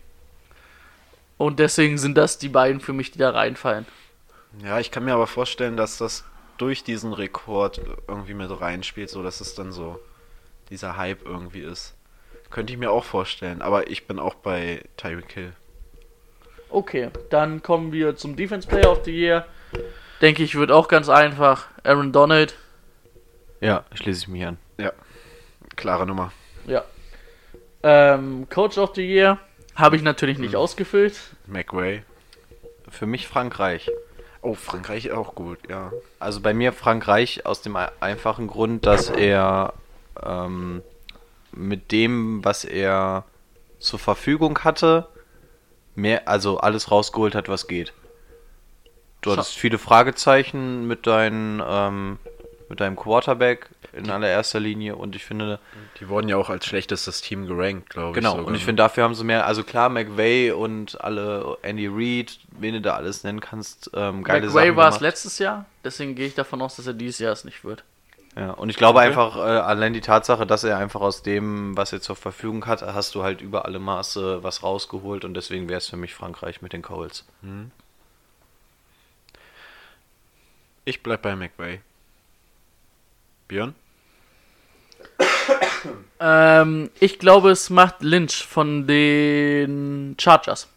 [1.37, 3.85] Und deswegen sind das die beiden für mich, die da reinfallen.
[4.63, 6.23] Ja, ich kann mir aber vorstellen, dass das
[6.57, 9.99] durch diesen Rekord irgendwie mit reinspielt, so dass es dann so
[10.69, 11.95] dieser Hype irgendwie ist.
[12.51, 15.53] Könnte ich mir auch vorstellen, aber ich bin auch bei Tyreek Hill.
[16.73, 19.45] Okay, dann kommen wir zum Defense Player of the Year.
[20.21, 21.67] Denke ich, wird auch ganz einfach.
[21.83, 22.55] Aaron Donald.
[23.61, 24.57] Ja, schließe ich mich an.
[24.79, 24.91] Ja,
[25.75, 26.31] klare Nummer.
[26.65, 26.83] Ja.
[27.83, 29.37] Ähm, Coach of the Year
[29.75, 31.19] habe ich natürlich nicht ausgefüllt.
[31.45, 32.03] McWay.
[32.89, 33.91] Für mich Frankreich.
[34.41, 35.91] Oh, Frankreich auch gut, ja.
[36.19, 39.73] Also bei mir Frankreich aus dem ei- einfachen Grund, dass er
[40.25, 40.81] ähm,
[41.51, 43.25] mit dem, was er
[43.79, 45.07] zur Verfügung hatte,
[45.95, 47.93] mehr, also alles rausgeholt hat, was geht.
[49.21, 52.19] Du Scha- hattest viele Fragezeichen mit, deinen, ähm,
[52.69, 55.59] mit deinem Quarterback in allererster Linie und ich finde,
[55.99, 58.15] Die wurden ja auch als schlechtestes Team gerankt, glaube ich.
[58.15, 58.65] Genau, sogar, und ich ne?
[58.65, 62.95] finde, dafür haben sie mehr, also klar, McVay und alle, Andy Reid, wen du da
[62.95, 66.61] alles nennen kannst, ähm, geile McWay Sachen war es letztes Jahr, deswegen gehe ich davon
[66.63, 67.83] aus, dass er dieses Jahr es nicht wird.
[68.35, 69.07] Ja, und ich glaube Okay.
[69.09, 72.81] einfach, äh, allein die Tatsache, dass er einfach aus dem, was er zur Verfügung hat,
[72.81, 76.61] hast du halt über alle Maße was rausgeholt und deswegen wäre es für mich Frankreich
[76.61, 77.25] mit den Coles.
[80.85, 81.81] Ich bleib bei McVay.
[83.47, 83.75] Björn?
[86.25, 90.69] Ähm, ich glaube, es macht Lynch von den Chargers.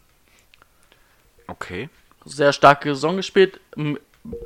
[1.47, 1.89] Okay.
[2.25, 3.61] Sehr starke Saison gespielt.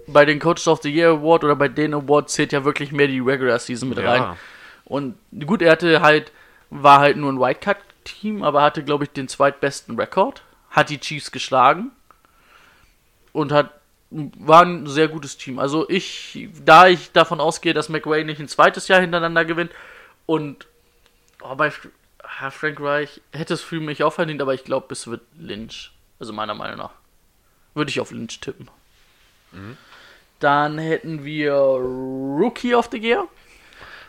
[0.07, 3.07] Bei den Coaches of the Year Award oder bei den Awards zählt ja wirklich mehr
[3.07, 4.11] die Regular Season mit Ja.
[4.11, 4.38] rein.
[4.86, 5.15] Und
[5.45, 6.32] gut, er hatte halt,
[6.69, 10.43] war halt nur ein Wildcard-Team, aber hatte, glaube ich, den zweitbesten Rekord.
[10.69, 11.91] Hat die Chiefs geschlagen.
[13.34, 13.71] Und hat,
[14.09, 15.57] war ein sehr gutes Team.
[15.59, 19.71] Also ich, da ich davon ausgehe, dass McWay nicht ein zweites Jahr hintereinander gewinnt
[20.25, 20.67] und
[21.41, 21.71] oh, bei
[22.23, 25.91] ah, Frank Reich hätte es für mich auch verdient, aber ich glaube, es wird Lynch.
[26.19, 26.91] Also meiner Meinung nach.
[27.73, 28.69] Würde ich auf Lynch tippen.
[30.39, 33.28] Dann hätten wir Rookie of the Year.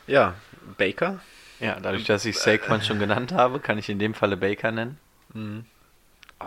[0.07, 0.35] Ja,
[0.79, 1.21] Baker?
[1.61, 4.99] Ja, dadurch, dass ich Saquon schon genannt habe, kann ich in dem Falle Baker nennen.
[6.41, 6.45] Oh,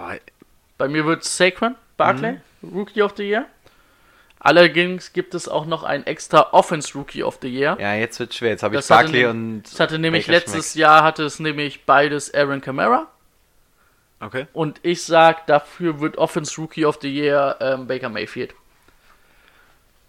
[0.77, 3.45] Bei mir wird Saquon Barclay, Rookie of the Year.
[4.39, 7.77] Allerdings gibt es auch noch ein extra Offense Rookie of the Year.
[7.79, 8.51] Ja, jetzt wird schwer.
[8.51, 9.63] Jetzt habe ich Das hatte Barkley und.
[9.63, 10.75] Das hatte nämlich Baker letztes schmeckt.
[10.75, 13.07] Jahr hatte es nämlich beides Aaron Kamara.
[14.19, 14.45] okay.
[14.53, 18.53] Und ich sag, dafür wird Offense Rookie of the Year ähm, Baker Mayfield.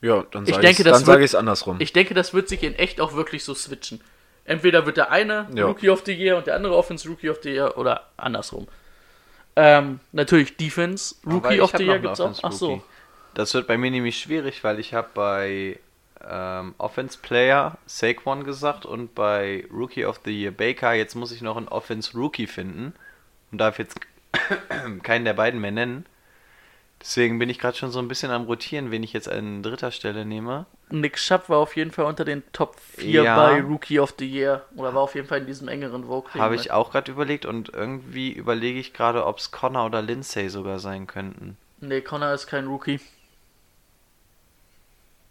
[0.07, 1.77] Ja, dann Ich sage denke, ich das dann sage wird- ich es andersrum.
[1.81, 4.01] Ich denke, das wird sich in echt auch wirklich so switchen.
[4.45, 5.67] Entweder wird der eine Ja.
[5.67, 8.69] Rookie of the Year und der andere Offense Rookie of the Year oder andersrum.
[9.57, 12.39] Ähm, natürlich Defense Rookie of the Year einen gibt's auch.
[12.43, 12.83] Ach so.
[13.35, 15.79] Das wird bei mir nämlich schwierig, weil ich habe bei
[16.29, 20.93] ähm, Offense Player Saquon gesagt und bei Rookie of the Year Baker.
[20.95, 22.95] Jetzt muss ich noch einen Offense Rookie finden
[23.53, 23.99] und darf jetzt
[25.03, 26.07] keinen der beiden mehr nennen.
[27.07, 29.93] Deswegen bin ich gerade schon so ein bisschen am rotieren, wen ich jetzt an dritter
[29.93, 30.67] Stelle nehme.
[30.91, 33.37] Nick Schapp war auf jeden Fall unter den Top 4 Ja.
[33.37, 34.65] bei Rookie of the Year.
[34.75, 36.29] Oder war auf jeden Fall in diesem engeren Vogue.
[36.35, 40.49] Habe ich auch gerade überlegt und irgendwie überlege ich gerade, ob es Connor oder Lindsay
[40.49, 41.57] sogar sein könnten.
[41.81, 42.99] Nee, Connor ist kein Rookie.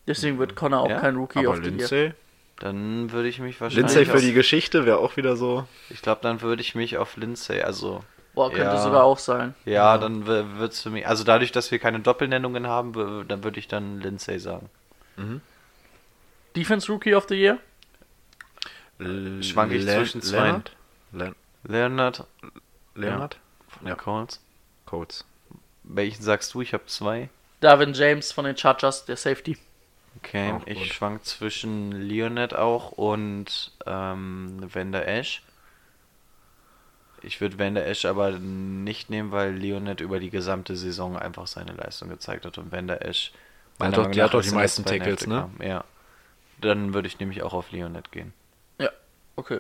[0.08, 1.02] Deswegen wird Connor auch Ja?
[1.02, 1.72] kein Rookie Aber of the Year.
[1.72, 2.14] Lindsay?
[2.60, 3.94] Dann würde ich mich wahrscheinlich.
[3.94, 5.68] Lindsay für auf, die Geschichte wäre auch wieder so.
[5.90, 8.02] Ich glaube, dann würde ich mich auf Lindsay, also.
[8.36, 8.82] Boah, könnte Ja.
[8.82, 9.56] sogar auch sein.
[9.66, 11.08] Ja, dann wird es für mich.
[11.08, 14.70] Also dadurch, dass wir keine Doppelnennungen haben, dann würde ich dann Lindsay sagen.
[16.56, 17.58] Defense Rookie of the Year?
[19.00, 20.38] Schwanke ich zwischen zwei.
[20.48, 20.72] Leonard?
[21.12, 22.24] Le Leonard
[22.96, 23.38] Leonard?
[23.68, 24.42] von den Colts.
[24.86, 25.26] Codes.
[25.84, 26.62] Welchen sagst du?
[26.62, 27.30] Ich habe zwei.
[27.62, 29.58] Darwin James von den Chargers, der Safety.
[30.18, 30.88] Okay, Auch ich gut.
[30.94, 35.42] schwank zwischen Leonard auch und ähm, Vander Esch.
[37.26, 41.74] Ich würde Vander Esch aber nicht nehmen, weil Leonard über die gesamte Saison einfach seine
[41.74, 43.32] Leistung gezeigt hat und Esch.
[43.80, 45.50] Der hat meiner doch- der hat doch die der meisten Tackles, ne?
[45.58, 45.68] kam.
[45.68, 45.84] Ja.
[46.62, 48.34] Dann würde ich nämlich auch auf Leonard gehen.
[48.80, 48.90] Ja,
[49.36, 49.60] okay.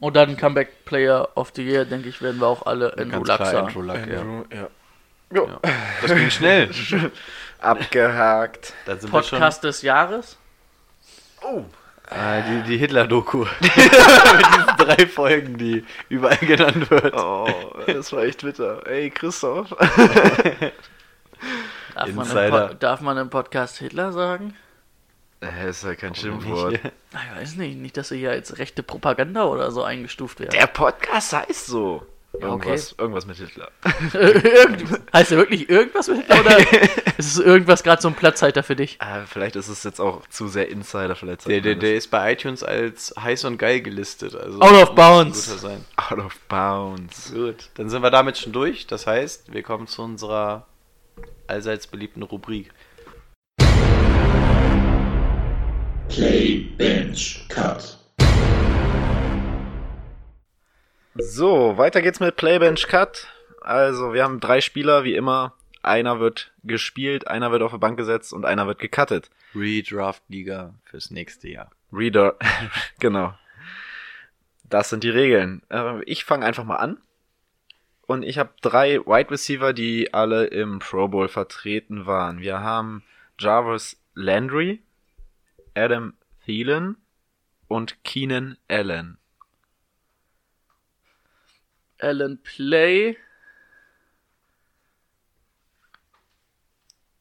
[0.00, 3.38] Und dann Comeback Player of the Year, denke ich, werden wir auch alle Andrew Luck
[3.38, 3.66] sagen.
[3.66, 4.22] Andrew Luck, ja.
[4.56, 4.68] ja.
[5.30, 5.60] Ja.
[6.00, 6.70] Das ging schnell.
[7.58, 8.72] Abgehakt.
[9.10, 10.38] Podcast des Jahres?
[11.42, 11.64] Oh.
[12.10, 12.16] Wir.
[12.16, 13.38] Ah, die die Hitler-Doku.
[13.60, 17.14] Mit diesen drei Folgen, die überall genannt wird.
[17.14, 17.46] Oh,
[17.86, 18.86] das war echt bitter.
[18.86, 19.68] Ey, Christoph.
[21.94, 22.74] Darf man, im Insider.
[22.74, 24.54] Darf man im Podcast Hitler sagen?
[25.40, 26.80] Das ist ja kein Schimpfwort.
[27.14, 30.52] Ah, Ich weiß nicht, nicht, dass er hier als rechte Propaganda oder so eingestuft wird.
[30.52, 32.04] Der Podcast heißt so.
[32.34, 32.68] Ja, okay.
[32.68, 33.70] Irgendwas, irgendwas mit Hitler.
[34.12, 36.58] Irgend, heißt er wirklich irgendwas mit Hitler oder
[37.18, 38.96] ist es irgendwas gerade so ein Platzhalter für dich?
[39.00, 41.48] Ah, vielleicht ist es jetzt auch zu sehr Insider, vielleicht.
[41.48, 44.34] Der, der, der ist bei iTunes als heiß und geil gelistet.
[44.34, 45.64] Also Out of bounds.
[45.96, 47.32] Out of bounds.
[47.32, 48.86] Gut, dann sind wir damit schon durch.
[48.86, 50.66] Das heißt, wir kommen zu unserer
[51.46, 52.70] allseits beliebten Rubrik.
[56.08, 57.97] Play, Bench, Cut.
[61.20, 63.26] So, weiter geht's mit Playbench Cut.
[63.60, 65.54] Also, wir haben drei Spieler, wie immer.
[65.82, 69.30] Einer wird gespielt, einer wird auf die Bank gesetzt und einer wird gecuttet.
[69.54, 71.70] Redraft-Liga fürs nächste Jahr.
[71.92, 72.36] Reader,
[73.00, 73.34] genau.
[74.64, 75.62] Das sind die Regeln.
[75.70, 76.98] Äh, Ich fange einfach mal an.
[78.06, 82.40] Und ich habe drei Wide Receiver, die alle im Pro Bowl vertreten waren.
[82.40, 83.02] Wir haben
[83.38, 84.80] Jarvis Landry,
[85.74, 86.14] Adam
[86.44, 86.96] Thielen
[87.66, 89.18] und Keenan Allen.
[91.98, 93.16] Alan Play.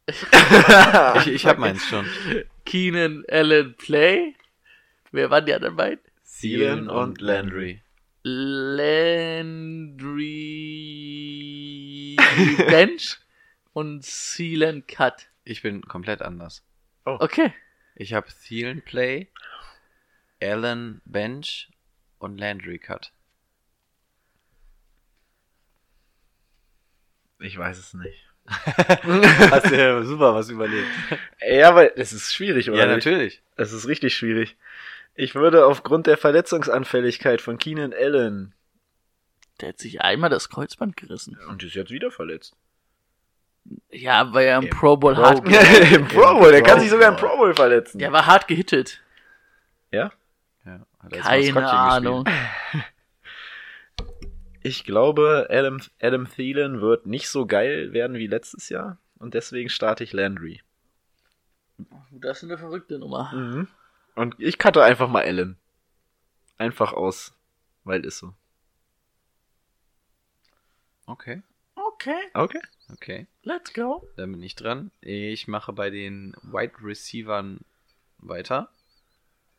[1.17, 2.05] Ich, ich habe meins schon.
[2.65, 4.35] Keenan Allen Play.
[5.11, 5.99] Wer waren die anderen beiden?
[6.39, 7.81] Thielen und Landry.
[8.23, 8.97] Landry
[12.69, 13.17] Bench
[13.73, 15.27] und Sealan Cut.
[15.43, 16.63] Ich bin komplett anders.
[17.05, 17.53] Okay.
[17.95, 19.27] Ich habe Thielen Play,
[20.41, 21.69] Allen Bench
[22.19, 23.11] und Landry Cut.
[27.39, 28.23] Ich weiß es nicht.
[28.47, 30.87] Hast du ja super was überlegt.
[31.45, 32.79] Ja, aber es ist schwierig, oder?
[32.79, 33.41] Ja, natürlich.
[33.57, 34.55] Es ist richtig schwierig.
[35.15, 38.53] Ich würde aufgrund der Verletzungsanfälligkeit von Keenan Allen
[39.59, 41.37] Der hat sich einmal das Kreuzband gerissen.
[41.49, 42.55] und ist jetzt wieder verletzt.
[43.89, 45.39] Ja, weil er im Im Pro Bowl Pro hart.
[45.93, 47.17] Im Pro Bowl, der Pro kann sich sogar im.
[47.17, 47.99] Pro Bowl verletzen.
[47.99, 49.01] Der war hart gehittet.
[49.91, 50.11] Ja?
[50.65, 52.25] Ja, Keine Ahnung.
[54.67, 59.69] Ich glaube, Adam, Adam Thielen wird nicht so geil werden wie letztes Jahr und deswegen
[59.69, 60.61] starte ich Landry.
[62.11, 63.31] Das ist eine verrückte Nummer.
[63.33, 63.69] Mhm.
[64.15, 65.55] Und ich cutte einfach mal Allen.
[66.57, 67.33] Einfach aus,
[67.85, 68.33] weil ist so.
[71.05, 71.41] Okay,
[71.75, 72.61] Okay, Okay.
[72.91, 73.27] okay.
[73.43, 74.05] let's go.
[74.17, 74.91] Dann bin ich dran.
[74.99, 77.61] Ich mache bei den Wide Receivern
[78.17, 78.69] weiter.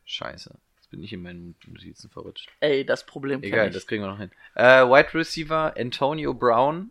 [0.05, 0.53] Scheiße.
[0.89, 2.49] Jetzt bin ich in meinen Notizen verrutscht.
[2.61, 3.73] Ey, das Problem Egal, ich.
[3.75, 4.31] das kriegen wir noch hin.
[4.55, 6.89] Äh, Wide Receiver Antonio Brown,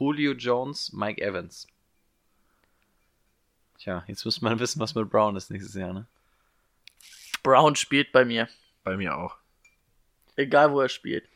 [0.00, 1.68] Julio Jones, Mike Evans.
[3.78, 6.06] Tja, jetzt muss man wissen, was mit Brown ist nächstes Jahr, ne?
[7.44, 8.48] Brown spielt bei mir.
[8.82, 9.36] Bei mir auch.
[10.34, 11.28] Egal, wo er spielt.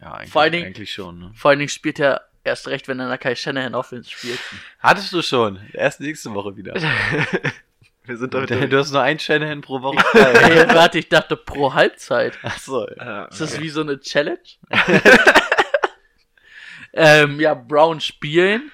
[0.00, 1.32] Ja, eigentlich, Vor allen Dingen- eigentlich schon, ne?
[1.36, 4.40] Vor allen Dingen spielt er erst recht, wenn er in der Kai Shanahan Offense spielt.
[4.80, 5.60] Hattest du schon.
[5.74, 6.74] Erst nächste Woche wieder.
[8.04, 9.96] Wir sind doch du hast nur ein Shanahan pro Woche.
[10.14, 12.36] Ey, warte, ich dachte pro Halbzeit.
[12.42, 12.86] Achso.
[12.98, 14.40] Ah, Ist das wie so eine Challenge?
[16.92, 18.72] ähm, ja, Brown spielen.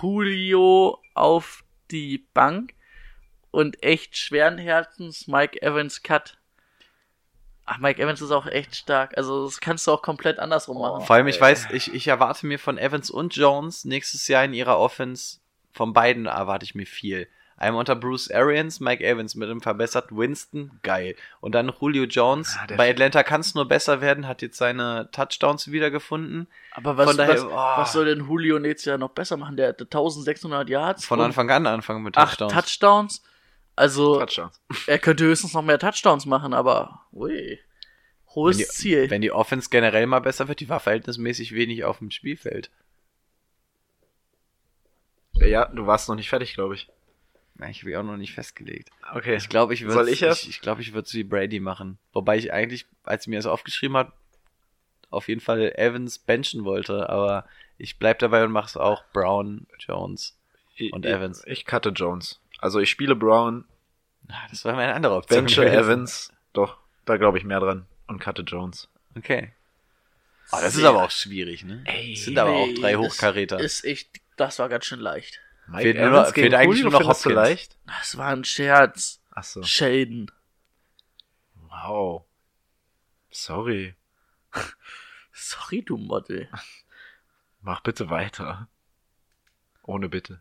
[0.00, 2.72] Julio auf die Bank.
[3.50, 6.38] Und echt schweren Herzens Mike Evans Cut.
[7.64, 9.16] Ach, Mike Evans ist auch echt stark.
[9.18, 11.04] Also, das kannst du auch komplett andersrum machen.
[11.04, 14.54] Vor allem, ich weiß, ich, ich erwarte mir von Evans und Jones nächstes Jahr in
[14.54, 15.40] ihrer Offense,
[15.72, 17.28] von beiden erwarte ich mir viel.
[17.58, 21.16] Einmal unter Bruce Arians, Mike Evans mit einem verbesserten Winston, geil.
[21.40, 22.56] Und dann Julio Jones.
[22.56, 26.46] Ah, Bei Atlanta kann es nur besser werden, hat jetzt seine Touchdowns wiedergefunden.
[26.72, 27.50] Aber was, daher, was, oh.
[27.50, 29.56] was soll denn Julio nächstes Jahr noch besser machen?
[29.56, 31.04] Der hatte 1600 Yards.
[31.04, 32.52] Von Anfang an anfangen mit acht Touchdowns.
[32.52, 33.22] Touchdowns.
[33.74, 34.60] Also, Touchdowns.
[34.86, 37.58] er könnte höchstens noch mehr Touchdowns machen, aber, ui.
[38.34, 39.10] Hohes Wenn die, Ziel.
[39.10, 42.70] wenn die Offense generell mal besser wird, die war verhältnismäßig wenig auf dem Spielfeld.
[45.34, 46.88] Ja, du warst noch nicht fertig, glaube ich.
[47.58, 48.90] Na, ich habe auch noch nicht festgelegt.
[49.12, 49.36] Okay.
[49.36, 50.22] Ich glaube, ich würde Soll ich?
[50.22, 51.98] Ich, ich glaube, ich würde es wie Brady machen.
[52.12, 54.12] Wobei ich eigentlich, als sie mir das aufgeschrieben hat,
[55.10, 59.66] auf jeden Fall Evans benchen wollte, aber ich bleib dabei und mache es auch Brown,
[59.78, 60.38] Jones.
[60.92, 61.42] Und ich, Evans.
[61.46, 62.40] Ich cutte Jones.
[62.58, 63.64] Also ich spiele Brown,
[64.50, 65.44] Das war meine andere Option.
[65.44, 65.78] benche gewesen.
[65.84, 66.32] Evans.
[66.52, 67.86] Doch, da glaube ich mehr dran.
[68.06, 68.88] Und cutte Jones.
[69.16, 69.52] Okay.
[70.52, 71.82] Oh, das ist aber auch schwierig, ne?
[71.84, 73.58] Ey, das sind aber auch drei das Hochkaräter.
[73.60, 75.40] Ist echt, das war ganz schön leicht.
[75.68, 77.34] Mike Fehlt Evans fehlt eigentlich nur noch Hopkins.
[77.34, 77.78] leicht?
[77.86, 79.20] Das war ein Scherz.
[79.30, 79.62] Achso.
[79.62, 80.30] Sheldon.
[81.54, 82.24] Wow.
[83.30, 83.94] Sorry.
[85.32, 86.48] Sorry, du Model.
[87.60, 88.68] Mach bitte weiter.
[89.82, 90.40] Ohne Bitte.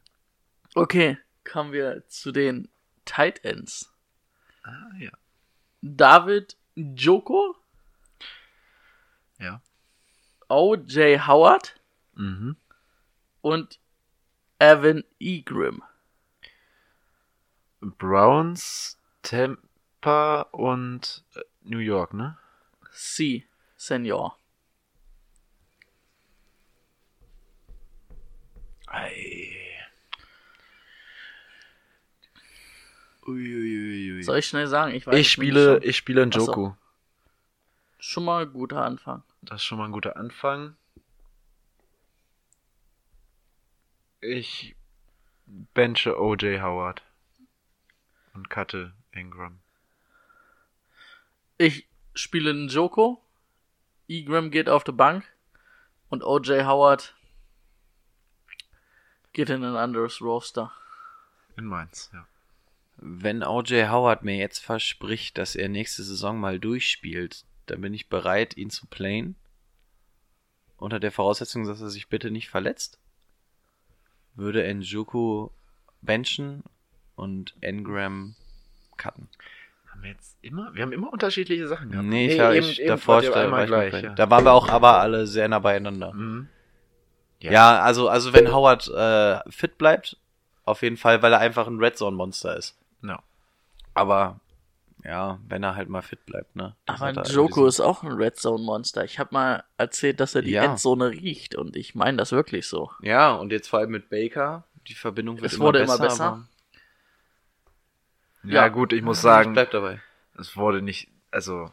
[0.76, 2.70] Okay, kommen wir zu den
[3.06, 3.94] Tight Ends.
[4.64, 5.12] Ah, ja.
[5.82, 7.56] David Joko,
[9.40, 9.62] Ja.
[10.50, 11.28] O.J.
[11.28, 11.80] Howard
[12.16, 12.56] Mhm.
[13.42, 13.80] und
[14.60, 15.84] Evan Egrim.
[17.80, 22.38] Browns, Tampa und äh, New York, ne?
[22.92, 23.46] C.
[23.76, 24.38] Senior.
[28.88, 29.54] Ei.
[33.28, 34.24] Uiuiui.
[34.24, 34.96] Soll ich schnell sagen?
[34.96, 36.46] Ich, weiß Ich spiele, ich spiele einen Ach so.
[36.48, 36.72] Joku.
[38.00, 39.24] Schon mal ein guter Anfang.
[39.42, 40.76] Das ist schon mal ein guter Anfang.
[44.20, 44.76] Ich
[45.46, 46.62] benche O.J.
[46.62, 47.04] Howard.
[48.34, 49.60] Und cutte Ingram.
[51.58, 53.22] Ich spiele einen Joko.
[54.08, 55.26] Egram geht auf die Bank.
[56.10, 56.66] Und O.J.
[56.66, 57.16] Howard
[59.34, 60.72] geht in ein anderes Roster.
[61.56, 62.28] In Mainz, ja.
[62.98, 63.90] Wenn O.J.
[63.90, 68.72] Howard mir jetzt verspricht, dass er nächste Saison mal durchspielt, dann bin ich bereit, ihn
[68.72, 69.36] zu playen.
[70.78, 73.00] Unter der Voraussetzung, dass er sich bitte nicht verletzt.
[74.38, 75.50] Würde Njoku
[76.02, 76.64] benchen
[77.16, 78.36] und Engram
[78.96, 79.28] cutten.
[79.92, 82.08] Haben wir jetzt immer, wir haben immer unterschiedliche Sachen gehabt.
[82.08, 84.14] Nee, ich, war, eben- ich eben davor da, war ich gleich, ja.
[84.14, 86.14] da waren wir auch aber alle sehr nah beieinander.
[86.14, 86.48] Mhm.
[87.40, 87.82] Ja, Ja.
[87.82, 90.18] also, also wenn Howard äh, fit bleibt,
[90.66, 92.78] auf jeden Fall, weil er einfach ein Red Zone Monster ist.
[93.02, 93.22] Ja.
[93.94, 94.40] Aber
[95.08, 96.76] ja, wenn er halt mal fit bleibt, ne?
[96.86, 99.06] Das Aber er Joko ist auch ein Red Zone Monster.
[99.06, 100.64] Ich habe mal erzählt, dass er die Ja.
[100.66, 102.92] Endzone riecht und ich meine das wirklich so.
[103.02, 105.96] Ja, und jetzt vor allem mit Baker, die Verbindung wird Es immer wurde besser.
[105.96, 106.48] immer besser.
[108.44, 108.68] Ja, Ja.
[108.68, 110.02] gut, ich muss Ich sagen, bleib dabei.
[110.38, 111.72] es wurde nicht, also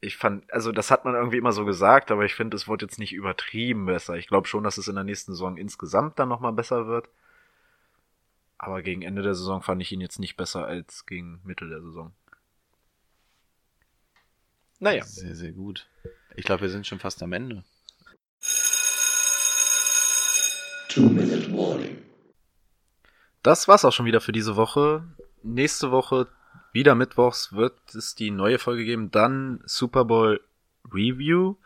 [0.00, 2.84] ich fand, also das hat man irgendwie immer so gesagt, aber ich finde, es wurde
[2.86, 4.14] jetzt nicht übertrieben besser.
[4.16, 7.08] Ich glaube schon, dass es in der nächsten Saison insgesamt dann nochmal besser wird.
[8.58, 11.80] Aber gegen Ende der Saison fand ich ihn jetzt nicht besser als gegen Mitte der
[11.82, 12.12] Saison.
[14.80, 15.04] Naja.
[15.04, 15.86] Sehr, sehr gut.
[16.36, 17.64] Ich glaube, wir sind schon fast am Ende.
[20.88, 22.02] Two-Minute Warning.
[23.42, 25.04] Das war's auch schon wieder für diese Woche.
[25.42, 26.28] Nächste Woche,
[26.72, 29.10] wieder mittwochs, wird es die neue Folge geben.
[29.10, 30.40] Dann Super Bowl
[30.92, 31.56] Review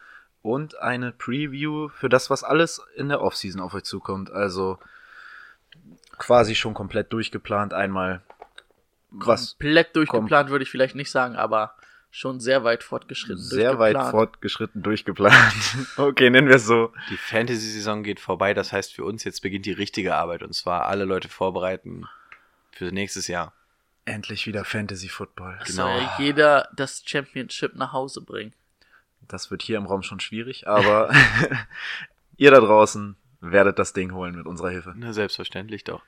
[0.42, 4.30] und eine Preview für das, was alles in der Offseason auf euch zukommt.
[4.30, 4.78] Also
[6.18, 7.74] quasi schon komplett durchgeplant.
[7.74, 8.22] Einmal
[9.10, 11.74] was Komplett durchgeplant würde ich vielleicht nicht sagen, aber
[12.14, 13.42] schon sehr weit fortgeschritten.
[13.42, 15.54] sehr weit fortgeschritten durchgeplant.
[15.96, 16.92] okay, nennen wir es so.
[17.08, 20.86] Die Fantasy-Saison geht vorbei, das heißt für uns jetzt beginnt die richtige Arbeit und zwar
[20.86, 22.06] alle Leute vorbereiten
[22.70, 23.54] für nächstes Jahr.
[24.04, 25.58] Endlich wieder Fantasy Football.
[25.64, 25.86] Genau.
[25.86, 28.52] soll ja jeder das Championship nach Hause bringen.
[29.22, 31.10] Das wird hier im Raum schon schwierig, aber
[32.36, 34.92] ihr da draußen werdet das Ding holen mit unserer Hilfe.
[34.96, 36.02] Na, selbstverständlich doch.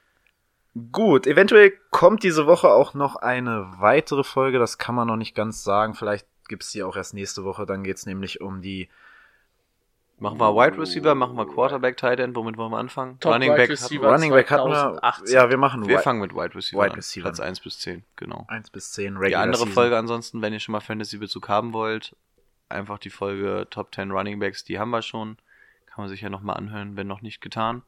[0.93, 5.35] Gut, eventuell kommt diese Woche auch noch eine weitere Folge, das kann man noch nicht
[5.35, 5.95] ganz sagen.
[5.95, 8.89] Vielleicht gibt's die auch erst nächste Woche, dann geht's nämlich um die
[10.21, 13.19] Machen wir Wide Receiver, machen wir Quarterback, Tight End, womit wollen wir anfangen?
[13.19, 13.71] Top Running Wide Back.
[13.71, 14.13] Receiver.
[14.13, 14.75] Running Back hatten wir.
[15.01, 15.35] 2018.
[15.35, 16.97] Ja, wir machen Wir Wi- fangen mit Wide Receiver Wide an.
[16.97, 17.23] Receiver.
[17.25, 18.45] Platz 1 bis 10, genau.
[18.49, 19.73] 1 bis 10 Die Regular andere Season.
[19.75, 22.17] Folge ansonsten, wenn ihr schon mal Fantasy-Bezug haben wollt,
[22.69, 25.37] einfach die Folge Top 10 Running Backs, die haben wir schon.
[25.87, 27.83] Kann man sich ja nochmal anhören, wenn noch nicht getan.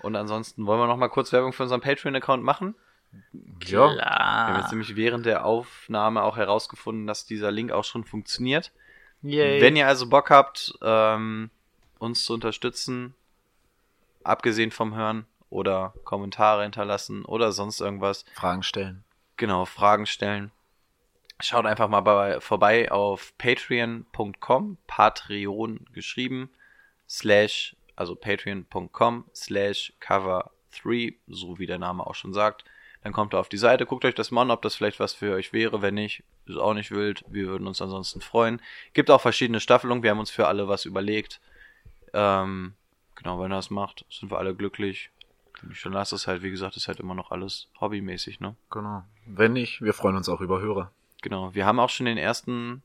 [0.00, 2.74] Und ansonsten wollen wir nochmal kurz Werbung für unseren Patreon-Account machen.
[3.64, 8.04] Ja, Wir haben jetzt nämlich während der Aufnahme auch herausgefunden, dass dieser Link auch schon
[8.04, 8.70] funktioniert.
[9.22, 9.60] Yay.
[9.60, 11.50] Wenn ihr also Bock habt, ähm,
[11.98, 13.14] uns zu unterstützen,
[14.22, 19.04] abgesehen vom Hören oder Kommentare hinterlassen oder sonst irgendwas, Fragen stellen.
[19.36, 20.52] genau, Fragen stellen,
[21.40, 26.50] schaut einfach mal bei, vorbei auf patreon.com, Patreon geschrieben,
[27.08, 30.52] slash, also patreon.com, slash cover
[30.82, 32.64] 3, so wie der Name auch schon sagt.
[33.02, 35.14] dann kommt ihr auf die Seite, guckt euch das mal an, ob das vielleicht was
[35.14, 35.82] für euch wäre.
[35.82, 37.24] Wenn nicht, ist auch nicht wild.
[37.28, 38.60] Wir würden uns ansonsten freuen.
[38.92, 40.02] Gibt auch verschiedene Staffelungen.
[40.02, 41.40] Wir haben uns für alle was überlegt.
[42.12, 42.74] Ähm,
[43.14, 45.10] genau, wenn er es macht, sind wir alle glücklich.
[45.60, 48.56] Wenn nicht, dann lasst es halt, wie gesagt, ist halt immer noch alles hobbymäßig, ne?
[48.70, 49.04] Genau.
[49.26, 50.92] Wenn nicht, wir freuen uns auch über Hörer.
[51.22, 51.54] Genau.
[51.54, 52.82] Wir haben auch schon den ersten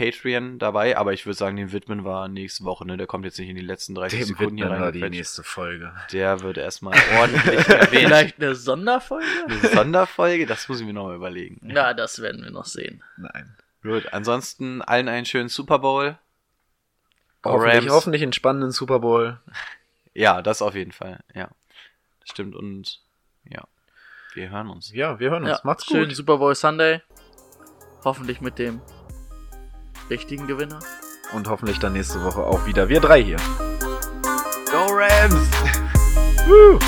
[0.00, 2.96] Patreon dabei, aber ich würde sagen, den widmen wir nächste Woche, ne?
[2.96, 5.10] Der kommt jetzt nicht in die letzten 30 Dem Sekunden hier widmen wir die rein.
[5.10, 5.92] nächste Folge.
[6.10, 7.88] Der wird erstmal ordentlich erwähnt.
[7.90, 9.26] Vielleicht eine Sonderfolge?
[9.46, 11.60] Eine Sonderfolge, das muss ich mir nochmal überlegen.
[11.70, 13.02] Ja, das werden wir noch sehen.
[13.18, 13.54] Nein.
[13.82, 16.16] Gut, ansonsten allen einen schönen Super Bowl.
[17.44, 17.92] Hoffentlich, Rams.
[17.92, 19.38] hoffentlich einen spannenden Super Bowl.
[20.12, 21.48] Ja, das auf jeden Fall, ja.
[22.18, 22.98] Das stimmt und
[23.48, 23.62] ja,
[24.34, 24.92] wir hören uns.
[24.92, 25.52] Ja, wir hören uns.
[25.52, 26.16] Ja, Macht's schönen gut.
[26.16, 27.00] Super Bowl Sunday.
[28.04, 28.82] Hoffentlich mit dem
[30.10, 30.80] richtigen Gewinner.
[31.32, 33.38] Und hoffentlich dann nächste Woche auch wieder wir drei hier.
[34.70, 35.48] Go Rams!
[36.46, 36.78] Woo!